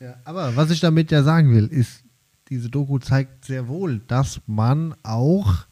ja, 0.00 0.16
aber 0.24 0.54
was 0.56 0.70
ich 0.70 0.80
damit 0.80 1.10
ja 1.10 1.22
sagen 1.22 1.52
will, 1.54 1.66
ist, 1.66 2.02
diese 2.50 2.68
Doku 2.70 2.98
zeigt 2.98 3.44
sehr 3.44 3.68
wohl, 3.68 4.00
dass 4.08 4.40
man 4.46 4.94
auch 5.02 5.66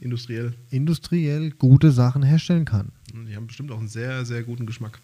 Industriell. 0.00 0.54
industriell 0.70 1.50
gute 1.50 1.90
Sachen 1.92 2.22
herstellen 2.22 2.64
kann. 2.64 2.92
Die 3.28 3.34
haben 3.34 3.46
bestimmt 3.46 3.70
auch 3.72 3.78
einen 3.78 3.88
sehr, 3.88 4.24
sehr 4.26 4.42
guten 4.42 4.66
Geschmack. 4.66 4.98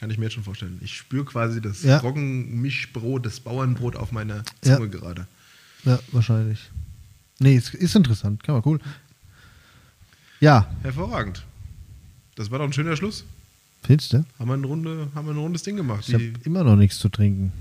Kann 0.00 0.10
ich 0.10 0.18
mir 0.18 0.24
jetzt 0.24 0.34
schon 0.34 0.44
vorstellen. 0.44 0.78
Ich 0.82 0.94
spüre 0.94 1.24
quasi 1.24 1.60
das 1.62 1.82
Ja. 1.82 1.98
Roggenmischbrot, 1.98 3.24
das 3.24 3.40
Bauernbrot 3.40 3.96
auf 3.96 4.12
meiner 4.12 4.42
Ja. 4.64 4.76
Zunge 4.76 4.88
gerade. 4.90 5.26
Ja, 5.84 5.98
wahrscheinlich. 6.12 6.70
Nee, 7.38 7.56
es 7.56 7.72
ist 7.74 7.94
interessant. 7.96 8.42
Kann 8.42 8.54
man 8.56 8.62
cool. 8.66 8.80
Ja, 10.40 10.68
Hervorragend. 10.82 11.44
Das 12.34 12.50
war 12.50 12.58
doch 12.58 12.66
ein 12.66 12.72
schöner 12.72 12.96
Schluss. 12.96 13.24
Findest 13.82 14.12
du? 14.12 14.24
Haben 14.38 14.48
wir, 14.48 14.54
eine 14.54 14.66
Runde, 14.66 15.08
haben 15.14 15.26
wir 15.26 15.34
ein 15.34 15.38
rundes 15.38 15.62
Ding 15.62 15.76
gemacht. 15.76 16.04
Ich 16.08 16.14
habe 16.14 16.32
immer 16.44 16.64
noch 16.64 16.76
nichts 16.76 16.98
zu 16.98 17.08
trinken. 17.08 17.52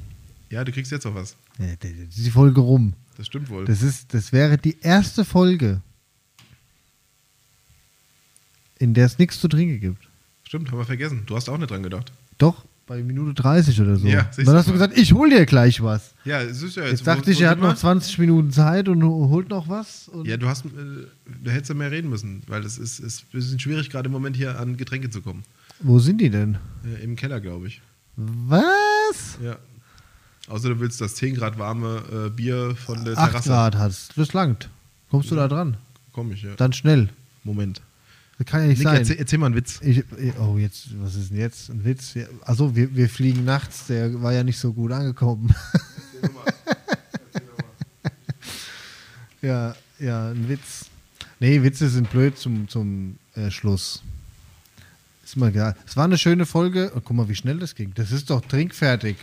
Ja, 0.53 0.63
du 0.63 0.71
kriegst 0.71 0.91
jetzt 0.91 1.05
auch 1.05 1.15
was. 1.15 1.35
Ja, 1.59 1.67
die 1.81 2.29
Folge 2.31 2.61
rum. 2.61 2.93
Das 3.17 3.27
stimmt 3.27 3.49
wohl. 3.49 3.65
Das, 3.65 3.81
ist, 3.81 4.13
das 4.13 4.31
wäre 4.31 4.57
die 4.57 4.77
erste 4.81 5.25
Folge, 5.25 5.81
in 8.79 8.93
der 8.93 9.05
es 9.05 9.17
nichts 9.19 9.39
zu 9.39 9.47
trinken 9.47 9.79
gibt. 9.79 10.07
stimmt, 10.43 10.71
haben 10.71 10.77
wir 10.77 10.85
vergessen. 10.85 11.23
Du 11.25 11.35
hast 11.35 11.49
auch 11.49 11.57
nicht 11.57 11.71
dran 11.71 11.83
gedacht. 11.83 12.11
Doch, 12.37 12.65
bei 12.85 13.01
Minute 13.01 13.33
30 13.41 13.79
oder 13.81 13.95
so. 13.97 14.07
Ja, 14.07 14.29
dann 14.35 14.55
hast 14.55 14.67
du 14.67 14.73
gesagt, 14.73 14.97
ich 14.97 15.13
hol 15.13 15.29
dir 15.29 15.45
gleich 15.45 15.81
was. 15.81 16.13
Ja, 16.25 16.41
es 16.41 16.61
ist 16.61 16.75
ja 16.75 16.83
jetzt. 16.83 16.91
Jetzt 16.91 17.07
dachte 17.07 17.27
wo- 17.27 17.31
ich, 17.31 17.41
er 17.41 17.51
hat 17.51 17.59
noch 17.59 17.75
20 17.75 18.17
Minuten 18.19 18.51
Zeit 18.51 18.89
und 18.89 19.03
holt 19.03 19.49
noch 19.49 19.69
was. 19.69 20.11
Ja, 20.25 20.35
du 20.37 20.47
hast, 20.47 20.65
äh, 20.65 20.69
da 21.43 21.51
hättest 21.51 21.69
du 21.71 21.75
mehr 21.75 21.91
reden 21.91 22.09
müssen, 22.09 22.41
weil 22.47 22.63
es 22.65 22.77
ist, 22.77 22.99
ist 22.99 23.23
ein 23.23 23.27
bisschen 23.31 23.59
schwierig, 23.59 23.89
gerade 23.89 24.07
im 24.07 24.11
Moment 24.11 24.35
hier 24.35 24.59
an 24.59 24.75
Getränke 24.75 25.09
zu 25.09 25.21
kommen. 25.21 25.43
Wo 25.79 25.99
sind 25.99 26.19
die 26.19 26.29
denn? 26.29 26.57
Äh, 26.85 27.03
Im 27.03 27.15
Keller, 27.15 27.39
glaube 27.39 27.67
ich. 27.67 27.81
Was? 28.15 29.37
Ja. 29.41 29.57
Außer 30.47 30.69
du 30.69 30.79
willst 30.79 30.99
das 30.99 31.15
10 31.15 31.35
Grad 31.35 31.57
warme 31.57 32.03
äh, 32.11 32.29
Bier 32.29 32.75
von 32.75 33.03
der 33.05 33.17
8 33.17 33.29
Terrasse. 33.29 33.49
Grad 33.49 33.75
hast. 33.75 34.17
Das 34.17 34.33
langt. 34.33 34.69
Kommst 35.09 35.31
du 35.31 35.35
da 35.35 35.47
dran? 35.47 35.77
Komm 36.11 36.31
ich, 36.31 36.43
ja. 36.43 36.55
Dann 36.55 36.73
schnell. 36.73 37.09
Moment. 37.43 37.81
Das 38.37 38.47
kann 38.47 38.61
ja 38.61 38.67
nicht 38.67 38.79
Nick, 38.79 38.87
sein. 38.87 38.97
erzähl, 38.97 39.15
erzähl 39.17 39.39
mal 39.39 39.47
einen 39.47 39.55
Witz. 39.55 39.79
Ich, 39.81 40.03
oh, 40.39 40.57
jetzt, 40.57 40.87
was 40.99 41.15
ist 41.15 41.29
denn 41.29 41.37
jetzt? 41.37 41.69
Ein 41.69 41.85
Witz? 41.85 42.13
Ja, 42.15 42.25
also, 42.41 42.75
wir, 42.75 42.95
wir 42.95 43.09
fliegen 43.09 43.45
nachts, 43.45 43.87
der 43.87 44.21
war 44.21 44.33
ja 44.33 44.43
nicht 44.43 44.57
so 44.57 44.73
gut 44.73 44.91
angekommen. 44.91 45.53
ja, 49.41 49.75
ja, 49.99 50.29
ein 50.29 50.49
Witz. 50.49 50.85
Nee, 51.39 51.61
Witze 51.61 51.89
sind 51.89 52.09
blöd 52.09 52.37
zum, 52.37 52.67
zum 52.67 53.17
äh, 53.35 53.51
Schluss. 53.51 54.01
Ist 55.23 55.37
mal 55.37 55.49
egal. 55.49 55.75
Es 55.85 55.95
war 55.95 56.05
eine 56.05 56.17
schöne 56.17 56.45
Folge. 56.45 56.91
Oh, 56.95 57.01
guck 57.03 57.15
mal, 57.15 57.29
wie 57.29 57.35
schnell 57.35 57.59
das 57.59 57.75
ging. 57.75 57.93
Das 57.95 58.11
ist 58.11 58.29
doch 58.29 58.41
trinkfertig. 58.41 59.17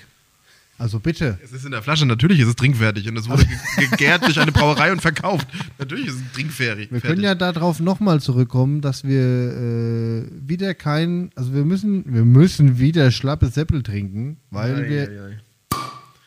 Also 0.81 0.99
bitte. 0.99 1.39
Es 1.45 1.53
ist 1.53 1.67
in 1.67 1.73
der 1.73 1.83
Flasche, 1.83 2.07
natürlich 2.07 2.41
ist 2.41 2.49
es 2.49 2.57
trinkfertig 2.57 3.07
und 3.07 3.17
es 3.19 3.29
wurde 3.29 3.45
ge- 3.45 3.87
gegärt 3.91 4.25
durch 4.25 4.41
eine 4.41 4.51
Brauerei 4.51 4.91
und 4.93 5.03
verkauft. 5.03 5.47
Natürlich 5.79 6.07
ist 6.07 6.15
es 6.15 6.33
trinkfertig. 6.33 6.91
Wir 6.91 7.03
können 7.03 7.21
ja 7.23 7.35
darauf 7.35 7.81
nochmal 7.81 8.21
zurückkommen, 8.23 8.81
dass 8.81 9.05
wir 9.05 9.21
äh, 9.21 10.25
wieder 10.49 10.73
kein, 10.75 11.31
also 11.37 11.53
wir 11.53 11.67
müssen, 11.67 12.05
wir 12.13 12.25
müssen 12.25 12.79
wieder 12.79 13.11
schlappe 13.11 13.49
Seppel 13.49 13.83
trinken, 13.83 14.39
weil 14.51 14.89
wir 14.89 15.39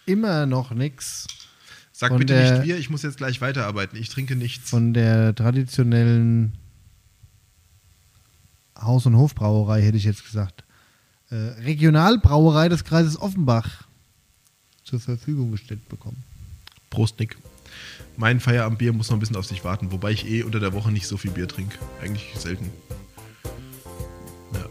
immer 0.05 0.45
noch 0.45 0.71
nichts 0.71 1.25
Sag 1.91 2.15
bitte 2.17 2.33
der- 2.33 2.57
nicht 2.59 2.67
wir, 2.67 2.77
ich 2.77 2.91
muss 2.91 3.01
jetzt 3.01 3.17
gleich 3.17 3.41
weiterarbeiten. 3.41 3.97
Ich 3.97 4.09
trinke 4.09 4.35
nichts. 4.35 4.69
von 4.69 4.93
der 4.93 5.33
traditionellen 5.33 6.53
Haus- 8.79 9.05
und 9.05 9.15
Hofbrauerei, 9.17 9.81
hätte 9.81 9.97
ich 9.97 10.03
jetzt 10.03 10.25
gesagt, 10.25 10.63
äh, 11.29 11.35
Regionalbrauerei 11.35 12.69
des 12.69 12.83
Kreises 12.83 13.19
Offenbach 13.19 13.87
zur 14.99 15.17
Verfügung 15.17 15.51
gestellt 15.51 15.87
bekommen. 15.89 16.23
Prost, 16.89 17.19
Nick. 17.19 17.37
Mein 18.15 18.39
Feierabendbier 18.39 18.93
muss 18.93 19.09
noch 19.09 19.17
ein 19.17 19.19
bisschen 19.19 19.35
auf 19.35 19.45
sich 19.45 19.63
warten, 19.63 19.91
wobei 19.91 20.11
ich 20.11 20.29
eh 20.29 20.43
unter 20.43 20.59
der 20.59 20.73
Woche 20.73 20.91
nicht 20.91 21.07
so 21.07 21.17
viel 21.17 21.31
Bier 21.31 21.47
trinke. 21.47 21.77
Eigentlich 22.01 22.31
selten. 22.37 22.69
Ja. 24.53 24.65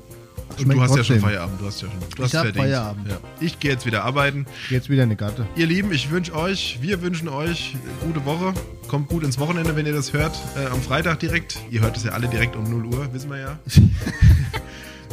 Und 0.59 0.73
du 0.73 0.81
hast 0.81 0.91
ja 0.91 1.03
schon 1.03 1.17
trotzdem. 1.17 1.21
Feierabend. 1.21 1.61
Du 1.61 1.67
hast 1.67 1.83
ja 1.83 1.89
schon. 1.91 2.01
Du 2.17 2.23
hast 2.23 2.35
hab 2.35 2.43
verdient. 2.43 2.65
Feierabend. 2.65 3.09
Ja. 3.09 3.19
Ich 3.41 3.59
gehe 3.59 3.73
jetzt 3.73 3.85
wieder 3.85 4.05
arbeiten. 4.05 4.47
Jetzt 4.71 4.89
wieder 4.89 5.03
eine 5.03 5.17
Gatte. 5.17 5.47
Ihr 5.57 5.67
Lieben, 5.67 5.93
ich 5.93 6.11
wünsche 6.11 6.37
euch, 6.37 6.79
wir 6.81 7.03
wünschen 7.03 7.29
euch 7.29 7.75
eine 7.75 8.13
gute 8.13 8.25
Woche. 8.25 8.55
Kommt 8.87 9.09
gut 9.09 9.25
ins 9.25 9.39
Wochenende, 9.41 9.75
wenn 9.75 9.87
ihr 9.87 9.95
das 9.95 10.13
hört. 10.13 10.39
Äh, 10.57 10.67
am 10.67 10.81
Freitag 10.81 11.19
direkt. 11.19 11.59
Ihr 11.71 11.81
hört 11.81 11.97
es 11.97 12.05
ja 12.05 12.13
alle 12.13 12.29
direkt 12.29 12.55
um 12.55 12.71
0 12.71 12.87
Uhr, 12.95 13.13
wissen 13.13 13.31
wir 13.31 13.39
ja. 13.39 13.59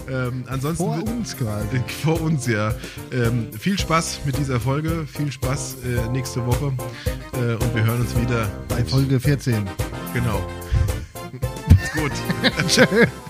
ähm, 0.09 0.43
ansonsten 0.47 0.83
Vor 0.83 1.03
uns 1.07 1.37
quasi. 1.37 1.79
vor 2.03 2.21
uns, 2.21 2.47
ja. 2.47 2.73
Ähm, 3.11 3.47
viel 3.57 3.77
Spaß 3.77 4.21
mit 4.25 4.37
dieser 4.37 4.59
Folge, 4.59 5.05
viel 5.07 5.31
Spaß 5.31 5.77
äh, 5.85 6.09
nächste 6.11 6.45
Woche 6.45 6.73
äh, 7.33 7.53
und 7.53 7.75
wir 7.75 7.83
hören 7.83 8.01
uns 8.01 8.15
wieder 8.19 8.47
Bei 8.67 8.83
Folge 8.83 9.19
14. 9.19 9.67
Genau. 10.13 10.41
Gut. 11.93 12.11
Tschö. 12.67 12.85